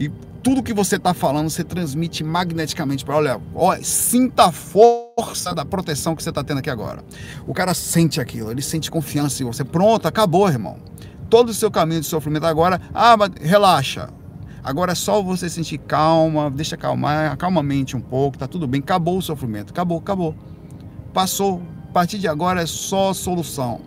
E 0.00 0.10
tudo 0.42 0.62
que 0.62 0.72
você 0.72 0.96
está 0.96 1.12
falando, 1.12 1.50
você 1.50 1.62
transmite 1.62 2.24
magneticamente 2.24 3.04
para. 3.04 3.16
Olha, 3.16 3.40
olha, 3.54 3.84
sinta 3.84 4.46
a 4.46 4.52
força 4.52 5.54
da 5.54 5.62
proteção 5.62 6.16
que 6.16 6.22
você 6.22 6.30
está 6.30 6.42
tendo 6.42 6.56
aqui 6.56 6.70
agora. 6.70 7.04
O 7.46 7.52
cara 7.52 7.74
sente 7.74 8.18
aquilo, 8.18 8.50
ele 8.50 8.62
sente 8.62 8.90
confiança 8.90 9.42
em 9.42 9.46
você. 9.46 9.62
Pronto, 9.62 10.08
acabou, 10.08 10.48
irmão. 10.48 10.78
Todo 11.28 11.50
o 11.50 11.54
seu 11.54 11.70
caminho 11.70 12.00
de 12.00 12.06
sofrimento 12.06 12.46
agora, 12.46 12.80
ah, 12.94 13.14
mas 13.14 13.30
relaxa. 13.42 14.08
Agora 14.64 14.92
é 14.92 14.94
só 14.94 15.22
você 15.22 15.50
sentir 15.50 15.76
calma, 15.76 16.50
deixa 16.50 16.76
acalmar, 16.76 17.36
mente 17.62 17.94
um 17.94 18.00
pouco, 18.00 18.38
tá 18.38 18.46
tudo 18.46 18.66
bem, 18.66 18.80
acabou 18.80 19.18
o 19.18 19.22
sofrimento, 19.22 19.70
acabou, 19.70 19.98
acabou. 19.98 20.34
Passou. 21.12 21.62
A 21.90 21.92
partir 21.92 22.18
de 22.18 22.28
agora 22.28 22.62
é 22.62 22.66
só 22.66 23.12
solução 23.12 23.80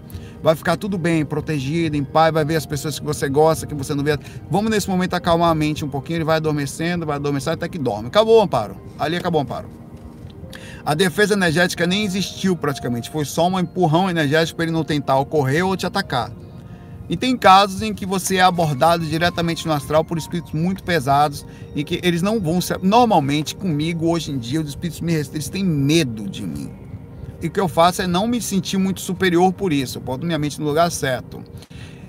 vai 0.43 0.55
ficar 0.55 0.75
tudo 0.75 0.97
bem, 0.97 1.23
protegido, 1.23 1.95
em 1.95 2.03
paz, 2.03 2.33
vai 2.33 2.43
ver 2.43 2.57
as 2.57 2.65
pessoas 2.65 2.99
que 2.99 3.05
você 3.05 3.29
gosta, 3.29 3.65
que 3.65 3.73
você 3.73 3.95
não 3.95 4.03
vê. 4.03 4.19
Vamos 4.51 4.69
nesse 4.69 4.89
momento 4.89 5.13
acalmar 5.13 5.49
a 5.49 5.55
mente 5.55 5.85
um 5.85 5.89
pouquinho, 5.89 6.17
ele 6.17 6.25
vai 6.25 6.35
adormecendo, 6.35 7.05
vai 7.05 7.15
adormecendo 7.15 7.53
até 7.53 7.69
que 7.69 7.79
dorme. 7.79 8.09
Acabou 8.09 8.39
o 8.39 8.41
amparo. 8.41 8.75
Ali 8.99 9.15
acabou 9.15 9.39
o 9.39 9.43
amparo. 9.43 9.69
A 10.85 10.93
defesa 10.93 11.33
energética 11.33 11.87
nem 11.87 12.03
existiu 12.03 12.57
praticamente, 12.57 13.09
foi 13.09 13.23
só 13.23 13.47
um 13.47 13.57
empurrão 13.57 14.09
energético 14.09 14.57
para 14.57 14.65
ele 14.65 14.73
não 14.73 14.83
tentar 14.83 15.17
ocorrer 15.17 15.65
ou 15.65 15.77
te 15.77 15.85
atacar. 15.85 16.29
E 17.09 17.15
tem 17.15 17.37
casos 17.37 17.81
em 17.81 17.93
que 17.93 18.05
você 18.05 18.37
é 18.37 18.41
abordado 18.41 19.05
diretamente 19.05 19.65
no 19.65 19.71
astral 19.71 20.03
por 20.03 20.17
espíritos 20.17 20.51
muito 20.51 20.83
pesados 20.83 21.45
e 21.73 21.85
que 21.85 22.01
eles 22.03 22.21
não 22.21 22.39
vão. 22.39 22.59
Normalmente, 22.81 23.55
comigo, 23.55 24.09
hoje 24.09 24.31
em 24.31 24.37
dia, 24.37 24.59
os 24.59 24.69
espíritos 24.69 24.99
me 24.99 25.13
eles 25.13 25.49
têm 25.49 25.63
medo 25.63 26.29
de 26.29 26.43
mim. 26.43 26.82
E 27.43 27.47
o 27.47 27.51
que 27.51 27.59
eu 27.59 27.67
faço 27.67 28.01
é 28.01 28.07
não 28.07 28.25
me 28.25 28.41
sentir 28.41 28.77
muito 28.77 29.01
superior 29.01 29.51
por 29.51 29.73
isso. 29.73 29.97
Eu 29.97 30.01
boto 30.01 30.25
minha 30.25 30.39
mente 30.39 30.61
no 30.61 30.65
lugar 30.65 30.89
certo. 30.89 31.43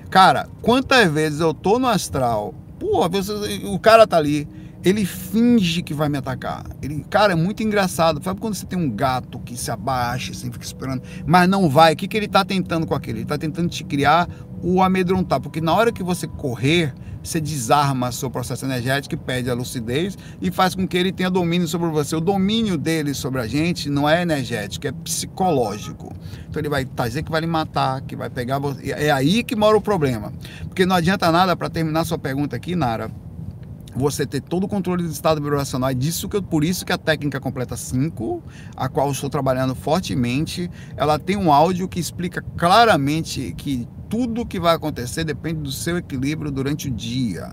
Cara, 0.09 0.49
quantas 0.63 1.11
vezes 1.11 1.41
eu 1.41 1.53
tô 1.53 1.77
no 1.77 1.89
astral, 1.89 2.55
pô, 2.79 3.05
o 3.65 3.79
cara 3.81 4.07
tá 4.07 4.17
ali, 4.17 4.47
ele 4.85 5.05
finge 5.05 5.83
que 5.83 5.93
vai 5.93 6.09
me 6.09 6.19
atacar. 6.19 6.65
Ele, 6.81 7.05
cara, 7.11 7.33
é 7.33 7.37
muito 7.37 7.65
engraçado. 7.65 8.23
Sabe 8.23 8.39
quando 8.39 8.55
você 8.55 8.65
tem 8.65 8.79
um 8.79 8.89
gato 8.89 9.41
que 9.41 9.57
se 9.57 9.73
abaixa, 9.73 10.31
assim, 10.31 10.53
fica 10.53 10.65
esperando, 10.65 11.03
mas 11.27 11.49
não 11.49 11.69
vai? 11.69 11.95
O 11.95 11.97
que, 11.97 12.07
que 12.07 12.17
ele 12.17 12.29
tá 12.29 12.45
tentando 12.45 12.87
com 12.87 12.95
aquele? 12.95 13.21
Ele 13.21 13.27
tá 13.27 13.37
tentando 13.37 13.69
te 13.69 13.83
criar 13.83 14.29
o 14.63 14.81
amedrontar, 14.83 15.41
porque 15.41 15.61
na 15.61 15.75
hora 15.75 15.91
que 15.91 16.03
você 16.03 16.29
correr, 16.29 16.95
você 17.25 17.41
desarma 17.41 18.13
seu 18.13 18.31
processo 18.31 18.65
energético 18.65 19.15
perde 19.17 19.51
a 19.51 19.55
lucidez 19.55 20.17
e 20.41 20.51
faz 20.51 20.75
com 20.75 20.87
que 20.87 20.97
ele 20.97 21.11
tenha 21.11 21.31
domínio 21.31 21.67
sobre 21.67 21.89
você. 21.89 22.15
O 22.15 22.21
domínio 22.21 22.77
dele 22.77 23.15
sobre 23.15 23.41
a 23.41 23.47
gente 23.47 23.89
não 23.89 24.09
é 24.09 24.23
energético, 24.23 24.87
é 24.87 24.93
psicológico. 24.93 26.13
Então 26.49 26.61
ele 26.61 26.69
vai 26.69 26.85
dizer 26.85 27.23
que 27.23 27.31
vai 27.31 27.41
lhe 27.41 27.47
matar, 27.47 28.01
que 28.03 28.15
vai 28.15 28.29
pegar 28.29 28.59
você. 28.59 28.93
É 28.93 29.11
aí 29.11 29.43
que 29.43 29.57
mora 29.57 29.77
o 29.77 29.81
problema. 29.81 30.33
Porque 30.65 30.85
não 30.85 30.97
adianta 30.97 31.33
nada, 31.33 31.57
para 31.57 31.71
terminar 31.71 32.05
sua 32.05 32.19
pergunta 32.19 32.55
aqui, 32.55 32.77
Nara, 32.77 33.11
você 33.95 34.27
ter 34.27 34.41
todo 34.41 34.65
o 34.65 34.69
controle 34.69 35.03
do 35.03 35.11
estado 35.11 35.41
vibracional. 35.41 35.91
É 35.91 35.95
disso 35.95 36.29
que 36.29 36.37
eu, 36.37 36.43
por 36.43 36.65
isso 36.65 36.85
que 36.85 36.93
a 36.93 36.99
técnica 36.99 37.41
completa 37.41 37.77
5, 37.77 38.43
a 38.77 38.89
qual 38.89 39.11
estou 39.11 39.31
trabalhando 39.31 39.75
fortemente, 39.75 40.71
ela 40.97 41.19
tem 41.19 41.37
um 41.37 41.53
áudio 41.53 41.89
que 41.89 42.01
explica 42.01 42.43
claramente 42.57 43.55
que 43.57 43.89
tudo 44.09 44.47
que 44.47 44.61
vai 44.61 44.75
acontecer 44.75 45.25
depende 45.25 45.61
do 45.61 45.73
seu 45.73 45.97
equilíbrio 45.99 46.51
durante 46.51 46.89
o 46.89 46.91
dia. 46.91 47.49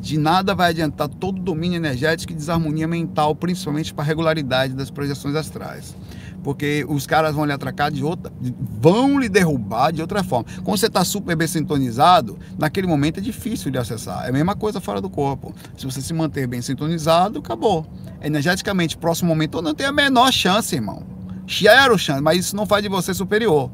De 0.00 0.18
nada 0.18 0.52
vai 0.52 0.70
adiantar 0.70 1.08
todo 1.08 1.38
o 1.38 1.42
domínio 1.42 1.76
energético 1.76 2.32
e 2.32 2.36
desarmonia 2.36 2.88
mental, 2.88 3.36
principalmente 3.36 3.94
para 3.94 4.02
a 4.02 4.06
regularidade 4.06 4.74
das 4.74 4.90
projeções 4.90 5.36
astrais. 5.36 5.94
Porque 6.42 6.84
os 6.88 7.06
caras 7.06 7.34
vão 7.34 7.44
lhe 7.44 7.52
atracar 7.52 7.90
de 7.90 8.02
outra, 8.02 8.32
vão 8.80 9.18
lhe 9.18 9.28
derrubar 9.28 9.92
de 9.92 10.00
outra 10.00 10.24
forma. 10.24 10.46
Quando 10.64 10.76
você 10.76 10.86
está 10.86 11.04
super 11.04 11.36
bem 11.36 11.46
sintonizado, 11.46 12.38
naquele 12.58 12.86
momento 12.86 13.18
é 13.18 13.20
difícil 13.20 13.70
de 13.70 13.78
acessar. 13.78 14.24
É 14.26 14.28
a 14.30 14.32
mesma 14.32 14.56
coisa 14.56 14.80
fora 14.80 15.00
do 15.00 15.08
corpo. 15.08 15.54
Se 15.76 15.84
você 15.84 16.00
se 16.00 16.12
manter 16.12 16.46
bem 16.46 16.60
sintonizado, 16.60 17.38
acabou. 17.38 17.86
Energeticamente, 18.20 18.96
próximo 18.96 19.28
momento, 19.28 19.62
não 19.62 19.74
tem 19.74 19.86
a 19.86 19.92
menor 19.92 20.32
chance, 20.32 20.74
irmão. 20.74 21.04
Zero 21.48 21.98
chance, 21.98 22.22
mas 22.22 22.38
isso 22.38 22.56
não 22.56 22.66
faz 22.66 22.82
de 22.82 22.88
você 22.88 23.14
superior 23.14 23.70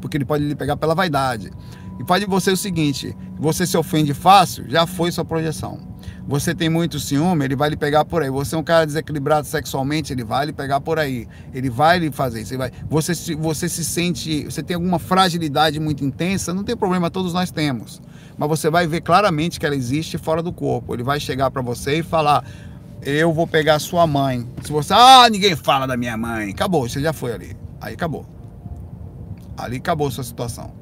porque 0.00 0.16
ele 0.16 0.24
pode 0.24 0.44
lhe 0.44 0.54
pegar 0.54 0.76
pela 0.76 0.94
vaidade. 0.94 1.50
E 1.98 2.04
pode 2.04 2.24
você 2.26 2.50
o 2.50 2.56
seguinte: 2.56 3.14
você 3.38 3.66
se 3.66 3.76
ofende 3.76 4.14
fácil, 4.14 4.68
já 4.68 4.86
foi 4.86 5.12
sua 5.12 5.24
projeção. 5.24 5.89
Você 6.30 6.54
tem 6.54 6.68
muito 6.68 7.00
ciúme, 7.00 7.44
ele 7.44 7.56
vai 7.56 7.70
lhe 7.70 7.76
pegar 7.76 8.04
por 8.04 8.22
aí. 8.22 8.30
Você 8.30 8.54
é 8.54 8.58
um 8.58 8.62
cara 8.62 8.86
desequilibrado 8.86 9.48
sexualmente, 9.48 10.12
ele 10.12 10.22
vai 10.22 10.46
lhe 10.46 10.52
pegar 10.52 10.80
por 10.80 10.96
aí. 10.96 11.26
Ele 11.52 11.68
vai 11.68 11.98
lhe 11.98 12.08
fazer 12.12 12.42
isso. 12.42 12.56
Vai... 12.56 12.70
Você, 12.88 13.16
se, 13.16 13.34
você 13.34 13.68
se 13.68 13.84
sente. 13.84 14.44
Você 14.44 14.62
tem 14.62 14.76
alguma 14.76 15.00
fragilidade 15.00 15.80
muito 15.80 16.04
intensa, 16.04 16.54
não 16.54 16.62
tem 16.62 16.76
problema, 16.76 17.10
todos 17.10 17.32
nós 17.32 17.50
temos. 17.50 18.00
Mas 18.38 18.48
você 18.48 18.70
vai 18.70 18.86
ver 18.86 19.00
claramente 19.00 19.58
que 19.58 19.66
ela 19.66 19.74
existe 19.74 20.18
fora 20.18 20.40
do 20.40 20.52
corpo. 20.52 20.94
Ele 20.94 21.02
vai 21.02 21.18
chegar 21.18 21.50
para 21.50 21.62
você 21.62 21.98
e 21.98 22.02
falar: 22.04 22.44
Eu 23.02 23.32
vou 23.32 23.48
pegar 23.48 23.80
sua 23.80 24.06
mãe. 24.06 24.46
Se 24.62 24.70
você. 24.70 24.94
Ah, 24.94 25.28
ninguém 25.28 25.56
fala 25.56 25.84
da 25.84 25.96
minha 25.96 26.16
mãe. 26.16 26.50
Acabou, 26.50 26.88
você 26.88 27.00
já 27.00 27.12
foi 27.12 27.32
ali. 27.32 27.56
Aí 27.80 27.94
acabou. 27.94 28.24
Ali 29.58 29.78
acabou 29.78 30.06
a 30.06 30.10
sua 30.12 30.22
situação. 30.22 30.79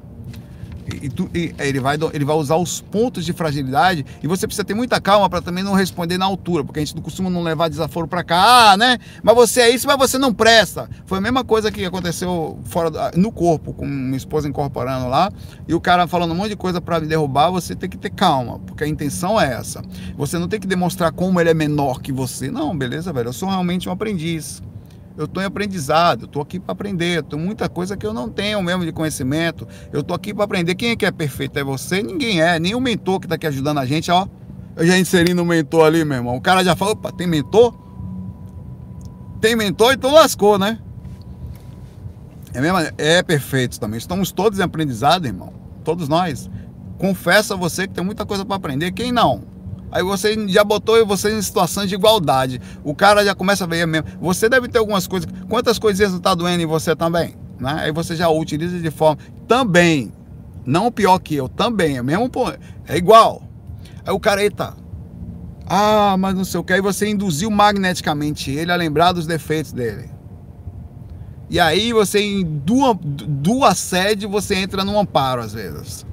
E, 1.01 1.09
tu, 1.09 1.29
e 1.33 1.53
ele, 1.59 1.79
vai, 1.79 1.97
ele 2.13 2.25
vai 2.25 2.35
usar 2.35 2.55
os 2.55 2.81
pontos 2.81 3.25
de 3.25 3.33
fragilidade 3.33 4.05
e 4.21 4.27
você 4.27 4.47
precisa 4.47 4.63
ter 4.63 4.73
muita 4.73 4.99
calma 4.99 5.29
para 5.29 5.41
também 5.41 5.63
não 5.63 5.73
responder 5.73 6.17
na 6.17 6.25
altura, 6.25 6.63
porque 6.63 6.79
a 6.79 6.83
gente 6.83 6.95
não 6.95 7.01
costuma 7.01 7.29
não 7.29 7.43
levar 7.43 7.69
desaforo 7.69 8.07
para 8.07 8.23
cá, 8.23 8.71
ah, 8.71 8.77
né? 8.77 8.97
Mas 9.21 9.35
você 9.35 9.61
é 9.61 9.69
isso, 9.69 9.87
mas 9.87 9.97
você 9.97 10.17
não 10.17 10.33
presta. 10.33 10.89
Foi 11.05 11.17
a 11.17 11.21
mesma 11.21 11.43
coisa 11.43 11.71
que 11.71 11.85
aconteceu 11.85 12.59
fora 12.65 13.11
no 13.15 13.31
corpo, 13.31 13.73
com 13.73 13.85
minha 13.85 14.17
esposa 14.17 14.47
incorporando 14.47 15.07
lá, 15.07 15.31
e 15.67 15.73
o 15.73 15.79
cara 15.79 16.07
falando 16.07 16.31
um 16.31 16.35
monte 16.35 16.49
de 16.49 16.55
coisa 16.55 16.81
para 16.81 16.99
me 16.99 17.07
derrubar, 17.07 17.49
você 17.51 17.75
tem 17.75 17.89
que 17.89 17.97
ter 17.97 18.09
calma, 18.09 18.59
porque 18.59 18.83
a 18.83 18.87
intenção 18.87 19.39
é 19.39 19.53
essa. 19.53 19.81
Você 20.17 20.37
não 20.37 20.47
tem 20.47 20.59
que 20.59 20.67
demonstrar 20.67 21.11
como 21.11 21.39
ele 21.39 21.49
é 21.49 21.53
menor 21.53 22.01
que 22.01 22.11
você. 22.11 22.49
Não, 22.49 22.77
beleza, 22.77 23.13
velho. 23.13 23.29
Eu 23.29 23.33
sou 23.33 23.49
realmente 23.49 23.87
um 23.87 23.91
aprendiz 23.91 24.61
eu 25.19 25.25
estou 25.25 25.43
em 25.43 25.45
aprendizado, 25.45 26.21
eu 26.21 26.25
estou 26.27 26.41
aqui 26.41 26.61
para 26.61 26.71
aprender, 26.71 27.21
tem 27.23 27.37
muita 27.37 27.67
coisa 27.67 27.97
que 27.97 28.07
eu 28.07 28.13
não 28.13 28.29
tenho 28.29 28.63
mesmo 28.63 28.85
de 28.85 28.93
conhecimento, 28.93 29.67
eu 29.91 29.99
estou 29.99 30.15
aqui 30.15 30.33
para 30.33 30.45
aprender. 30.45 30.75
Quem 30.75 30.91
é 30.91 30.95
que 30.95 31.05
é 31.05 31.11
perfeito? 31.11 31.59
É 31.59 31.63
você? 31.63 32.01
Ninguém 32.01 32.41
é, 32.41 32.57
nem 32.57 32.73
o 32.73 32.79
mentor 32.79 33.19
que 33.19 33.25
está 33.25 33.35
aqui 33.35 33.45
ajudando 33.45 33.79
a 33.79 33.85
gente, 33.85 34.09
ó. 34.09 34.25
Eu 34.77 34.87
já 34.87 34.97
inseri 34.97 35.33
no 35.33 35.43
mentor 35.43 35.85
ali, 35.85 36.05
meu 36.05 36.15
irmão. 36.15 36.37
O 36.37 36.41
cara 36.41 36.63
já 36.63 36.73
falou, 36.73 36.93
opa, 36.93 37.11
tem 37.11 37.27
mentor? 37.27 37.77
Tem 39.41 39.57
mentor, 39.57 39.91
então 39.91 40.13
lascou, 40.13 40.57
né? 40.57 40.79
É, 42.53 42.61
mesmo, 42.61 42.77
é 42.97 43.21
perfeito 43.21 43.77
também. 43.77 43.97
Estamos 43.97 44.31
todos 44.31 44.57
em 44.57 44.63
aprendizado, 44.63 45.25
irmão. 45.25 45.51
Todos 45.83 46.07
nós. 46.07 46.49
Confesso 46.97 47.53
a 47.53 47.57
você 47.57 47.89
que 47.89 47.93
tem 47.93 48.05
muita 48.05 48.25
coisa 48.25 48.45
para 48.45 48.55
aprender. 48.55 48.93
Quem 48.93 49.11
não? 49.11 49.43
Aí 49.91 50.03
você 50.03 50.47
já 50.47 50.63
botou 50.63 51.03
você 51.05 51.31
em 51.31 51.41
situações 51.41 51.89
de 51.89 51.95
igualdade. 51.95 52.61
O 52.83 52.93
cara 52.93 53.23
já 53.25 53.33
começa 53.33 53.63
a 53.63 53.67
ver 53.67 53.87
mesmo. 53.87 54.07
Você 54.21 54.47
deve 54.47 54.67
ter 54.67 54.77
algumas 54.77 55.07
coisas. 55.07 55.29
Quantas 55.47 55.79
coisinhas 55.79 56.13
está 56.13 56.35
doendo 56.35 56.61
em 56.61 56.65
você 56.65 56.95
também? 56.95 57.35
Né? 57.59 57.75
Aí 57.79 57.91
você 57.91 58.15
já 58.15 58.29
utiliza 58.29 58.79
de 58.79 58.91
forma. 58.91 59.17
Também. 59.47 60.13
Não 60.65 60.91
pior 60.91 61.17
que 61.19 61.35
eu, 61.35 61.49
também. 61.49 61.97
É 61.97 62.03
mesmo. 62.03 62.29
É 62.87 62.97
igual. 62.97 63.41
Aí 64.05 64.13
o 64.13 64.19
cara, 64.19 64.43
eita. 64.43 64.75
Ah, 65.65 66.15
mas 66.17 66.35
não 66.35 66.45
sei 66.45 66.59
o 66.59 66.63
que. 66.63 66.73
Aí 66.73 66.81
você 66.81 67.07
induziu 67.09 67.49
magneticamente 67.49 68.51
ele 68.51 68.71
a 68.71 68.75
lembrar 68.75 69.11
dos 69.11 69.25
defeitos 69.25 69.71
dele. 69.71 70.09
E 71.49 71.59
aí 71.59 71.91
você, 71.91 72.19
em 72.19 72.43
do, 72.43 72.93
do 72.93 73.63
assédio, 73.63 74.29
você 74.29 74.55
entra 74.55 74.85
num 74.85 74.99
amparo 74.99 75.41
às 75.41 75.53
vezes. 75.53 76.05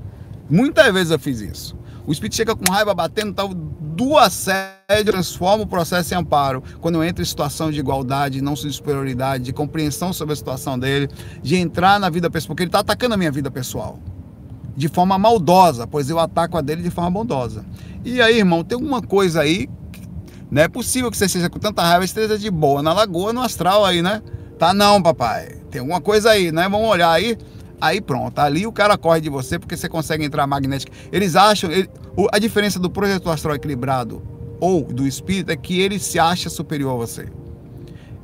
Muitas 0.48 0.92
vezes 0.92 1.10
eu 1.10 1.18
fiz 1.18 1.40
isso. 1.40 1.76
O 2.06 2.12
espírito 2.12 2.36
chega 2.36 2.54
com 2.54 2.72
raiva 2.72 2.94
batendo, 2.94 3.34
tal, 3.34 3.50
do 3.96 4.18
assédio 4.18 5.06
transforma 5.06 5.64
o 5.64 5.66
processo 5.66 6.12
em 6.12 6.18
amparo. 6.18 6.62
Quando 6.82 6.96
eu 6.96 7.04
entro 7.04 7.22
em 7.22 7.24
situação 7.24 7.70
de 7.70 7.80
igualdade, 7.80 8.42
não 8.42 8.52
de 8.52 8.70
superioridade, 8.70 9.44
de 9.44 9.52
compreensão 9.54 10.12
sobre 10.12 10.34
a 10.34 10.36
situação 10.36 10.78
dele, 10.78 11.08
de 11.42 11.56
entrar 11.56 11.98
na 11.98 12.10
vida 12.10 12.28
pessoal, 12.30 12.48
porque 12.48 12.64
ele 12.64 12.68
está 12.68 12.80
atacando 12.80 13.14
a 13.14 13.16
minha 13.16 13.32
vida 13.32 13.50
pessoal. 13.50 13.98
De 14.76 14.86
forma 14.88 15.18
maldosa, 15.18 15.86
pois 15.86 16.10
eu 16.10 16.18
ataco 16.18 16.58
a 16.58 16.60
dele 16.60 16.82
de 16.82 16.90
forma 16.90 17.10
bondosa. 17.10 17.64
E 18.04 18.20
aí, 18.20 18.36
irmão, 18.36 18.62
tem 18.62 18.76
alguma 18.76 19.00
coisa 19.00 19.40
aí. 19.40 19.66
Não 20.50 20.60
é 20.60 20.68
possível 20.68 21.10
que 21.10 21.16
você 21.16 21.26
seja 21.26 21.48
com 21.48 21.58
tanta 21.58 21.82
raiva, 21.82 22.04
esteja 22.04 22.38
de 22.38 22.50
boa 22.50 22.82
na 22.82 22.92
lagoa, 22.92 23.32
no 23.32 23.40
astral 23.40 23.82
aí, 23.82 24.02
né? 24.02 24.22
Tá 24.58 24.74
não, 24.74 25.02
papai. 25.02 25.56
Tem 25.70 25.80
alguma 25.80 26.02
coisa 26.02 26.30
aí, 26.30 26.52
né? 26.52 26.68
Vamos 26.68 26.86
olhar 26.86 27.10
aí. 27.10 27.38
Aí 27.80 28.00
pronto, 28.00 28.38
ali 28.38 28.66
o 28.66 28.72
cara 28.72 28.96
corre 28.96 29.20
de 29.20 29.28
você 29.28 29.58
porque 29.58 29.76
você 29.76 29.88
consegue 29.88 30.24
entrar 30.24 30.46
magnético. 30.46 30.92
Eles 31.12 31.36
acham, 31.36 31.70
ele, 31.70 31.88
a 32.32 32.38
diferença 32.38 32.78
do 32.78 32.90
projeto 32.90 33.30
astral 33.30 33.54
equilibrado 33.54 34.22
ou 34.60 34.82
do 34.84 35.06
espírito 35.06 35.50
é 35.50 35.56
que 35.56 35.80
ele 35.80 35.98
se 35.98 36.18
acha 36.18 36.48
superior 36.48 36.92
a 36.94 36.96
você. 36.96 37.26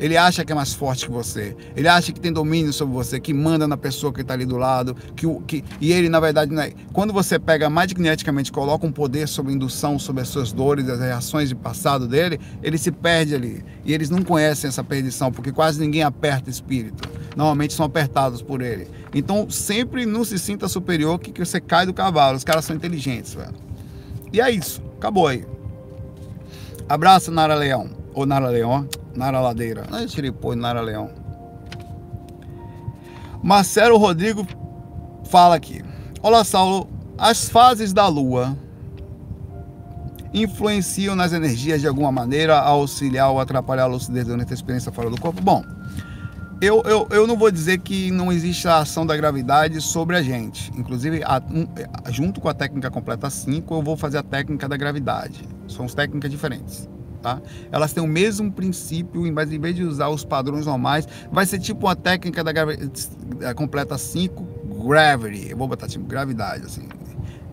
Ele 0.02 0.16
acha 0.16 0.44
que 0.44 0.50
é 0.50 0.54
mais 0.54 0.74
forte 0.74 1.06
que 1.06 1.12
você. 1.12 1.56
Ele 1.76 1.86
acha 1.86 2.10
que 2.10 2.18
tem 2.18 2.32
domínio 2.32 2.72
sobre 2.72 2.92
você, 2.92 3.20
que 3.20 3.32
manda 3.32 3.68
na 3.68 3.76
pessoa 3.76 4.12
que 4.12 4.20
está 4.20 4.34
ali 4.34 4.44
do 4.44 4.56
lado. 4.56 4.96
Que, 5.14 5.28
que, 5.46 5.64
e 5.80 5.92
ele, 5.92 6.08
na 6.08 6.18
verdade, 6.18 6.52
é. 6.58 6.72
quando 6.92 7.12
você 7.12 7.38
pega 7.38 7.70
magneticamente, 7.70 8.50
coloca 8.50 8.84
um 8.84 8.90
poder 8.90 9.28
sobre 9.28 9.52
indução, 9.52 10.00
sobre 10.00 10.22
as 10.22 10.28
suas 10.28 10.50
dores, 10.52 10.88
as 10.88 10.98
reações 10.98 11.50
de 11.50 11.54
passado 11.54 12.08
dele, 12.08 12.40
ele 12.64 12.78
se 12.78 12.90
perde 12.90 13.32
ali. 13.32 13.64
E 13.84 13.94
eles 13.94 14.10
não 14.10 14.24
conhecem 14.24 14.66
essa 14.66 14.82
perdição, 14.82 15.30
porque 15.30 15.52
quase 15.52 15.78
ninguém 15.78 16.02
aperta 16.02 16.50
espírito. 16.50 17.08
Normalmente 17.36 17.72
são 17.72 17.86
apertados 17.86 18.42
por 18.42 18.60
ele. 18.60 18.88
Então, 19.14 19.48
sempre 19.48 20.04
não 20.04 20.24
se 20.24 20.36
sinta 20.36 20.66
superior 20.66 21.16
que, 21.20 21.30
que 21.30 21.44
você 21.44 21.60
cai 21.60 21.86
do 21.86 21.94
cavalo. 21.94 22.36
Os 22.36 22.42
caras 22.42 22.64
são 22.64 22.74
inteligentes, 22.74 23.34
velho. 23.34 23.54
E 24.32 24.40
é 24.40 24.50
isso. 24.50 24.82
Acabou 24.98 25.28
aí. 25.28 25.44
Abraço, 26.88 27.30
Nara 27.30 27.54
Leão. 27.54 27.88
Ou 28.12 28.26
Nara 28.26 28.48
Leão, 28.48 28.86
Nara 29.14 29.40
Ladeira. 29.40 29.84
Não 29.90 29.98
é 29.98 30.08
Chiripô, 30.08 30.54
Nara 30.54 30.80
Leão. 30.80 31.10
Marcelo 33.42 33.96
Rodrigo 33.96 34.46
fala 35.24 35.56
aqui. 35.56 35.82
Olá, 36.22 36.44
Saulo. 36.44 36.88
As 37.18 37.48
fases 37.48 37.92
da 37.92 38.06
Lua 38.08 38.56
influenciam 40.32 41.14
nas 41.14 41.32
energias 41.32 41.80
de 41.80 41.86
alguma 41.86 42.10
maneira 42.10 42.56
a 42.56 42.68
auxiliar 42.68 43.30
ou 43.30 43.40
atrapalhar 43.40 43.84
a 43.84 43.86
lucidez 43.86 44.26
durante 44.26 44.50
a 44.50 44.54
experiência 44.54 44.90
fora 44.90 45.10
do 45.10 45.20
corpo? 45.20 45.42
Bom, 45.42 45.62
eu, 46.60 46.80
eu, 46.82 47.08
eu 47.10 47.26
não 47.26 47.36
vou 47.36 47.50
dizer 47.50 47.78
que 47.78 48.10
não 48.10 48.32
existe 48.32 48.68
a 48.68 48.78
ação 48.78 49.04
da 49.04 49.16
gravidade 49.16 49.80
sobre 49.80 50.16
a 50.16 50.22
gente. 50.22 50.70
Inclusive, 50.76 51.22
a, 51.24 51.42
um, 51.50 51.66
junto 52.10 52.40
com 52.40 52.48
a 52.48 52.54
técnica 52.54 52.90
completa 52.90 53.28
5, 53.28 53.74
eu 53.74 53.82
vou 53.82 53.96
fazer 53.96 54.18
a 54.18 54.22
técnica 54.22 54.68
da 54.68 54.76
gravidade. 54.76 55.42
São 55.66 55.86
técnicas 55.86 56.30
diferentes. 56.30 56.88
Tá? 57.22 57.40
Elas 57.70 57.92
têm 57.92 58.02
o 58.02 58.06
mesmo 58.06 58.50
princípio, 58.50 59.32
mas 59.32 59.52
em 59.52 59.58
vez 59.58 59.76
de 59.76 59.84
usar 59.84 60.08
os 60.08 60.24
padrões 60.24 60.66
normais, 60.66 61.06
vai 61.30 61.46
ser 61.46 61.60
tipo 61.60 61.86
uma 61.86 61.94
técnica 61.94 62.42
da, 62.42 62.52
completa 63.54 63.96
5, 63.96 64.42
gravity. 64.88 65.50
Eu 65.50 65.56
vou 65.56 65.68
botar 65.68 65.86
tipo 65.86 66.04
gravidade, 66.04 66.66
assim. 66.66 66.88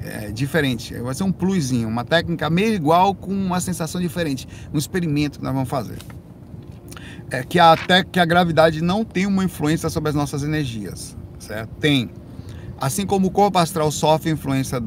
É, 0.01 0.31
diferente. 0.31 0.95
Vai 0.95 1.13
ser 1.13 1.23
um 1.23 1.31
plusinho, 1.31 1.87
uma 1.87 2.03
técnica 2.03 2.49
meio 2.49 2.73
igual 2.73 3.13
com 3.13 3.31
uma 3.31 3.59
sensação 3.59 4.01
diferente. 4.01 4.47
Um 4.73 4.77
experimento 4.77 5.37
que 5.37 5.45
nós 5.45 5.53
vamos 5.53 5.69
fazer 5.69 5.97
é 7.31 7.43
que 7.43 7.59
até 7.59 8.03
que 8.03 8.19
a 8.19 8.25
gravidade 8.25 8.81
não 8.81 9.05
tem 9.05 9.27
uma 9.27 9.43
influência 9.43 9.89
sobre 9.89 10.09
as 10.09 10.15
nossas 10.15 10.41
energias, 10.41 11.15
certo? 11.37 11.69
Tem. 11.79 12.09
Assim 12.79 13.05
como 13.05 13.27
o 13.27 13.31
corpo 13.31 13.59
astral 13.59 13.91
sofre 13.91 14.31
influência 14.31 14.81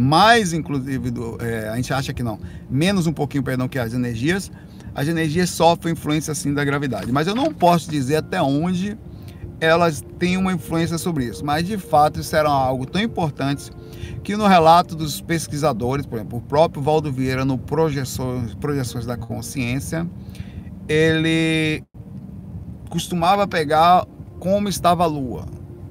mais, 0.00 0.52
inclusive, 0.52 1.10
do, 1.10 1.36
é, 1.40 1.68
a 1.68 1.74
gente 1.74 1.92
acha 1.92 2.12
que 2.12 2.22
não, 2.22 2.38
menos 2.70 3.08
um 3.08 3.12
pouquinho, 3.12 3.42
perdão, 3.42 3.66
que 3.66 3.80
as 3.80 3.92
energias, 3.92 4.48
as 4.94 5.08
energias 5.08 5.50
sofrem 5.50 5.92
influência 5.92 6.32
sim 6.36 6.54
da 6.54 6.64
gravidade. 6.64 7.10
Mas 7.10 7.26
eu 7.26 7.34
não 7.34 7.52
posso 7.52 7.90
dizer 7.90 8.16
até 8.16 8.40
onde 8.40 8.96
elas 9.60 10.04
têm 10.16 10.36
uma 10.36 10.52
influência 10.52 10.98
sobre 10.98 11.24
isso. 11.24 11.44
Mas 11.44 11.66
de 11.66 11.76
fato 11.76 12.20
isso 12.20 12.36
era 12.36 12.48
algo 12.48 12.86
tão 12.86 13.02
importante 13.02 13.72
que 14.22 14.36
no 14.36 14.46
relato 14.46 14.94
dos 14.94 15.20
pesquisadores, 15.20 16.06
por 16.06 16.14
exemplo, 16.14 16.38
o 16.38 16.42
próprio 16.42 16.80
Valdo 16.80 17.10
Vieira 17.10 17.44
no 17.44 17.58
Projeções, 17.58 18.54
Projeções 18.54 19.04
da 19.04 19.16
Consciência, 19.16 20.08
ele 20.88 21.82
costumava 22.88 23.48
pegar 23.48 24.06
como 24.38 24.68
estava 24.68 25.02
a 25.02 25.06
lua. 25.08 25.44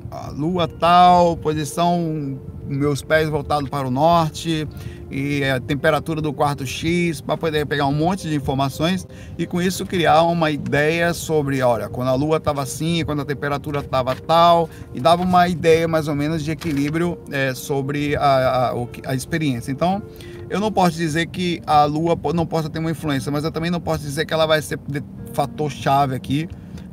A 0.09 0.29
lua 0.29 0.65
tal, 0.65 1.35
posição, 1.35 2.39
meus 2.67 3.01
pés 3.01 3.29
voltados 3.29 3.69
para 3.69 3.87
o 3.87 3.91
norte 3.91 4.67
e 5.09 5.43
a 5.43 5.59
temperatura 5.59 6.21
do 6.21 6.33
quarto 6.33 6.65
X 6.65 7.21
para 7.21 7.37
poder 7.37 7.65
pegar 7.65 7.85
um 7.85 7.93
monte 7.93 8.27
de 8.27 8.35
informações 8.35 9.07
e 9.37 9.45
com 9.45 9.61
isso 9.61 9.85
criar 9.85 10.23
uma 10.23 10.51
ideia 10.51 11.13
sobre, 11.13 11.61
olha, 11.61 11.87
quando 11.89 12.09
a 12.09 12.13
lua 12.13 12.37
estava 12.37 12.61
assim, 12.61 13.03
quando 13.05 13.21
a 13.21 13.25
temperatura 13.25 13.79
estava 13.79 14.15
tal 14.15 14.69
e 14.93 14.99
dava 14.99 15.23
uma 15.23 15.47
ideia 15.47 15.87
mais 15.87 16.07
ou 16.07 16.15
menos 16.15 16.43
de 16.43 16.51
equilíbrio 16.51 17.17
é, 17.31 17.53
sobre 17.53 18.15
a, 18.15 18.71
a, 18.71 19.11
a 19.11 19.15
experiência. 19.15 19.71
Então, 19.71 20.01
eu 20.49 20.59
não 20.59 20.71
posso 20.71 20.97
dizer 20.97 21.27
que 21.27 21.61
a 21.65 21.83
lua 21.85 22.17
não 22.33 22.45
possa 22.45 22.69
ter 22.69 22.79
uma 22.79 22.91
influência, 22.91 23.31
mas 23.31 23.43
eu 23.43 23.51
também 23.51 23.71
não 23.71 23.81
posso 23.81 24.03
dizer 24.03 24.25
que 24.25 24.33
ela 24.33 24.45
vai 24.45 24.61
ser 24.61 24.79
fator 25.33 25.69
chave 25.71 26.15
aqui 26.15 26.47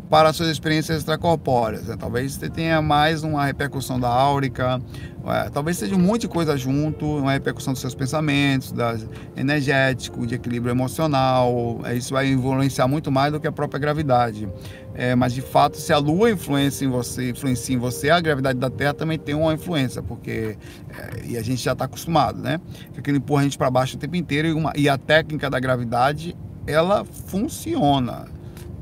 para 0.08 0.32
suas 0.32 0.48
experiências 0.48 0.98
extracorpóreas. 0.98 1.84
Né? 1.84 1.96
Talvez 1.98 2.34
você 2.34 2.48
tenha 2.48 2.80
mais 2.82 3.22
uma 3.22 3.44
repercussão 3.46 3.98
da 3.98 4.08
áurica, 4.08 4.80
é, 5.26 5.48
talvez 5.48 5.78
seja 5.78 5.94
um 5.94 5.98
monte 5.98 6.22
de 6.22 6.28
coisa 6.28 6.56
junto, 6.56 7.06
uma 7.06 7.32
repercussão 7.32 7.72
dos 7.72 7.80
seus 7.80 7.94
pensamentos, 7.94 8.72
das 8.72 9.06
energético, 9.36 10.26
de 10.26 10.34
equilíbrio 10.34 10.70
emocional. 10.70 11.80
É, 11.84 11.94
isso 11.94 12.12
vai 12.12 12.28
influenciar 12.28 12.86
muito 12.86 13.10
mais 13.10 13.32
do 13.32 13.40
que 13.40 13.46
a 13.46 13.52
própria 13.52 13.80
gravidade. 13.80 14.48
É, 14.94 15.14
mas 15.14 15.32
de 15.32 15.40
fato, 15.40 15.76
se 15.76 15.92
a 15.92 15.98
Lua 15.98 16.30
influencia 16.30 16.86
em 16.86 16.90
você, 16.90 17.30
influencia 17.30 17.74
em 17.74 17.78
você, 17.78 18.10
a 18.10 18.20
gravidade 18.20 18.58
da 18.58 18.70
Terra 18.70 18.94
também 18.94 19.18
tem 19.18 19.34
uma 19.34 19.54
influência, 19.54 20.02
porque 20.02 20.56
é, 20.90 21.26
e 21.26 21.38
a 21.38 21.42
gente 21.42 21.62
já 21.62 21.72
está 21.72 21.86
acostumado, 21.86 22.38
né? 22.38 22.60
Que 23.02 23.10
empurra 23.10 23.40
a 23.40 23.44
gente 23.44 23.58
para 23.58 23.70
baixo 23.70 23.96
o 23.96 23.98
tempo 23.98 24.14
inteiro 24.14 24.46
e, 24.46 24.52
uma, 24.52 24.72
e 24.76 24.88
a 24.88 24.96
técnica 24.96 25.50
da 25.50 25.58
gravidade 25.58 26.36
ela 26.66 27.04
funciona. 27.04 28.26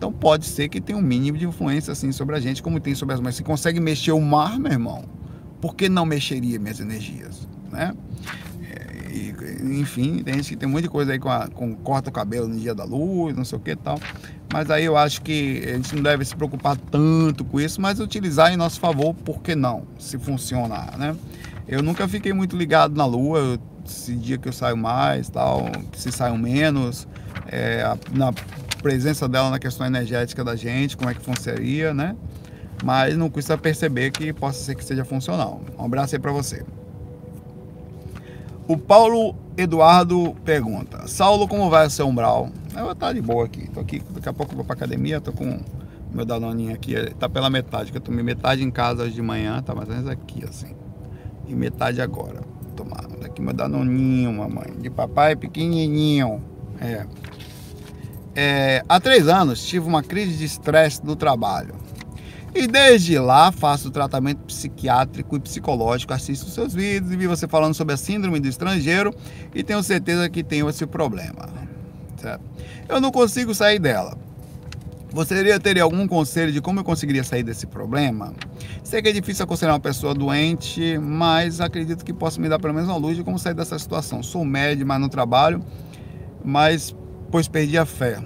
Então 0.02 0.12
pode 0.12 0.46
ser 0.46 0.68
que 0.68 0.80
tenha 0.80 0.98
um 0.98 1.00
mínimo 1.00 1.38
de 1.38 1.46
influência 1.46 1.92
assim 1.92 2.10
sobre 2.10 2.34
a 2.34 2.40
gente, 2.40 2.60
como 2.60 2.80
tem 2.80 2.92
sobre 2.92 3.14
as 3.14 3.20
mas 3.20 3.36
se 3.36 3.44
consegue 3.44 3.78
mexer 3.78 4.10
o 4.10 4.20
mar, 4.20 4.58
meu 4.58 4.72
irmão, 4.72 5.04
por 5.60 5.76
que 5.76 5.88
não 5.88 6.04
mexeria 6.04 6.58
minhas 6.58 6.80
energias, 6.80 7.46
né? 7.70 7.94
É, 8.68 9.14
e, 9.14 9.80
enfim, 9.80 10.20
tem 10.24 10.34
gente 10.34 10.48
que 10.48 10.56
tem 10.56 10.68
muita 10.68 10.88
coisa 10.88 11.12
aí 11.12 11.20
com, 11.20 11.30
a, 11.30 11.46
com 11.46 11.72
corta 11.76 12.10
o 12.10 12.12
cabelo 12.12 12.48
no 12.48 12.58
dia 12.58 12.74
da 12.74 12.82
luz, 12.82 13.36
não 13.36 13.44
sei 13.44 13.56
o 13.56 13.60
que 13.60 13.76
tal. 13.76 13.96
Mas 14.52 14.72
aí 14.72 14.84
eu 14.84 14.96
acho 14.96 15.22
que 15.22 15.62
a 15.68 15.76
gente 15.76 15.94
não 15.94 16.02
deve 16.02 16.24
se 16.24 16.34
preocupar 16.34 16.76
tanto 16.76 17.44
com 17.44 17.60
isso, 17.60 17.80
mas 17.80 18.00
utilizar 18.00 18.52
em 18.52 18.56
nosso 18.56 18.80
favor, 18.80 19.14
por 19.14 19.40
que 19.40 19.54
não? 19.54 19.84
Se 20.00 20.18
funcionar, 20.18 20.98
né? 20.98 21.14
Eu 21.68 21.80
nunca 21.80 22.08
fiquei 22.08 22.32
muito 22.32 22.56
ligado 22.56 22.96
na 22.96 23.06
lua, 23.06 23.56
esse 23.86 24.16
dia 24.16 24.36
que 24.36 24.48
eu 24.48 24.52
saio 24.52 24.76
mais, 24.76 25.28
tal, 25.28 25.70
se 25.94 26.10
saio 26.10 26.36
menos, 26.36 27.06
é, 27.46 27.84
na 28.12 28.32
presença 28.82 29.28
dela 29.28 29.48
na 29.48 29.58
questão 29.58 29.86
energética 29.86 30.42
da 30.42 30.56
gente, 30.56 30.96
como 30.96 31.08
é 31.08 31.14
que 31.14 31.20
funcionaria, 31.20 31.94
né? 31.94 32.16
Mas 32.84 33.16
não 33.16 33.30
custa 33.30 33.56
perceber 33.56 34.10
que 34.10 34.32
possa 34.32 34.62
ser 34.62 34.74
que 34.74 34.84
seja 34.84 35.04
funcional. 35.04 35.60
Um 35.78 35.84
abraço 35.84 36.16
aí 36.16 36.20
para 36.20 36.32
você. 36.32 36.64
O 38.66 38.76
Paulo 38.76 39.36
Eduardo 39.56 40.34
pergunta: 40.44 41.06
Saulo, 41.06 41.46
como 41.46 41.70
vai 41.70 41.86
o 41.86 41.90
seu 41.90 42.08
umbral? 42.08 42.50
Eu 42.74 42.84
vou 42.84 42.92
estar 42.92 43.12
de 43.12 43.20
boa 43.20 43.44
aqui. 43.44 43.68
Tô 43.70 43.80
aqui, 43.80 44.02
daqui 44.10 44.28
a 44.28 44.32
pouco 44.32 44.54
vou 44.56 44.64
pra 44.64 44.74
academia, 44.74 45.20
tô 45.20 45.32
com 45.32 45.60
meu 46.12 46.24
danoninho 46.24 46.74
aqui, 46.74 46.94
tá 47.18 47.28
pela 47.28 47.48
metade, 47.48 47.90
que 47.90 47.96
eu 47.96 48.00
tomei 48.00 48.22
metade 48.22 48.62
em 48.62 48.70
casa 48.70 49.04
hoje 49.04 49.14
de 49.14 49.22
manhã, 49.22 49.62
tá 49.62 49.74
mais 49.74 49.88
ou 49.88 49.94
menos 49.94 50.10
aqui, 50.10 50.44
assim. 50.44 50.74
E 51.46 51.54
metade 51.54 52.00
agora. 52.00 52.40
Tomar 52.76 53.06
daqui 53.20 53.42
meu 53.42 53.52
danoninho, 53.52 54.32
mamãe. 54.32 54.72
De 54.80 54.90
papai 54.90 55.36
pequenininho. 55.36 56.42
É. 56.80 57.06
é. 58.34 58.82
Há 58.88 59.00
três 59.00 59.28
anos 59.28 59.64
tive 59.64 59.86
uma 59.86 60.02
crise 60.02 60.36
de 60.36 60.44
estresse 60.44 61.04
no 61.04 61.16
trabalho. 61.16 61.74
E 62.54 62.66
desde 62.66 63.18
lá 63.18 63.50
faço 63.50 63.90
tratamento 63.90 64.40
psiquiátrico 64.44 65.36
e 65.36 65.40
psicológico, 65.40 66.12
assisto 66.12 66.50
seus 66.50 66.74
vídeos 66.74 67.10
e 67.10 67.16
vi 67.16 67.26
você 67.26 67.48
falando 67.48 67.72
sobre 67.72 67.94
a 67.94 67.96
síndrome 67.96 68.38
do 68.40 68.46
estrangeiro 68.46 69.14
e 69.54 69.62
tenho 69.62 69.82
certeza 69.82 70.28
que 70.28 70.44
tenho 70.44 70.68
esse 70.68 70.86
problema. 70.86 71.48
Certo? 72.18 72.42
Eu 72.88 73.00
não 73.00 73.10
consigo 73.10 73.54
sair 73.54 73.78
dela. 73.78 74.18
Você 75.12 75.58
teria, 75.60 75.82
algum 75.82 76.06
conselho 76.08 76.52
de 76.52 76.60
como 76.60 76.80
eu 76.80 76.84
conseguiria 76.84 77.22
sair 77.22 77.42
desse 77.42 77.66
problema? 77.66 78.32
Sei 78.82 79.02
que 79.02 79.08
é 79.08 79.12
difícil 79.12 79.44
aconselhar 79.44 79.74
uma 79.74 79.80
pessoa 79.80 80.14
doente, 80.14 80.98
mas 80.98 81.60
acredito 81.60 82.02
que 82.02 82.14
possa 82.14 82.40
me 82.40 82.48
dar 82.48 82.58
pelo 82.58 82.72
menos 82.72 82.88
uma 82.88 82.96
luz 82.96 83.16
de 83.16 83.22
como 83.22 83.38
sair 83.38 83.52
dessa 83.52 83.78
situação. 83.78 84.22
Sou 84.22 84.42
médico, 84.42 84.88
mas 84.88 85.00
no 85.00 85.10
trabalho, 85.10 85.62
mas 86.42 86.96
pois 87.32 87.48
perdi 87.48 87.78
a 87.78 87.86
fé. 87.86 88.18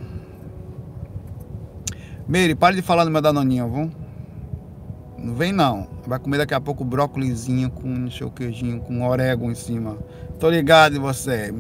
Meire, 2.27 2.57
pare 2.57 2.75
de 2.75 2.83
falar 2.83 3.05
no 3.05 3.11
meu 3.11 3.23
danoninho, 3.23 3.73
viu? 3.73 3.93
Não 5.17 5.33
vem 5.33 5.53
não. 5.53 5.87
Vai 6.05 6.19
comer 6.19 6.39
daqui 6.39 6.55
a 6.55 6.61
pouco 6.61 6.85
brócolizinho 6.85 7.71
com 7.71 7.87
não 7.87 8.11
sei 8.11 8.29
queijinho, 8.31 8.81
com 8.81 9.07
orégano 9.07 9.53
em 9.53 9.55
cima. 9.55 9.97
Tô 10.41 10.51
ligado 10.51 10.97
em 10.97 10.99
você, 10.99 11.55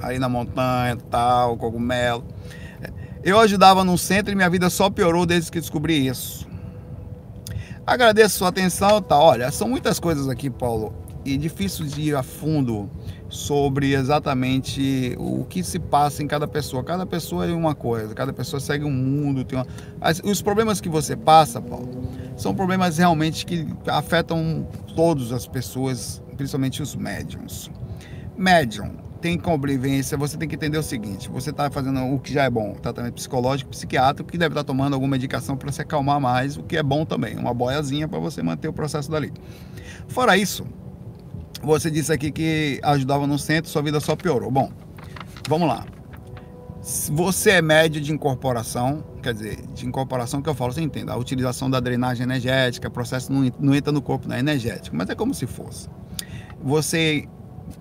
aí 0.00 0.18
na 0.18 0.28
montanha, 0.28 0.96
tal, 1.10 1.56
cogumelo. 1.56 2.24
Eu 3.24 3.40
ajudava 3.40 3.82
no 3.82 3.96
centro 3.96 4.30
e 4.30 4.36
minha 4.36 4.50
vida 4.50 4.68
só 4.68 4.90
piorou 4.90 5.24
desde 5.24 5.50
que 5.50 5.60
descobri 5.60 6.06
isso. 6.06 6.46
Agradeço 7.86 8.38
sua 8.38 8.48
atenção, 8.48 9.00
tá? 9.00 9.18
Olha, 9.18 9.50
são 9.50 9.66
muitas 9.66 9.98
coisas 9.98 10.28
aqui, 10.28 10.50
Paulo, 10.50 10.94
e 11.24 11.38
difícil 11.38 11.86
de 11.86 12.02
ir 12.02 12.16
a 12.16 12.22
fundo 12.22 12.90
sobre 13.32 13.94
exatamente 13.94 15.16
o 15.18 15.46
que 15.46 15.64
se 15.64 15.78
passa 15.78 16.22
em 16.22 16.26
cada 16.26 16.46
pessoa. 16.46 16.84
Cada 16.84 17.06
pessoa 17.06 17.46
é 17.46 17.52
uma 17.52 17.74
coisa, 17.74 18.14
cada 18.14 18.30
pessoa 18.30 18.60
segue 18.60 18.84
um 18.84 18.92
mundo. 18.92 19.42
Tem 19.42 19.58
uma... 19.58 19.66
Os 20.22 20.42
problemas 20.42 20.82
que 20.82 20.88
você 20.88 21.16
passa, 21.16 21.58
Paulo, 21.58 21.88
são 22.36 22.54
problemas 22.54 22.98
realmente 22.98 23.46
que 23.46 23.66
afetam 23.86 24.68
todas 24.94 25.32
as 25.32 25.46
pessoas, 25.46 26.22
principalmente 26.36 26.82
os 26.82 26.94
médiums. 26.94 27.70
Médium 28.36 28.96
tem 29.22 29.38
convivência, 29.38 30.18
você 30.18 30.36
tem 30.36 30.46
que 30.46 30.56
entender 30.56 30.76
o 30.76 30.82
seguinte: 30.82 31.30
você 31.30 31.48
está 31.48 31.70
fazendo 31.70 32.04
o 32.14 32.18
que 32.18 32.34
já 32.34 32.44
é 32.44 32.50
bom, 32.50 32.74
tratamento 32.74 33.14
psicológico, 33.14 33.70
psiquiátrico, 33.70 34.30
que 34.30 34.36
deve 34.36 34.52
estar 34.52 34.62
tá 34.62 34.66
tomando 34.66 34.92
alguma 34.92 35.12
medicação 35.12 35.56
para 35.56 35.72
se 35.72 35.80
acalmar 35.80 36.20
mais, 36.20 36.58
o 36.58 36.62
que 36.62 36.76
é 36.76 36.82
bom 36.82 37.06
também, 37.06 37.38
uma 37.38 37.54
boiazinha 37.54 38.06
para 38.06 38.18
você 38.18 38.42
manter 38.42 38.68
o 38.68 38.74
processo 38.74 39.10
dali. 39.10 39.32
Fora 40.06 40.36
isso, 40.36 40.66
você 41.62 41.90
disse 41.90 42.12
aqui 42.12 42.30
que 42.32 42.80
ajudava 42.82 43.26
no 43.26 43.38
centro, 43.38 43.70
sua 43.70 43.82
vida 43.82 44.00
só 44.00 44.16
piorou. 44.16 44.50
Bom, 44.50 44.70
vamos 45.48 45.68
lá. 45.68 45.86
Você 47.12 47.50
é 47.50 47.62
médio 47.62 48.00
de 48.00 48.12
incorporação, 48.12 49.04
quer 49.22 49.32
dizer, 49.32 49.64
de 49.72 49.86
incorporação 49.86 50.42
que 50.42 50.48
eu 50.48 50.54
falo, 50.54 50.72
você 50.72 50.82
entende? 50.82 51.12
A 51.12 51.16
utilização 51.16 51.70
da 51.70 51.78
drenagem 51.78 52.24
energética, 52.24 52.90
processo 52.90 53.32
não, 53.32 53.48
não 53.60 53.72
entra 53.72 53.92
no 53.92 54.02
corpo, 54.02 54.26
não 54.28 54.34
é 54.34 54.40
energético, 54.40 54.96
mas 54.96 55.08
é 55.08 55.14
como 55.14 55.32
se 55.32 55.46
fosse. 55.46 55.88
Você 56.60 57.28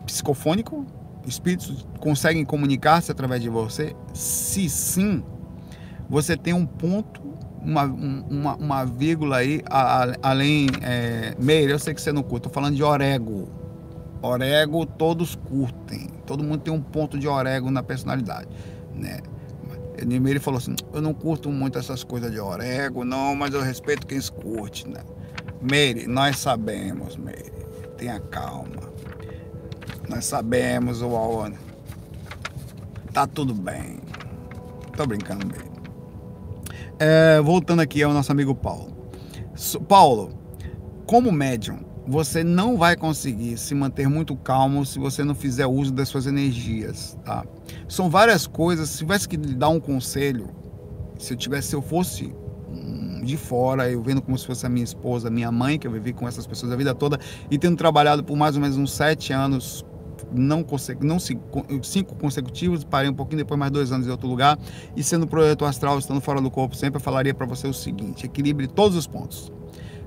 psicofônico, 0.05 0.85
espíritos 1.25 1.87
conseguem 1.99 2.45
comunicar-se 2.45 3.11
através 3.11 3.41
de 3.41 3.49
você? 3.49 3.95
Se 4.13 4.69
sim, 4.69 5.23
você 6.07 6.37
tem 6.37 6.53
um 6.53 6.67
ponto, 6.67 7.19
uma, 7.59 7.85
uma, 7.85 8.55
uma 8.55 8.85
vírgula 8.85 9.37
aí, 9.37 9.63
a, 9.65 10.03
a, 10.03 10.15
além. 10.21 10.67
É, 10.83 11.35
Meire, 11.39 11.71
eu 11.71 11.79
sei 11.79 11.95
que 11.95 12.01
você 12.01 12.11
não 12.11 12.21
curte, 12.21 12.47
estou 12.47 12.53
falando 12.53 12.75
de 12.75 12.83
orego 12.83 13.60
Orego 14.21 14.85
todos 14.85 15.35
curtem. 15.35 16.07
Todo 16.25 16.43
mundo 16.43 16.59
tem 16.59 16.73
um 16.73 16.81
ponto 16.81 17.17
de 17.17 17.27
orego 17.27 17.71
na 17.71 17.81
personalidade, 17.81 18.47
né? 18.93 19.19
Ele 19.97 20.39
falou 20.39 20.57
assim: 20.57 20.75
Eu 20.93 21.01
não 21.01 21.13
curto 21.13 21.49
muito 21.49 21.77
essas 21.77 22.03
coisas 22.03 22.31
de 22.31 22.39
orego, 22.39 23.03
não, 23.03 23.35
mas 23.35 23.53
eu 23.53 23.61
respeito 23.61 24.05
quem 24.05 24.19
curte, 24.21 24.87
né? 24.87 25.01
Meire, 25.61 26.07
nós 26.07 26.37
sabemos, 26.39 27.15
Meire. 27.17 27.51
Tenha 27.97 28.19
calma. 28.19 28.91
Nós 30.09 30.25
sabemos, 30.25 31.01
o 31.01 31.15
Aone. 31.15 31.57
Tá 33.13 33.27
tudo 33.27 33.53
bem. 33.53 33.99
Tô 34.95 35.05
brincando, 35.05 35.45
Meire. 35.45 35.71
É, 36.99 37.41
voltando 37.41 37.81
aqui 37.81 38.01
ao 38.01 38.13
nosso 38.13 38.31
amigo 38.31 38.55
Paulo. 38.55 38.91
Paulo, 39.87 40.31
como 41.05 41.31
médium, 41.31 41.79
você 42.07 42.43
não 42.43 42.77
vai 42.77 42.95
conseguir 42.95 43.57
se 43.57 43.75
manter 43.75 44.07
muito 44.09 44.35
calmo 44.35 44.85
se 44.85 44.97
você 44.97 45.23
não 45.23 45.35
fizer 45.35 45.67
uso 45.67 45.93
das 45.93 46.09
suas 46.09 46.25
energias, 46.25 47.17
tá? 47.23 47.45
São 47.87 48.09
várias 48.09 48.47
coisas, 48.47 48.89
se 48.89 48.99
tivesse 48.99 49.27
que 49.27 49.37
lhe 49.37 49.53
dar 49.53 49.69
um 49.69 49.79
conselho, 49.79 50.49
se 51.17 51.33
eu 51.33 51.37
tivesse, 51.37 51.69
se 51.69 51.75
eu 51.75 51.81
fosse 51.81 52.33
de 53.23 53.37
fora, 53.37 53.89
eu 53.89 54.01
vendo 54.01 54.21
como 54.21 54.37
se 54.37 54.45
fosse 54.45 54.65
a 54.65 54.69
minha 54.69 54.83
esposa, 54.83 55.29
minha 55.29 55.51
mãe, 55.51 55.77
que 55.77 55.85
eu 55.85 55.91
vivi 55.91 56.11
com 56.11 56.27
essas 56.27 56.47
pessoas 56.47 56.71
a 56.71 56.75
vida 56.75 56.95
toda, 56.95 57.19
e 57.49 57.57
tendo 57.57 57.77
trabalhado 57.77 58.23
por 58.23 58.35
mais 58.35 58.55
ou 58.55 58.61
menos 58.61 58.77
uns 58.77 58.91
sete 58.91 59.31
anos, 59.31 59.85
não, 60.33 60.63
consegui, 60.63 61.05
não 61.05 61.19
cinco 61.19 62.15
consecutivos, 62.15 62.83
parei 62.83 63.09
um 63.09 63.13
pouquinho 63.13 63.37
depois 63.37 63.59
mais 63.59 63.71
dois 63.71 63.91
anos 63.91 64.07
em 64.07 64.09
outro 64.09 64.27
lugar, 64.27 64.57
e 64.95 65.03
sendo 65.03 65.27
projeto 65.27 65.65
astral, 65.65 65.99
estando 65.99 66.19
fora 66.21 66.41
do 66.41 66.49
corpo 66.49 66.75
sempre, 66.75 66.97
eu 66.97 67.01
falaria 67.03 67.33
para 67.33 67.45
você 67.45 67.67
o 67.67 67.73
seguinte: 67.73 68.25
equilibre 68.25 68.67
todos 68.67 68.97
os 68.97 69.05
pontos 69.05 69.51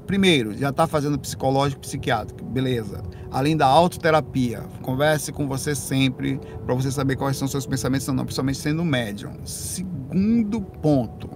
Primeiro, 0.06 0.56
já 0.56 0.68
está 0.68 0.86
fazendo 0.86 1.18
psicológico, 1.18 1.80
psiquiátrico, 1.80 2.44
beleza. 2.44 3.02
Além 3.30 3.56
da 3.56 3.66
autoterapia, 3.66 4.60
converse 4.82 5.32
com 5.32 5.48
você 5.48 5.74
sempre 5.74 6.38
para 6.64 6.74
você 6.74 6.90
saber 6.90 7.16
quais 7.16 7.36
são 7.36 7.48
seus 7.48 7.66
pensamentos, 7.66 8.06
não, 8.08 8.24
principalmente 8.24 8.58
sendo 8.58 8.84
médium. 8.84 9.32
Segundo 9.44 10.60
ponto, 10.60 11.30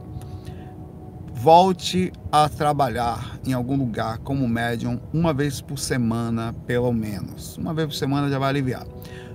volte 1.32 2.12
a 2.30 2.48
trabalhar 2.48 3.38
em 3.46 3.52
algum 3.54 3.76
lugar 3.76 4.18
como 4.18 4.46
médium 4.46 5.00
uma 5.14 5.32
vez 5.32 5.62
por 5.62 5.78
semana, 5.78 6.52
pelo 6.66 6.92
menos. 6.92 7.56
Uma 7.56 7.72
vez 7.72 7.88
por 7.88 7.94
semana 7.94 8.28
já 8.28 8.38
vai 8.38 8.50
aliviar. 8.50 8.86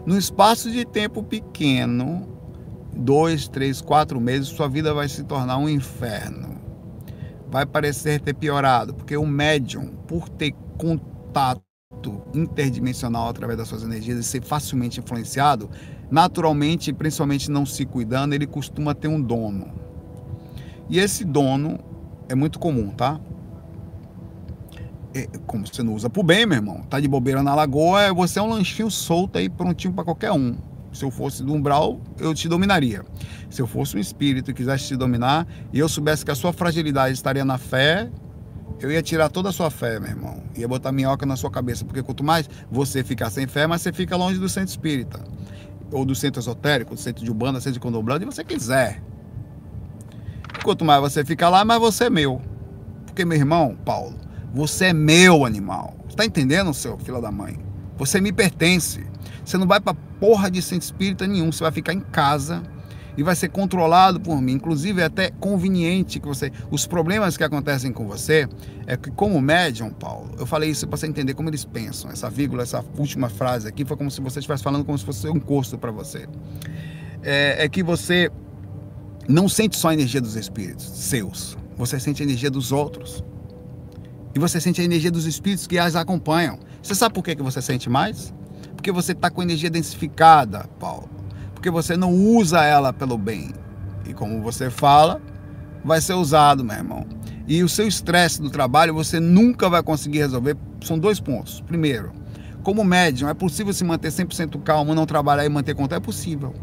No 0.05 0.17
espaço 0.17 0.69
de 0.69 0.85
tempo 0.85 1.23
pequeno, 1.23 2.27
dois, 2.95 3.47
três, 3.47 3.81
quatro 3.81 4.21
meses, 4.21 4.49
sua 4.49 4.69
vida 4.69 4.93
vai 4.93 5.09
se 5.09 5.23
tornar 5.23 5.57
um 5.57 5.67
inferno 5.67 6.52
vai 7.53 7.67
parecer 7.67 8.19
ter 8.19 8.33
piorado, 8.33 8.95
porque 8.95 9.15
o 9.15 9.27
médium, 9.27 9.89
por 10.07 10.27
ter 10.27 10.55
contato 10.75 11.61
interdimensional 12.33 13.29
através 13.29 13.59
das 13.59 13.67
suas 13.67 13.83
energias 13.83 14.17
e 14.17 14.23
ser 14.23 14.41
facilmente 14.41 14.99
influenciado, 14.99 15.69
naturalmente, 16.09 16.91
principalmente 16.91 17.51
não 17.51 17.63
se 17.63 17.85
cuidando, 17.85 18.33
ele 18.33 18.47
costuma 18.47 18.95
ter 18.95 19.07
um 19.07 19.21
dono. 19.21 19.71
E 20.89 20.97
esse 20.97 21.23
dono 21.23 21.77
é 22.27 22.33
muito 22.33 22.57
comum, 22.57 22.89
tá? 22.89 23.21
É, 25.13 25.27
como 25.45 25.67
você 25.67 25.83
não 25.83 25.93
usa 25.93 26.09
pro 26.09 26.23
bem, 26.23 26.47
meu 26.47 26.57
irmão, 26.57 26.81
tá 26.89 26.99
de 26.99 27.07
bobeira 27.07 27.43
na 27.43 27.53
lagoa, 27.53 28.11
você 28.15 28.39
é 28.39 28.41
um 28.41 28.49
lanchinho 28.49 28.89
solto 28.89 29.37
aí, 29.37 29.47
prontinho 29.47 29.93
para 29.93 30.03
qualquer 30.03 30.31
um. 30.31 30.57
Se 30.93 31.03
eu 31.03 31.11
fosse 31.11 31.43
do 31.43 31.53
umbral, 31.53 31.99
eu 32.19 32.33
te 32.33 32.47
dominaria. 32.47 33.03
Se 33.49 33.61
eu 33.61 33.67
fosse 33.67 33.97
um 33.97 33.99
espírito 33.99 34.51
e 34.51 34.53
quisesse 34.53 34.87
te 34.89 34.95
dominar 34.95 35.47
e 35.73 35.79
eu 35.79 35.89
soubesse 35.89 36.23
que 36.23 36.31
a 36.31 36.35
sua 36.35 36.53
fragilidade 36.53 37.13
estaria 37.13 37.43
na 37.43 37.57
fé, 37.57 38.09
eu 38.79 38.91
ia 38.91 39.01
tirar 39.01 39.29
toda 39.29 39.49
a 39.49 39.51
sua 39.51 39.71
fé, 39.71 39.99
meu 39.99 40.09
irmão. 40.09 40.43
Ia 40.55 40.67
botar 40.67 40.91
minhoca 40.91 41.25
na 41.25 41.35
sua 41.35 41.49
cabeça. 41.49 41.83
Porque 41.83 42.03
quanto 42.03 42.23
mais 42.23 42.49
você 42.71 43.03
ficar 43.03 43.29
sem 43.29 43.47
fé, 43.47 43.65
mais 43.65 43.81
você 43.81 43.91
fica 43.91 44.15
longe 44.15 44.39
do 44.39 44.47
centro 44.47 44.69
espírita. 44.69 45.19
Ou 45.91 46.05
do 46.05 46.13
centro 46.13 46.39
esotérico, 46.39 46.93
do 46.93 46.99
centro 46.99 47.23
de 47.23 47.31
Umbanda, 47.31 47.59
centro 47.59 47.73
de 47.73 47.79
Condomblado, 47.79 48.23
se 48.25 48.25
você 48.25 48.43
quiser. 48.43 49.01
Quanto 50.63 50.85
mais 50.85 51.01
você 51.01 51.25
ficar 51.25 51.49
lá, 51.49 51.65
mais 51.65 51.79
você 51.79 52.05
é 52.05 52.09
meu. 52.09 52.41
Porque, 53.05 53.25
meu 53.25 53.37
irmão, 53.37 53.77
Paulo, 53.83 54.15
você 54.53 54.85
é 54.85 54.93
meu 54.93 55.45
animal. 55.45 55.95
Você 56.07 56.15
tá 56.15 56.25
entendendo, 56.25 56.73
seu 56.73 56.97
filho 56.97 57.21
da 57.21 57.31
mãe? 57.31 57.59
Você 57.97 58.19
me 58.19 58.31
pertence. 58.31 59.05
Você 59.43 59.57
não 59.57 59.67
vai 59.67 59.79
para 59.79 59.95
porra 60.23 60.49
de 60.49 60.61
centro 60.61 60.85
espírita 60.85 61.27
nenhum. 61.27 61.51
Você 61.51 61.61
vai 61.61 61.71
ficar 61.73 61.91
em 61.91 61.99
casa 61.99 62.63
e 63.17 63.21
vai 63.21 63.35
ser 63.35 63.49
controlado 63.49 64.21
por 64.21 64.41
mim. 64.41 64.53
Inclusive 64.53 65.01
é 65.01 65.03
até 65.03 65.29
conveniente 65.29 66.17
que 66.17 66.25
você. 66.25 66.49
Os 66.71 66.87
problemas 66.87 67.35
que 67.35 67.43
acontecem 67.43 67.91
com 67.91 68.07
você 68.07 68.47
é 68.87 68.95
que, 68.95 69.11
como 69.11 69.41
médium, 69.41 69.89
Paulo, 69.89 70.33
eu 70.39 70.45
falei 70.45 70.69
isso 70.69 70.87
para 70.87 70.95
você 70.95 71.07
entender 71.07 71.33
como 71.33 71.49
eles 71.49 71.65
pensam. 71.65 72.09
Essa 72.09 72.29
vírgula, 72.29 72.63
essa 72.63 72.85
última 72.97 73.27
frase 73.27 73.67
aqui 73.67 73.83
foi 73.83 73.97
como 73.97 74.09
se 74.09 74.21
você 74.21 74.39
estivesse 74.39 74.63
falando 74.63 74.85
como 74.85 74.97
se 74.97 75.03
fosse 75.03 75.27
um 75.27 75.35
encosto 75.35 75.77
para 75.77 75.91
você. 75.91 76.25
É, 77.21 77.65
é 77.65 77.67
que 77.67 77.83
você 77.83 78.31
não 79.27 79.49
sente 79.49 79.75
só 79.75 79.89
a 79.89 79.93
energia 79.93 80.21
dos 80.21 80.37
espíritos 80.37 80.85
seus, 80.85 81.57
você 81.75 81.99
sente 81.99 82.23
a 82.23 82.25
energia 82.25 82.49
dos 82.49 82.71
outros. 82.71 83.21
E 84.33 84.39
você 84.39 84.61
sente 84.61 84.79
a 84.79 84.85
energia 84.85 85.11
dos 85.11 85.25
espíritos 85.25 85.67
que 85.67 85.77
as 85.77 85.97
acompanham. 85.97 86.57
Você 86.81 86.95
sabe 86.95 87.13
por 87.13 87.25
que, 87.25 87.35
que 87.35 87.43
você 87.43 87.61
sente 87.61 87.89
mais? 87.89 88.33
Porque 88.83 88.91
você 88.91 89.13
está 89.13 89.29
com 89.29 89.41
energia 89.41 89.69
densificada, 89.69 90.65
Paulo. 90.77 91.09
Porque 91.53 91.69
você 91.69 91.95
não 91.95 92.11
usa 92.13 92.65
ela 92.65 92.91
pelo 92.91 93.17
bem. 93.17 93.53
E 94.05 94.13
como 94.13 94.41
você 94.41 94.69
fala, 94.69 95.21
vai 95.85 96.01
ser 96.01 96.15
usado, 96.15 96.65
meu 96.65 96.75
irmão. 96.75 97.07
E 97.47 97.63
o 97.63 97.69
seu 97.69 97.87
estresse 97.87 98.41
no 98.41 98.49
trabalho 98.49 98.93
você 98.93 99.21
nunca 99.21 99.69
vai 99.69 99.81
conseguir 99.81 100.17
resolver. 100.17 100.57
São 100.81 100.99
dois 100.99 101.17
pontos. 101.17 101.61
Primeiro, 101.61 102.11
como 102.61 102.83
médium, 102.83 103.29
é 103.29 103.33
possível 103.33 103.71
se 103.71 103.85
manter 103.85 104.09
100% 104.09 104.61
calmo, 104.63 104.93
não 104.93 105.05
trabalhar 105.05 105.45
e 105.45 105.49
manter 105.49 105.73
conta? 105.75 105.95
É 105.95 106.01
possível. 106.01 106.53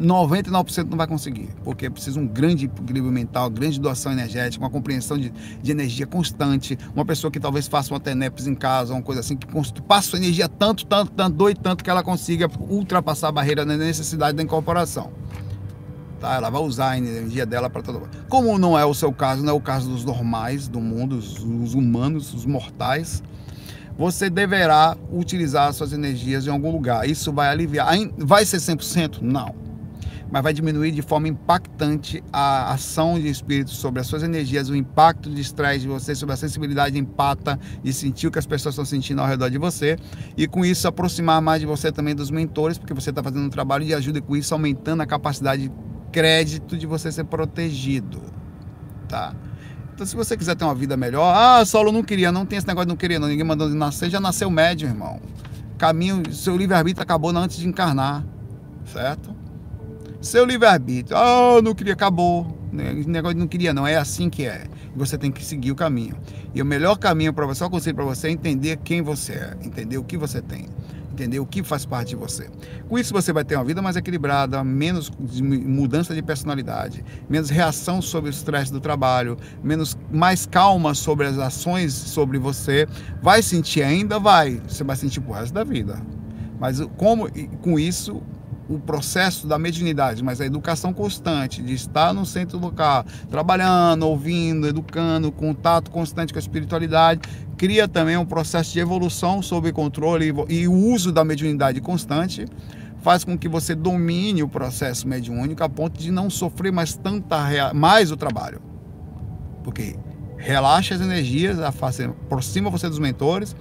99% 0.00 0.88
não 0.88 0.96
vai 0.96 1.06
conseguir, 1.06 1.50
porque 1.62 1.90
precisa 1.90 2.18
um 2.18 2.26
grande 2.26 2.64
equilíbrio 2.64 3.12
mental, 3.12 3.50
grande 3.50 3.78
doação 3.78 4.10
energética, 4.10 4.64
uma 4.64 4.70
compreensão 4.70 5.18
de, 5.18 5.30
de 5.30 5.70
energia 5.70 6.06
constante, 6.06 6.78
uma 6.94 7.04
pessoa 7.04 7.30
que 7.30 7.38
talvez 7.38 7.68
faça 7.68 7.92
uma 7.92 8.00
TENEPS 8.00 8.46
em 8.46 8.54
casa, 8.54 8.94
uma 8.94 9.02
coisa 9.02 9.20
assim, 9.20 9.36
que 9.36 9.46
passa 9.82 10.16
energia 10.16 10.48
tanto, 10.48 10.86
tanto, 10.86 11.12
tanto, 11.12 11.36
doe 11.36 11.54
tanto 11.54 11.84
que 11.84 11.90
ela 11.90 12.02
consiga 12.02 12.48
ultrapassar 12.58 13.28
a 13.28 13.32
barreira 13.32 13.64
da 13.64 13.76
necessidade 13.76 14.36
da 14.36 14.42
incorporação. 14.42 15.12
Tá? 16.18 16.34
Ela 16.34 16.48
vai 16.48 16.62
usar 16.62 16.90
a 16.90 16.98
energia 16.98 17.44
dela 17.44 17.68
para 17.68 17.82
todo. 17.82 18.08
Como 18.28 18.58
não 18.58 18.78
é 18.78 18.84
o 18.86 18.94
seu 18.94 19.12
caso, 19.12 19.42
não 19.42 19.50
é 19.50 19.56
o 19.56 19.60
caso 19.60 19.90
dos 19.90 20.04
normais 20.04 20.66
do 20.66 20.80
mundo, 20.80 21.16
os, 21.16 21.38
os 21.44 21.74
humanos, 21.74 22.32
os 22.32 22.46
mortais, 22.46 23.22
você 23.98 24.30
deverá 24.30 24.96
utilizar 25.12 25.70
suas 25.74 25.92
energias 25.92 26.46
em 26.46 26.50
algum 26.50 26.72
lugar. 26.72 27.06
Isso 27.06 27.30
vai 27.30 27.50
aliviar. 27.50 27.88
Vai 28.16 28.46
ser 28.46 28.56
100%? 28.56 29.20
Não 29.20 29.69
mas 30.30 30.42
vai 30.42 30.52
diminuir 30.52 30.92
de 30.92 31.02
forma 31.02 31.28
impactante 31.28 32.22
a 32.32 32.72
ação 32.72 33.18
de 33.18 33.28
espíritos 33.28 33.76
sobre 33.76 34.00
as 34.00 34.06
suas 34.06 34.22
energias, 34.22 34.68
o 34.68 34.76
impacto 34.76 35.28
de 35.30 35.40
estresse 35.40 35.80
de 35.80 35.88
você, 35.88 36.14
sobre 36.14 36.34
a 36.34 36.36
sensibilidade 36.36 36.98
empata 36.98 37.58
de 37.82 37.92
sentir 37.92 38.28
o 38.28 38.30
que 38.30 38.38
as 38.38 38.46
pessoas 38.46 38.74
estão 38.74 38.84
sentindo 38.84 39.20
ao 39.20 39.26
redor 39.26 39.50
de 39.50 39.58
você 39.58 39.96
e 40.36 40.46
com 40.46 40.64
isso 40.64 40.86
aproximar 40.86 41.40
mais 41.42 41.60
de 41.60 41.66
você 41.66 41.90
também 41.90 42.14
dos 42.14 42.30
mentores, 42.30 42.78
porque 42.78 42.94
você 42.94 43.10
está 43.10 43.22
fazendo 43.22 43.46
um 43.46 43.50
trabalho 43.50 43.84
de 43.84 43.94
ajuda 43.94 44.18
e 44.18 44.22
com 44.22 44.36
isso 44.36 44.54
aumentando 44.54 45.02
a 45.02 45.06
capacidade 45.06 45.68
de 45.68 45.72
crédito 46.12 46.76
de 46.76 46.86
você 46.86 47.10
ser 47.10 47.24
protegido, 47.24 48.22
tá? 49.08 49.34
Então, 49.94 50.06
se 50.06 50.16
você 50.16 50.34
quiser 50.34 50.54
ter 50.54 50.64
uma 50.64 50.74
vida 50.74 50.96
melhor, 50.96 51.34
ah, 51.36 51.62
Saulo 51.66 51.92
não 51.92 52.02
queria, 52.02 52.32
não 52.32 52.46
tem 52.46 52.56
esse 52.56 52.66
negócio 52.66 52.86
de 52.86 52.90
não 52.90 52.96
querer, 52.96 53.18
não. 53.18 53.28
Ninguém 53.28 53.44
mandou 53.44 53.68
nascer, 53.68 54.08
já 54.08 54.18
nasceu 54.18 54.50
médio, 54.50 54.88
irmão. 54.88 55.20
Caminho, 55.76 56.32
seu 56.32 56.56
livre-arbítrio 56.56 57.02
acabou 57.02 57.30
antes 57.36 57.58
de 57.58 57.68
encarnar, 57.68 58.24
certo? 58.86 59.34
Seu 60.20 60.44
livre-arbítrio. 60.44 61.16
Ah, 61.16 61.62
não 61.62 61.74
queria, 61.74 61.94
acabou. 61.94 62.46
Esse 62.98 63.08
negócio 63.08 63.38
não 63.38 63.48
queria, 63.48 63.72
não. 63.72 63.86
É 63.86 63.96
assim 63.96 64.28
que 64.28 64.44
é. 64.44 64.64
Você 64.94 65.16
tem 65.16 65.30
que 65.32 65.42
seguir 65.42 65.70
o 65.70 65.74
caminho. 65.74 66.14
E 66.54 66.60
o 66.60 66.64
melhor 66.64 66.96
caminho 66.96 67.32
para 67.32 67.46
você, 67.46 67.64
o 67.64 67.70
conselho 67.70 67.96
para 67.96 68.04
você 68.04 68.28
é 68.28 68.30
entender 68.30 68.76
quem 68.84 69.00
você 69.00 69.32
é, 69.32 69.56
entender 69.62 69.96
o 69.96 70.04
que 70.04 70.18
você 70.18 70.42
tem, 70.42 70.66
entender 71.10 71.40
o 71.40 71.46
que 71.46 71.62
faz 71.62 71.86
parte 71.86 72.10
de 72.10 72.16
você. 72.16 72.50
Com 72.86 72.98
isso, 72.98 73.14
você 73.14 73.32
vai 73.32 73.44
ter 73.44 73.56
uma 73.56 73.64
vida 73.64 73.80
mais 73.80 73.96
equilibrada, 73.96 74.62
menos 74.62 75.10
mudança 75.10 76.14
de 76.14 76.20
personalidade, 76.20 77.02
menos 77.28 77.48
reação 77.48 78.02
sobre 78.02 78.28
o 78.28 78.32
estresse 78.32 78.70
do 78.70 78.80
trabalho, 78.80 79.38
menos 79.62 79.96
mais 80.12 80.44
calma 80.44 80.92
sobre 80.92 81.28
as 81.28 81.38
ações 81.38 81.94
sobre 81.94 82.38
você. 82.38 82.86
Vai 83.22 83.42
sentir 83.42 83.82
ainda? 83.82 84.18
Vai. 84.18 84.60
Você 84.68 84.84
vai 84.84 84.96
sentir 84.96 85.20
pro 85.20 85.32
resto 85.32 85.54
da 85.54 85.64
vida. 85.64 85.98
Mas 86.58 86.78
como 86.98 87.26
com 87.62 87.78
isso 87.78 88.22
o 88.70 88.78
processo 88.78 89.48
da 89.48 89.58
mediunidade, 89.58 90.22
mas 90.22 90.40
a 90.40 90.46
educação 90.46 90.92
constante, 90.92 91.60
de 91.60 91.74
estar 91.74 92.14
no 92.14 92.24
centro 92.24 92.56
local, 92.56 93.04
trabalhando, 93.28 94.04
ouvindo, 94.04 94.68
educando, 94.68 95.32
contato 95.32 95.90
constante 95.90 96.32
com 96.32 96.38
a 96.38 96.40
espiritualidade, 96.40 97.20
cria 97.56 97.88
também 97.88 98.16
um 98.16 98.24
processo 98.24 98.72
de 98.72 98.78
evolução 98.78 99.42
sob 99.42 99.72
controle 99.72 100.32
e 100.48 100.68
o 100.68 100.72
uso 100.72 101.10
da 101.10 101.24
mediunidade 101.24 101.80
constante 101.80 102.46
faz 103.02 103.24
com 103.24 103.36
que 103.36 103.48
você 103.48 103.74
domine 103.74 104.42
o 104.42 104.48
processo 104.48 105.08
mediúnico 105.08 105.64
a 105.64 105.68
ponto 105.68 105.98
de 105.98 106.12
não 106.12 106.30
sofrer 106.30 106.70
mais 106.70 106.94
tanta 106.94 107.74
mais 107.74 108.12
o 108.12 108.16
trabalho. 108.16 108.62
Porque 109.64 109.96
relaxa 110.36 110.94
as 110.94 111.00
energias, 111.00 111.58
aproxima 111.60 112.70
você 112.70 112.88
dos 112.88 112.98
mentores, 112.98 113.56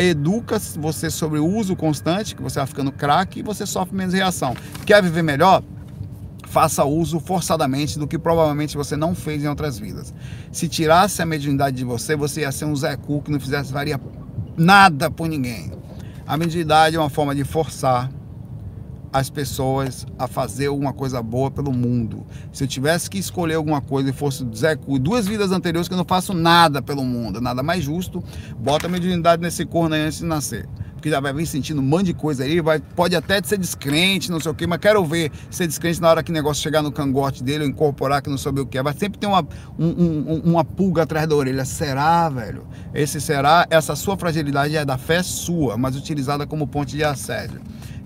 educa 0.00 0.58
você 0.76 1.10
sobre 1.10 1.38
o 1.38 1.46
uso 1.46 1.76
constante, 1.76 2.34
que 2.34 2.42
você 2.42 2.58
vai 2.58 2.66
ficando 2.66 2.90
craque 2.90 3.40
e 3.40 3.42
você 3.42 3.66
sofre 3.66 3.96
menos 3.96 4.14
reação. 4.14 4.56
Quer 4.84 5.02
viver 5.02 5.22
melhor? 5.22 5.62
Faça 6.48 6.84
uso 6.84 7.18
forçadamente 7.18 7.98
do 7.98 8.06
que 8.06 8.18
provavelmente 8.18 8.76
você 8.76 8.96
não 8.96 9.14
fez 9.14 9.42
em 9.42 9.48
outras 9.48 9.78
vidas. 9.78 10.14
Se 10.52 10.68
tirasse 10.68 11.20
a 11.20 11.26
mediunidade 11.26 11.76
de 11.76 11.84
você, 11.84 12.16
você 12.16 12.42
ia 12.42 12.52
ser 12.52 12.64
um 12.64 12.76
Zé 12.76 12.96
Cu 12.96 13.22
que 13.22 13.30
não 13.30 13.40
fizesse 13.40 13.72
varia 13.72 14.00
nada 14.56 15.10
por 15.10 15.28
ninguém. 15.28 15.72
A 16.26 16.36
mediunidade 16.36 16.96
é 16.96 16.98
uma 16.98 17.10
forma 17.10 17.34
de 17.34 17.44
forçar 17.44 18.10
as 19.14 19.30
pessoas 19.30 20.04
a 20.18 20.26
fazer 20.26 20.66
alguma 20.66 20.92
coisa 20.92 21.22
boa 21.22 21.48
pelo 21.48 21.72
mundo. 21.72 22.26
Se 22.52 22.64
eu 22.64 22.68
tivesse 22.68 23.08
que 23.08 23.16
escolher 23.16 23.54
alguma 23.54 23.80
coisa 23.80 24.10
e 24.10 24.12
fosse 24.12 24.44
Zé 24.52 24.74
Cu, 24.74 24.98
duas 24.98 25.24
vidas 25.24 25.52
anteriores 25.52 25.86
que 25.86 25.94
eu 25.94 25.98
não 25.98 26.04
faço 26.04 26.34
nada 26.34 26.82
pelo 26.82 27.04
mundo, 27.04 27.40
nada 27.40 27.62
mais 27.62 27.84
justo, 27.84 28.24
bota 28.58 28.88
a 28.88 28.90
mediunidade 28.90 29.40
nesse 29.40 29.64
corno 29.64 29.94
aí 29.94 30.00
antes 30.00 30.18
de 30.18 30.24
nascer. 30.24 30.68
Porque 30.94 31.08
já 31.10 31.20
vai 31.20 31.32
vir 31.32 31.46
sentindo 31.46 31.80
um 31.80 31.84
monte 31.84 32.06
de 32.06 32.14
coisa 32.14 32.42
aí, 32.42 32.60
vai, 32.60 32.80
pode 32.80 33.14
até 33.14 33.40
ser 33.40 33.56
descrente, 33.56 34.32
não 34.32 34.40
sei 34.40 34.50
o 34.50 34.54
quê, 34.54 34.66
mas 34.66 34.80
quero 34.80 35.04
ver 35.04 35.30
ser 35.48 35.68
descrente 35.68 36.00
na 36.00 36.10
hora 36.10 36.20
que 36.20 36.32
o 36.32 36.34
negócio 36.34 36.60
chegar 36.60 36.82
no 36.82 36.90
cangote 36.90 37.44
dele, 37.44 37.62
ou 37.62 37.70
incorporar 37.70 38.20
que 38.20 38.28
não 38.28 38.38
sabe 38.38 38.62
o 38.62 38.66
que 38.66 38.78
é. 38.78 38.82
Vai 38.82 38.94
sempre 38.94 39.20
ter 39.20 39.28
uma, 39.28 39.46
um, 39.78 39.86
um, 39.86 40.42
uma 40.44 40.64
pulga 40.64 41.04
atrás 41.04 41.28
da 41.28 41.36
orelha. 41.36 41.64
Será, 41.64 42.28
velho? 42.28 42.66
Esse 42.92 43.20
será, 43.20 43.64
essa 43.70 43.94
sua 43.94 44.16
fragilidade 44.16 44.76
é 44.76 44.84
da 44.84 44.98
fé 44.98 45.22
sua, 45.22 45.76
mas 45.76 45.94
utilizada 45.94 46.48
como 46.48 46.66
ponte 46.66 46.96
de 46.96 47.04
assédio. 47.04 47.60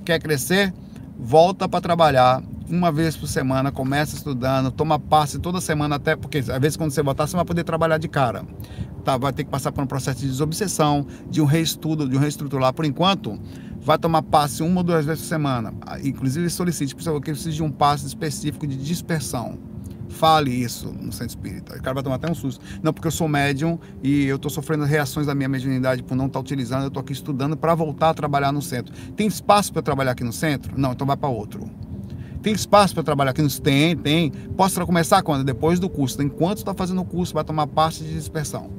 Quer 0.04 0.20
crescer? 0.20 0.74
Volta 1.18 1.68
para 1.68 1.80
trabalhar 1.80 2.42
uma 2.70 2.92
vez 2.92 3.16
por 3.16 3.26
semana, 3.26 3.72
começa 3.72 4.14
estudando, 4.14 4.70
toma 4.70 4.98
passe 4.98 5.38
toda 5.38 5.60
semana, 5.60 5.96
até 5.96 6.14
porque 6.14 6.38
às 6.38 6.60
vezes 6.60 6.76
quando 6.76 6.90
você 6.90 7.02
voltar, 7.02 7.26
você 7.26 7.34
vai 7.34 7.44
poder 7.44 7.64
trabalhar 7.64 7.98
de 7.98 8.08
cara. 8.08 8.44
Tá, 9.04 9.16
vai 9.16 9.32
ter 9.32 9.44
que 9.44 9.50
passar 9.50 9.72
por 9.72 9.82
um 9.82 9.86
processo 9.86 10.20
de 10.20 10.26
desobsessão, 10.26 11.06
de 11.30 11.40
um 11.40 11.44
reestudo, 11.44 12.08
de 12.08 12.16
um 12.16 12.20
reestruturar. 12.20 12.74
Por 12.74 12.84
enquanto, 12.84 13.40
vai 13.80 13.96
tomar 13.98 14.22
passe 14.22 14.62
uma 14.62 14.80
ou 14.80 14.84
duas 14.84 15.06
vezes 15.06 15.22
por 15.22 15.28
semana. 15.28 15.72
Inclusive 16.04 16.50
solicite, 16.50 16.94
porque 16.94 17.32
precisa 17.32 17.56
de 17.56 17.62
um 17.62 17.70
passe 17.70 18.06
específico 18.06 18.66
de 18.66 18.76
dispersão 18.76 19.58
fale 20.08 20.50
isso 20.50 20.88
no 20.92 21.12
centro 21.12 21.28
espírita. 21.28 21.76
O 21.76 21.82
cara 21.82 21.94
vai 21.94 22.02
tomar 22.02 22.16
até 22.16 22.30
um 22.30 22.34
susto. 22.34 22.64
Não, 22.82 22.92
porque 22.92 23.06
eu 23.06 23.12
sou 23.12 23.28
médium 23.28 23.78
e 24.02 24.24
eu 24.24 24.36
estou 24.36 24.50
sofrendo 24.50 24.84
reações 24.84 25.26
da 25.26 25.34
minha 25.34 25.48
mediunidade 25.48 26.02
por 26.02 26.14
não 26.14 26.26
estar 26.26 26.38
tá 26.38 26.40
utilizando, 26.40 26.82
eu 26.82 26.88
estou 26.88 27.00
aqui 27.00 27.12
estudando 27.12 27.56
para 27.56 27.74
voltar 27.74 28.10
a 28.10 28.14
trabalhar 28.14 28.52
no 28.52 28.62
centro. 28.62 28.94
Tem 29.16 29.26
espaço 29.26 29.72
para 29.72 29.82
trabalhar 29.82 30.12
aqui 30.12 30.24
no 30.24 30.32
centro? 30.32 30.78
Não, 30.78 30.92
então 30.92 31.06
vai 31.06 31.16
para 31.16 31.28
outro. 31.28 31.68
Tem 32.42 32.52
espaço 32.52 32.94
para 32.94 33.02
trabalhar 33.02 33.32
aqui 33.32 33.42
no 33.42 33.50
centro? 33.50 33.64
Tem, 33.64 33.96
tem. 33.96 34.30
Posso 34.30 34.84
começar 34.86 35.22
quando? 35.22 35.44
Depois 35.44 35.78
do 35.78 35.88
curso. 35.88 36.22
Enquanto 36.22 36.58
está 36.58 36.74
fazendo 36.74 37.00
o 37.00 37.04
curso, 37.04 37.34
vai 37.34 37.44
tomar 37.44 37.66
parte 37.66 38.04
de 38.04 38.12
dispersão. 38.12 38.70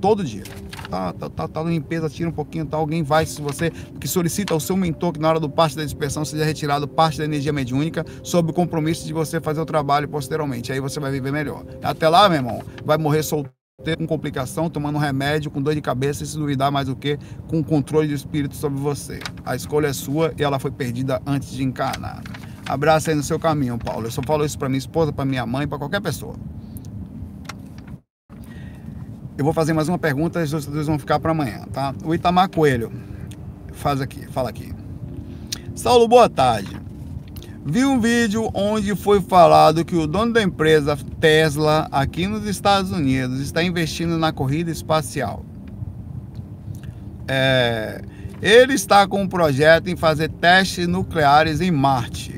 Todo 0.00 0.24
dia 0.24 0.44
tá, 0.88 1.12
tá, 1.12 1.28
tá, 1.28 1.48
tá 1.48 1.62
limpeza, 1.62 2.08
tira 2.08 2.28
um 2.28 2.32
pouquinho, 2.32 2.64
tá, 2.66 2.76
alguém 2.76 3.02
vai, 3.02 3.26
se 3.26 3.40
você 3.40 3.70
que 4.00 4.08
solicita 4.08 4.54
ao 4.54 4.60
seu 4.60 4.76
mentor 4.76 5.12
que 5.12 5.20
na 5.20 5.28
hora 5.28 5.40
do 5.40 5.48
parte 5.48 5.76
da 5.76 5.84
dispersão 5.84 6.24
seja 6.24 6.44
retirado 6.44 6.86
parte 6.88 7.18
da 7.18 7.24
energia 7.24 7.52
mediúnica 7.52 8.04
sob 8.22 8.50
o 8.50 8.54
compromisso 8.54 9.06
de 9.06 9.12
você 9.12 9.40
fazer 9.40 9.60
o 9.60 9.66
trabalho 9.66 10.08
posteriormente. 10.08 10.72
Aí 10.72 10.80
você 10.80 11.00
vai 11.00 11.10
viver 11.10 11.32
melhor. 11.32 11.64
Até 11.82 12.08
lá, 12.08 12.28
meu 12.28 12.38
irmão, 12.38 12.62
vai 12.84 12.98
morrer 12.98 13.22
solteiro 13.22 13.98
com 13.98 14.06
complicação, 14.06 14.70
tomando 14.70 14.98
remédio, 14.98 15.50
com 15.50 15.60
dor 15.60 15.74
de 15.74 15.80
cabeça 15.80 16.22
e 16.22 16.26
se 16.26 16.36
duvidar 16.36 16.70
mais 16.70 16.86
do 16.88 16.96
que 16.96 17.18
com 17.46 17.62
controle 17.62 18.08
do 18.08 18.14
espírito 18.14 18.56
sobre 18.56 18.80
você. 18.80 19.20
A 19.44 19.54
escolha 19.54 19.88
é 19.88 19.92
sua 19.92 20.32
e 20.38 20.42
ela 20.42 20.58
foi 20.58 20.70
perdida 20.70 21.20
antes 21.26 21.50
de 21.50 21.62
encarnar. 21.62 22.22
Abraço 22.66 23.10
aí 23.10 23.16
no 23.16 23.22
seu 23.22 23.38
caminho, 23.38 23.78
Paulo. 23.78 24.06
Eu 24.06 24.10
só 24.10 24.22
falo 24.22 24.44
isso 24.44 24.58
para 24.58 24.68
minha 24.68 24.78
esposa, 24.78 25.12
para 25.12 25.24
minha 25.24 25.46
mãe, 25.46 25.68
para 25.68 25.78
qualquer 25.78 26.00
pessoa. 26.00 26.34
Eu 29.38 29.44
vou 29.44 29.52
fazer 29.52 29.74
mais 29.74 29.88
uma 29.88 29.98
pergunta, 29.98 30.40
os 30.42 30.66
dois 30.66 30.86
vão 30.86 30.98
ficar 30.98 31.18
para 31.18 31.30
amanhã, 31.30 31.64
tá? 31.70 31.94
O 32.02 32.14
Itamar 32.14 32.48
Coelho 32.48 32.90
faz 33.72 34.00
aqui, 34.00 34.26
fala 34.28 34.48
aqui. 34.48 34.72
Saulo, 35.74 36.08
boa 36.08 36.28
tarde. 36.28 36.80
Vi 37.62 37.84
um 37.84 38.00
vídeo 38.00 38.48
onde 38.54 38.94
foi 38.94 39.20
falado 39.20 39.84
que 39.84 39.94
o 39.94 40.06
dono 40.06 40.32
da 40.32 40.42
empresa 40.42 40.96
Tesla 41.20 41.86
aqui 41.92 42.26
nos 42.26 42.46
Estados 42.46 42.92
Unidos 42.92 43.40
está 43.40 43.62
investindo 43.62 44.16
na 44.16 44.32
corrida 44.32 44.70
espacial. 44.70 45.44
É, 47.28 48.00
ele 48.40 48.74
está 48.74 49.06
com 49.06 49.22
um 49.22 49.28
projeto 49.28 49.88
em 49.88 49.96
fazer 49.96 50.30
testes 50.30 50.86
nucleares 50.86 51.60
em 51.60 51.70
Marte. 51.70 52.35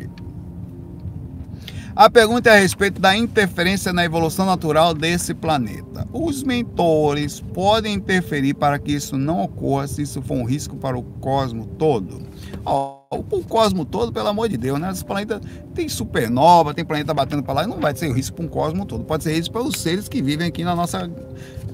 A 1.98 2.08
pergunta 2.08 2.48
é 2.48 2.52
a 2.52 2.60
respeito 2.60 3.00
da 3.00 3.16
interferência 3.16 3.92
na 3.92 4.04
evolução 4.04 4.46
natural 4.46 4.94
desse 4.94 5.34
planeta. 5.34 6.06
Os 6.12 6.44
mentores 6.44 7.40
podem 7.40 7.94
interferir 7.94 8.54
para 8.54 8.78
que 8.78 8.92
isso 8.92 9.18
não 9.18 9.42
ocorra 9.42 9.88
se 9.88 10.02
isso 10.02 10.22
for 10.22 10.34
um 10.36 10.44
risco 10.44 10.76
para 10.76 10.96
o 10.96 11.02
cosmo 11.02 11.66
todo? 11.76 12.22
Oh, 12.64 13.00
o 13.10 13.42
cosmo 13.42 13.84
todo, 13.84 14.12
pelo 14.12 14.28
amor 14.28 14.48
de 14.48 14.56
Deus, 14.56 14.78
né? 14.78 14.92
Esse 14.92 15.04
planeta 15.04 15.40
tem 15.74 15.88
supernova, 15.88 16.72
tem 16.72 16.84
planeta 16.84 17.12
batendo 17.12 17.42
para 17.42 17.54
lá, 17.54 17.66
não 17.66 17.80
vai 17.80 17.96
ser 17.96 18.12
risco 18.12 18.36
para 18.36 18.44
um 18.44 18.48
cosmo 18.48 18.86
todo. 18.86 19.02
Pode 19.02 19.24
ser 19.24 19.34
risco 19.34 19.54
para 19.54 19.62
os 19.62 19.80
seres 19.80 20.08
que 20.08 20.22
vivem 20.22 20.46
aqui 20.46 20.62
na 20.62 20.76
nossa 20.76 21.10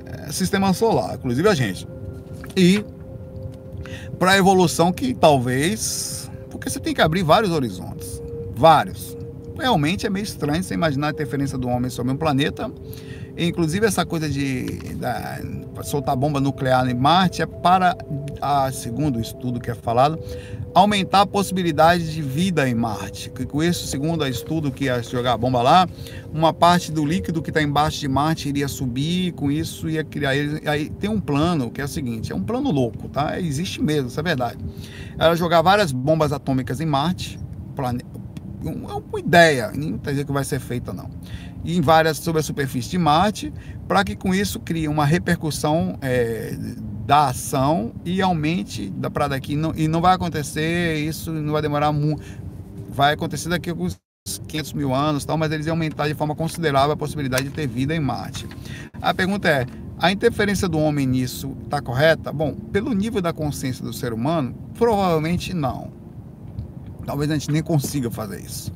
é, 0.07 0.33
sistema 0.33 0.72
solar, 0.72 1.16
inclusive 1.16 1.47
a 1.47 1.55
gente. 1.55 1.87
E 2.57 2.83
para 4.18 4.31
a 4.31 4.39
evolução 4.39 4.91
que 4.91 5.12
talvez, 5.12 6.31
porque 6.49 6.70
você 6.70 6.81
tem 6.81 6.95
que 6.95 7.03
abrir 7.03 7.22
vários 7.22 7.51
horizontes, 7.51 8.22
vários 8.57 9.14
realmente 9.59 10.07
é 10.07 10.11
meio 10.11 10.24
estranho 10.24 10.62
você 10.62 10.74
imaginar 10.74 11.09
a 11.09 11.11
interferência 11.11 11.57
do 11.57 11.68
homem 11.68 11.90
sobre 11.90 12.12
um 12.12 12.16
planeta. 12.16 12.70
Inclusive 13.36 13.86
essa 13.86 14.07
coisa 14.07 14.28
de, 14.28 14.64
de 14.64 14.96
soltar 15.82 16.14
bomba 16.14 16.40
nuclear 16.40 16.88
em 16.88 16.94
Marte 16.94 17.42
é 17.42 17.46
para, 17.46 17.96
a, 18.40 18.70
segundo 18.70 19.16
o 19.16 19.20
estudo 19.20 19.59
que 19.59 19.70
é 19.70 19.74
falado, 19.74 20.18
aumentar 20.72 21.22
a 21.22 21.26
possibilidade 21.26 22.12
de 22.12 22.22
vida 22.22 22.68
em 22.68 22.74
Marte. 22.74 23.30
Com 23.30 23.62
isso, 23.62 23.86
segundo 23.86 24.22
o 24.22 24.26
estudo 24.26 24.70
que 24.70 24.84
ia 24.84 25.02
jogar 25.02 25.32
a 25.32 25.36
bomba 25.36 25.62
lá, 25.62 25.88
uma 26.32 26.52
parte 26.52 26.92
do 26.92 27.05
líquido 27.05 27.42
que 27.42 27.50
está 27.50 27.61
embaixo 27.61 27.98
de 28.00 28.09
Marte 28.09 28.48
iria 28.48 28.68
subir, 28.68 29.32
com 29.32 29.50
isso 29.50 29.88
ia 29.88 30.05
criar. 30.05 30.30
Aí 30.66 30.88
tem 31.00 31.11
um 31.11 31.20
plano 31.20 31.72
que 31.72 31.80
é 31.80 31.84
o 31.84 31.88
seguinte: 31.88 32.32
é 32.32 32.34
um 32.34 32.42
plano 32.42 32.70
louco, 32.70 33.09
tá? 33.09 33.40
Existe 33.40 33.82
mesmo, 33.82 34.09
isso 34.09 34.20
é 34.20 34.22
verdade. 34.22 34.59
Era 35.18 35.34
jogar 35.34 35.61
várias 35.62 35.90
bombas 35.90 36.32
atômicas 36.32 36.80
em 36.80 36.86
Marte, 36.86 37.38
é 37.76 38.24
uma 38.70 39.20
ideia, 39.20 39.70
não 39.74 39.98
quer 39.98 40.10
dizer 40.10 40.24
que 40.24 40.32
vai 40.32 40.44
ser 40.44 40.60
feita 40.60 40.92
não. 40.92 41.10
Em 41.64 41.80
várias 41.80 42.18
sobre 42.18 42.40
a 42.40 42.42
superfície 42.42 42.90
de 42.90 42.98
Marte, 42.98 43.52
para 43.88 44.04
que 44.04 44.14
com 44.14 44.34
isso 44.34 44.60
crie 44.60 44.86
uma 44.86 45.04
repercussão 45.04 45.98
é, 46.02 46.56
da 47.06 47.28
ação 47.28 47.92
e 48.04 48.20
aumente 48.20 48.90
da 48.90 49.10
para 49.10 49.28
daqui 49.28 49.56
não, 49.56 49.72
e 49.74 49.88
não 49.88 50.00
vai 50.00 50.14
acontecer 50.14 50.96
isso 50.96 51.30
não 51.32 51.52
vai 51.52 51.62
demorar 51.62 51.92
muito, 51.92 52.22
vai 52.90 53.14
acontecer 53.14 53.48
daqui 53.48 53.70
a 53.70 53.72
alguns 53.72 53.98
500 54.48 54.72
mil 54.72 54.94
anos, 54.94 55.24
tal, 55.24 55.36
mas 55.36 55.52
eles 55.52 55.66
iam 55.66 55.74
aumentar 55.74 56.08
de 56.08 56.14
forma 56.14 56.34
considerável 56.34 56.92
a 56.92 56.96
possibilidade 56.96 57.44
de 57.44 57.50
ter 57.50 57.66
vida 57.66 57.94
em 57.94 58.00
Marte. 58.00 58.48
A 59.02 59.12
pergunta 59.12 59.48
é: 59.48 59.66
a 59.98 60.10
interferência 60.10 60.66
do 60.66 60.78
homem 60.78 61.06
nisso 61.06 61.54
está 61.64 61.82
correta? 61.82 62.32
Bom, 62.32 62.54
pelo 62.54 62.94
nível 62.94 63.20
da 63.20 63.32
consciência 63.32 63.84
do 63.84 63.92
ser 63.92 64.14
humano, 64.14 64.54
provavelmente 64.78 65.52
não. 65.52 65.92
Talvez 67.05 67.30
a 67.30 67.34
gente 67.34 67.50
nem 67.50 67.62
consiga 67.62 68.11
fazer 68.11 68.40
isso. 68.40 68.72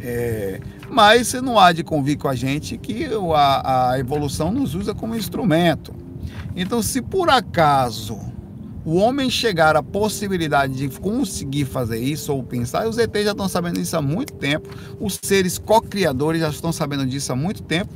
É, 0.00 0.60
mas 0.90 1.32
não 1.34 1.58
há 1.58 1.72
de 1.72 1.84
convir 1.84 2.18
com 2.18 2.28
a 2.28 2.34
gente 2.34 2.76
que 2.76 3.06
a, 3.34 3.90
a 3.90 3.98
evolução 3.98 4.50
nos 4.50 4.74
usa 4.74 4.94
como 4.94 5.14
instrumento. 5.14 5.94
Então, 6.56 6.82
se 6.82 7.00
por 7.00 7.30
acaso 7.30 8.18
o 8.84 8.96
homem 8.96 9.30
chegar 9.30 9.76
à 9.76 9.82
possibilidade 9.82 10.74
de 10.74 11.00
conseguir 11.00 11.64
fazer 11.64 11.98
isso 11.98 12.32
ou 12.32 12.42
pensar, 12.42 12.88
os 12.88 12.98
ETs 12.98 13.24
já 13.24 13.30
estão 13.30 13.48
sabendo 13.48 13.78
disso 13.78 13.96
há 13.96 14.02
muito 14.02 14.32
tempo, 14.34 14.68
os 15.00 15.18
seres 15.22 15.56
co-criadores 15.56 16.40
já 16.40 16.48
estão 16.48 16.72
sabendo 16.72 17.06
disso 17.06 17.32
há 17.32 17.36
muito 17.36 17.62
tempo, 17.62 17.92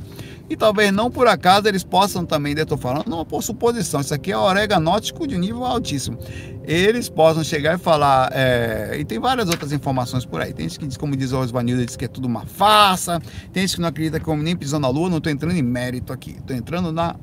e 0.49 0.55
talvez 0.55 0.91
não 0.91 1.11
por 1.11 1.27
acaso 1.27 1.67
eles 1.67 1.83
possam 1.83 2.25
também, 2.25 2.53
eu 2.55 2.63
estou 2.63 2.77
falando, 2.77 3.07
não 3.07 3.25
por 3.25 3.43
suposição, 3.43 4.01
isso 4.01 4.13
aqui 4.13 4.31
é 4.31 4.37
oreganótico 4.37 5.27
de 5.27 5.37
nível 5.37 5.65
altíssimo. 5.65 6.17
Eles 6.63 7.07
possam 7.07 7.43
chegar 7.43 7.75
e 7.75 7.77
falar, 7.77 8.29
é, 8.33 8.97
e 8.99 9.05
tem 9.05 9.19
várias 9.19 9.49
outras 9.49 9.71
informações 9.71 10.25
por 10.25 10.41
aí. 10.41 10.53
Tem 10.53 10.67
gente 10.67 10.79
que 10.79 10.85
diz, 10.85 10.97
como 10.97 11.15
diz 11.15 11.31
o 11.31 11.39
Osvanildo, 11.39 11.85
diz 11.85 11.95
que 11.95 12.05
é 12.05 12.07
tudo 12.09 12.25
uma 12.25 12.45
farsa, 12.45 13.21
tem 13.53 13.65
gente 13.65 13.75
que 13.75 13.81
não 13.81 13.89
acredita 13.89 14.19
que 14.19 14.29
o 14.29 14.33
homem 14.33 14.43
nem 14.43 14.55
pisou 14.55 14.79
na 14.79 14.89
lua, 14.89 15.09
não 15.09 15.17
estou 15.17 15.31
entrando 15.31 15.55
em 15.55 15.63
mérito 15.63 16.11
aqui, 16.11 16.31
estou 16.31 16.55
entrando 16.55 16.91
na 16.91 17.15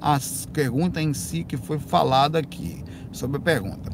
pergunta 0.52 1.00
em 1.00 1.12
si 1.12 1.44
que 1.44 1.56
foi 1.56 1.78
falada 1.78 2.38
aqui, 2.38 2.82
sobre 3.12 3.36
a 3.36 3.40
pergunta. 3.40 3.90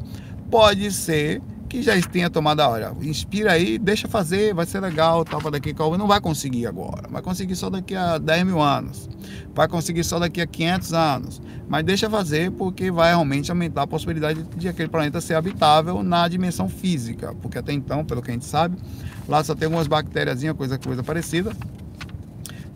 Pode 0.49 0.91
ser 0.91 1.41
que 1.71 1.81
já 1.81 1.99
tenha 2.01 2.29
tomado 2.29 2.59
a 2.59 2.67
hora. 2.67 2.93
Inspira 3.01 3.53
aí, 3.53 3.79
deixa 3.79 4.05
fazer, 4.05 4.53
vai 4.53 4.65
ser 4.65 4.81
legal, 4.81 5.23
tal, 5.23 5.39
para 5.39 5.51
daqui 5.51 5.73
a 5.77 5.97
Não 5.97 6.05
vai 6.05 6.19
conseguir 6.19 6.67
agora, 6.67 7.07
vai 7.09 7.21
conseguir 7.21 7.55
só 7.55 7.69
daqui 7.69 7.95
a 7.95 8.17
10 8.17 8.45
mil 8.45 8.61
anos, 8.61 9.09
vai 9.55 9.69
conseguir 9.69 10.03
só 10.03 10.19
daqui 10.19 10.41
a 10.41 10.45
500 10.45 10.93
anos, 10.93 11.41
mas 11.69 11.85
deixa 11.85 12.09
fazer 12.09 12.51
porque 12.51 12.91
vai 12.91 13.11
realmente 13.11 13.49
aumentar 13.49 13.83
a 13.83 13.87
possibilidade 13.87 14.43
de 14.43 14.67
aquele 14.67 14.89
planeta 14.89 15.21
ser 15.21 15.35
habitável 15.35 16.03
na 16.03 16.27
dimensão 16.27 16.67
física, 16.67 17.33
porque 17.41 17.57
até 17.57 17.71
então, 17.71 18.03
pelo 18.03 18.21
que 18.21 18.31
a 18.31 18.33
gente 18.33 18.45
sabe, 18.45 18.77
lá 19.25 19.41
só 19.41 19.55
tem 19.55 19.67
algumas 19.67 19.87
bactérias, 19.87 20.43
coisa, 20.57 20.77
coisa 20.77 21.01
parecida, 21.01 21.53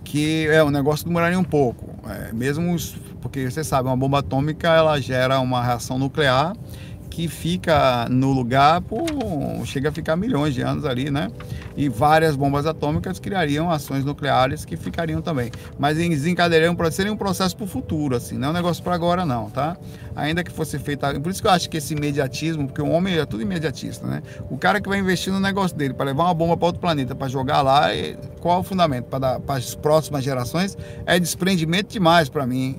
que 0.05 0.47
é 0.47 0.63
o 0.63 0.71
negócio 0.71 1.05
demoraria 1.05 1.37
um 1.37 1.43
pouco, 1.43 1.99
é, 2.09 2.31
mesmo 2.31 2.73
os, 2.73 2.95
porque 3.21 3.51
você 3.51 3.61
sabe, 3.61 3.89
uma 3.89 3.97
bomba 3.97 4.19
atômica 4.19 4.69
ela 4.69 5.01
gera 5.01 5.41
uma 5.41 5.61
reação 5.61 5.99
nuclear 5.99 6.55
que 7.15 7.29
fica 7.29 8.09
no 8.09 8.33
lugar 8.33 8.81
por 8.81 9.05
chega 9.63 9.87
a 9.87 9.91
ficar 9.91 10.17
milhões 10.17 10.53
de 10.53 10.61
anos 10.61 10.83
ali, 10.83 11.09
né? 11.09 11.31
E 11.77 11.87
várias 11.87 12.35
bombas 12.35 12.65
atômicas 12.65 13.19
criariam 13.19 13.71
ações 13.71 14.03
nucleares 14.03 14.65
que 14.65 14.75
ficariam 14.75 15.21
também, 15.21 15.49
mas 15.79 15.95
desencadeariam 15.95 16.75
seria 16.91 17.13
um 17.13 17.15
processo 17.15 17.55
para 17.55 17.63
o 17.63 17.67
futuro, 17.67 18.17
assim, 18.17 18.37
não 18.37 18.49
é 18.49 18.51
um 18.51 18.53
negócio 18.53 18.83
para 18.83 18.95
agora 18.95 19.25
não, 19.25 19.49
tá? 19.49 19.77
Ainda 20.13 20.43
que 20.43 20.51
fosse 20.51 20.77
feita, 20.77 21.17
por 21.21 21.29
isso 21.31 21.41
que 21.41 21.47
eu 21.47 21.51
acho 21.51 21.69
que 21.69 21.77
esse 21.77 21.93
imediatismo, 21.93 22.67
porque 22.67 22.81
o 22.81 22.89
homem 22.89 23.17
é 23.17 23.25
tudo 23.25 23.41
imediatista, 23.41 24.05
né? 24.05 24.21
O 24.49 24.57
cara 24.57 24.81
que 24.81 24.89
vai 24.89 24.99
investir 24.99 25.31
no 25.31 25.39
negócio 25.39 25.77
dele 25.77 25.93
para 25.93 26.07
levar 26.07 26.25
uma 26.25 26.33
bomba 26.33 26.57
para 26.57 26.65
outro 26.65 26.81
planeta 26.81 27.15
para 27.15 27.29
jogar 27.29 27.61
lá, 27.61 27.87
qual 28.41 28.57
é 28.57 28.59
o 28.59 28.63
fundamento 28.63 29.05
para 29.05 29.39
as 29.47 29.73
próximas 29.73 30.21
gerações? 30.21 30.77
É 31.05 31.17
desprendimento 31.17 31.93
demais 31.93 32.27
para 32.27 32.45
mim 32.45 32.77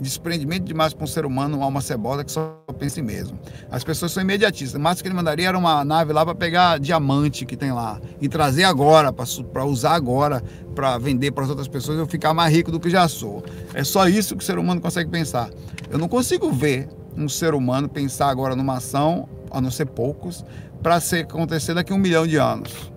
desprendimento 0.00 0.64
demais 0.64 0.92
para 0.92 1.04
um 1.04 1.06
ser 1.06 1.24
humano, 1.24 1.56
uma 1.56 1.64
alma 1.64 1.80
cebosa 1.80 2.24
que 2.24 2.30
só 2.30 2.58
pensa 2.76 3.02
mesmo. 3.02 3.38
As 3.70 3.82
pessoas 3.82 4.12
são 4.12 4.22
imediatistas. 4.22 4.80
O 4.80 5.02
que 5.02 5.08
ele 5.08 5.14
mandaria 5.14 5.48
era 5.48 5.58
uma 5.58 5.84
nave 5.84 6.12
lá 6.12 6.24
para 6.24 6.34
pegar 6.34 6.78
diamante 6.78 7.44
que 7.44 7.56
tem 7.56 7.72
lá 7.72 8.00
e 8.20 8.28
trazer 8.28 8.64
agora, 8.64 9.12
para 9.12 9.64
usar 9.64 9.94
agora, 9.94 10.42
para 10.74 10.98
vender 10.98 11.32
para 11.32 11.44
as 11.44 11.50
outras 11.50 11.68
pessoas 11.68 11.98
e 11.98 12.00
eu 12.00 12.06
ficar 12.06 12.34
mais 12.34 12.52
rico 12.52 12.70
do 12.70 12.78
que 12.78 12.90
já 12.90 13.08
sou. 13.08 13.44
É 13.74 13.82
só 13.82 14.08
isso 14.08 14.36
que 14.36 14.42
o 14.42 14.46
ser 14.46 14.58
humano 14.58 14.80
consegue 14.80 15.10
pensar. 15.10 15.50
Eu 15.90 15.98
não 15.98 16.08
consigo 16.08 16.50
ver 16.52 16.88
um 17.16 17.28
ser 17.28 17.54
humano 17.54 17.88
pensar 17.88 18.28
agora 18.28 18.54
numa 18.54 18.76
ação, 18.76 19.28
a 19.50 19.60
não 19.60 19.70
ser 19.70 19.86
poucos, 19.86 20.44
para 20.82 20.96
acontecer 20.96 21.74
daqui 21.74 21.92
a 21.92 21.96
um 21.96 21.98
milhão 21.98 22.26
de 22.26 22.36
anos. 22.36 22.92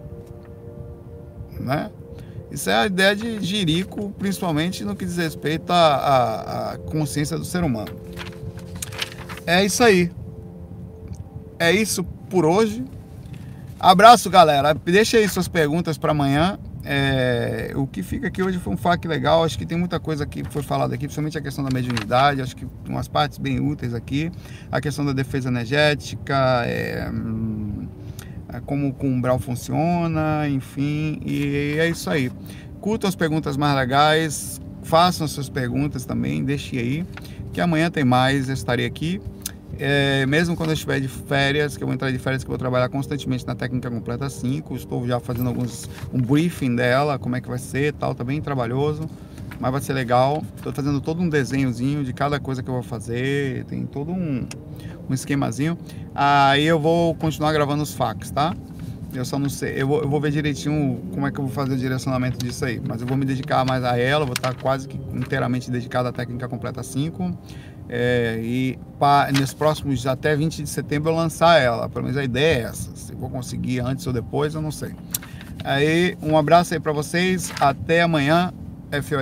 Né? 1.60 1.90
Isso 2.52 2.70
é 2.70 2.74
a 2.74 2.86
ideia 2.86 3.16
de 3.16 3.44
Jirico, 3.46 4.12
principalmente 4.18 4.84
no 4.84 4.96
que 4.96 5.06
diz 5.06 5.18
respeito 5.18 5.72
à, 5.72 6.78
consciência 6.88 7.38
do 7.38 7.46
ser 7.46 7.64
humano. 7.64 7.92
É 9.50 9.66
isso 9.66 9.84
aí. 9.84 10.12
É 11.58 11.72
isso 11.72 12.04
por 12.04 12.46
hoje. 12.46 12.86
Abraço, 13.80 14.30
galera. 14.30 14.76
Deixa 14.76 15.18
aí 15.18 15.28
suas 15.28 15.48
perguntas 15.48 15.98
para 15.98 16.12
amanhã. 16.12 16.60
É, 16.86 17.72
o 17.76 17.88
que 17.88 18.04
fica 18.04 18.28
aqui 18.28 18.44
hoje 18.44 18.60
foi 18.60 18.72
um 18.72 18.78
FAQ 18.78 19.08
legal. 19.08 19.44
Acho 19.44 19.58
que 19.58 19.66
tem 19.66 19.76
muita 19.76 20.00
coisa 20.00 20.24
que 20.24 20.44
foi 20.52 20.62
falada 20.62 20.94
aqui, 20.94 21.06
principalmente 21.06 21.36
a 21.36 21.42
questão 21.42 21.64
da 21.64 21.72
mediunidade. 21.74 22.44
Acho 22.44 22.56
que 22.56 22.68
umas 22.88 23.08
partes 23.08 23.40
bem 23.40 23.60
úteis 23.60 23.96
aqui. 23.96 24.32
A 24.72 24.80
questão 24.80 25.04
da 25.04 25.14
defesa 25.14 25.50
energética. 25.50 26.64
É, 26.68 27.10
hum, 27.12 27.88
é, 28.54 28.60
como 28.60 28.96
o 29.00 29.06
umbral 29.08 29.40
funciona, 29.40 30.48
enfim, 30.48 31.20
e 31.26 31.76
é 31.80 31.90
isso 31.90 32.08
aí. 32.08 32.32
Curtam 32.80 33.08
as 33.08 33.16
perguntas 33.16 33.58
mais 33.58 33.76
legais, 33.76 34.62
façam 34.84 35.26
as 35.26 35.32
suas 35.32 35.50
perguntas 35.50 36.06
também, 36.06 36.44
deixe 36.44 36.78
aí, 36.78 37.06
que 37.52 37.60
amanhã 37.60 37.90
tem 37.90 38.06
mais, 38.06 38.48
eu 38.48 38.54
estarei 38.54 38.86
aqui. 38.86 39.20
É, 39.78 40.26
mesmo 40.26 40.56
quando 40.56 40.70
eu 40.70 40.74
estiver 40.74 41.00
de 41.00 41.08
férias, 41.08 41.78
que 41.78 41.84
eu 41.84 41.88
vou 41.88 41.94
entrar 41.94 42.12
de 42.12 42.20
férias, 42.20 42.44
que 42.44 42.48
eu 42.48 42.52
vou 42.52 42.58
trabalhar 42.58 42.90
constantemente 42.90 43.46
na 43.46 43.56
técnica 43.56 43.90
completa 43.90 44.30
5, 44.30 44.76
estou 44.76 45.08
já 45.08 45.20
fazendo 45.20 45.48
alguns 45.48 45.90
um 46.14 46.20
briefing 46.22 46.76
dela, 46.76 47.20
como 47.20 47.36
é 47.36 47.42
que 47.42 47.48
vai 47.48 47.60
ser, 47.60 47.94
tal, 47.94 48.16
tá 48.16 48.24
bem 48.24 48.42
trabalhoso, 48.42 49.10
mas 49.60 49.72
vai 49.72 49.82
ser 49.82 49.94
legal. 49.94 50.44
Estou 50.58 50.74
fazendo 50.74 51.00
todo 51.00 51.22
um 51.22 51.30
desenhozinho 51.30 52.04
de 52.04 52.14
cada 52.14 52.40
coisa 52.40 52.64
que 52.64 52.70
eu 52.70 52.74
vou 52.74 52.84
fazer, 52.84 53.64
tem 53.66 53.86
todo 53.86 54.12
um 54.12 54.46
um 55.10 55.14
esquemazinho. 55.14 55.78
Aí 56.14 56.66
eu 56.66 56.80
vou 56.80 57.16
continuar 57.16 57.52
gravando 57.52 57.82
os 57.82 57.94
fax, 57.94 58.30
tá? 58.30 58.56
Eu 59.12 59.26
só 59.26 59.40
não 59.40 59.50
sei, 59.50 59.74
eu 59.82 59.88
vou, 59.88 60.02
eu 60.04 60.08
vou, 60.08 60.22
ver 60.22 60.32
direitinho 60.32 61.02
como 61.12 61.26
é 61.26 61.32
que 61.32 61.40
eu 61.40 61.46
vou 61.46 61.52
fazer 61.52 61.74
o 61.74 61.78
direcionamento 61.78 62.38
disso 62.38 62.64
aí. 62.64 62.80
Mas 62.88 63.02
eu 63.02 63.08
vou 63.08 63.18
me 63.18 63.26
dedicar 63.26 63.66
mais 63.66 63.84
a 63.84 63.98
ela, 63.98 64.24
vou 64.24 64.36
estar 64.36 64.54
quase 64.54 64.88
que 64.88 65.00
inteiramente 65.12 65.72
dedicado 65.72 66.08
à 66.08 66.12
técnica 66.12 66.48
completa 66.48 66.84
5. 66.84 67.36
É, 67.90 68.40
e 68.42 68.78
para 69.00 69.32
nos 69.32 69.54
próximos, 69.54 70.06
até 70.06 70.36
20 70.36 70.64
de 70.64 70.70
setembro, 70.70 71.10
eu 71.10 71.16
lançar 71.16 71.60
ela. 71.60 71.90
Pelo 71.90 72.04
menos 72.04 72.18
a 72.18 72.24
ideia 72.24 72.58
é 72.58 72.62
essa. 72.70 72.96
Se 72.96 73.16
vou 73.16 73.30
conseguir 73.30 73.80
antes 73.80 74.06
ou 74.06 74.14
depois, 74.14 74.54
eu 74.54 74.62
não 74.62 74.72
sei. 74.72 74.94
Aí, 75.64 76.16
um 76.22 76.38
abraço 76.38 76.74
aí 76.74 76.80
para 76.80 76.92
vocês. 76.92 77.52
Até 77.60 78.02
amanhã. 78.02 78.54
FOI. 78.92 79.18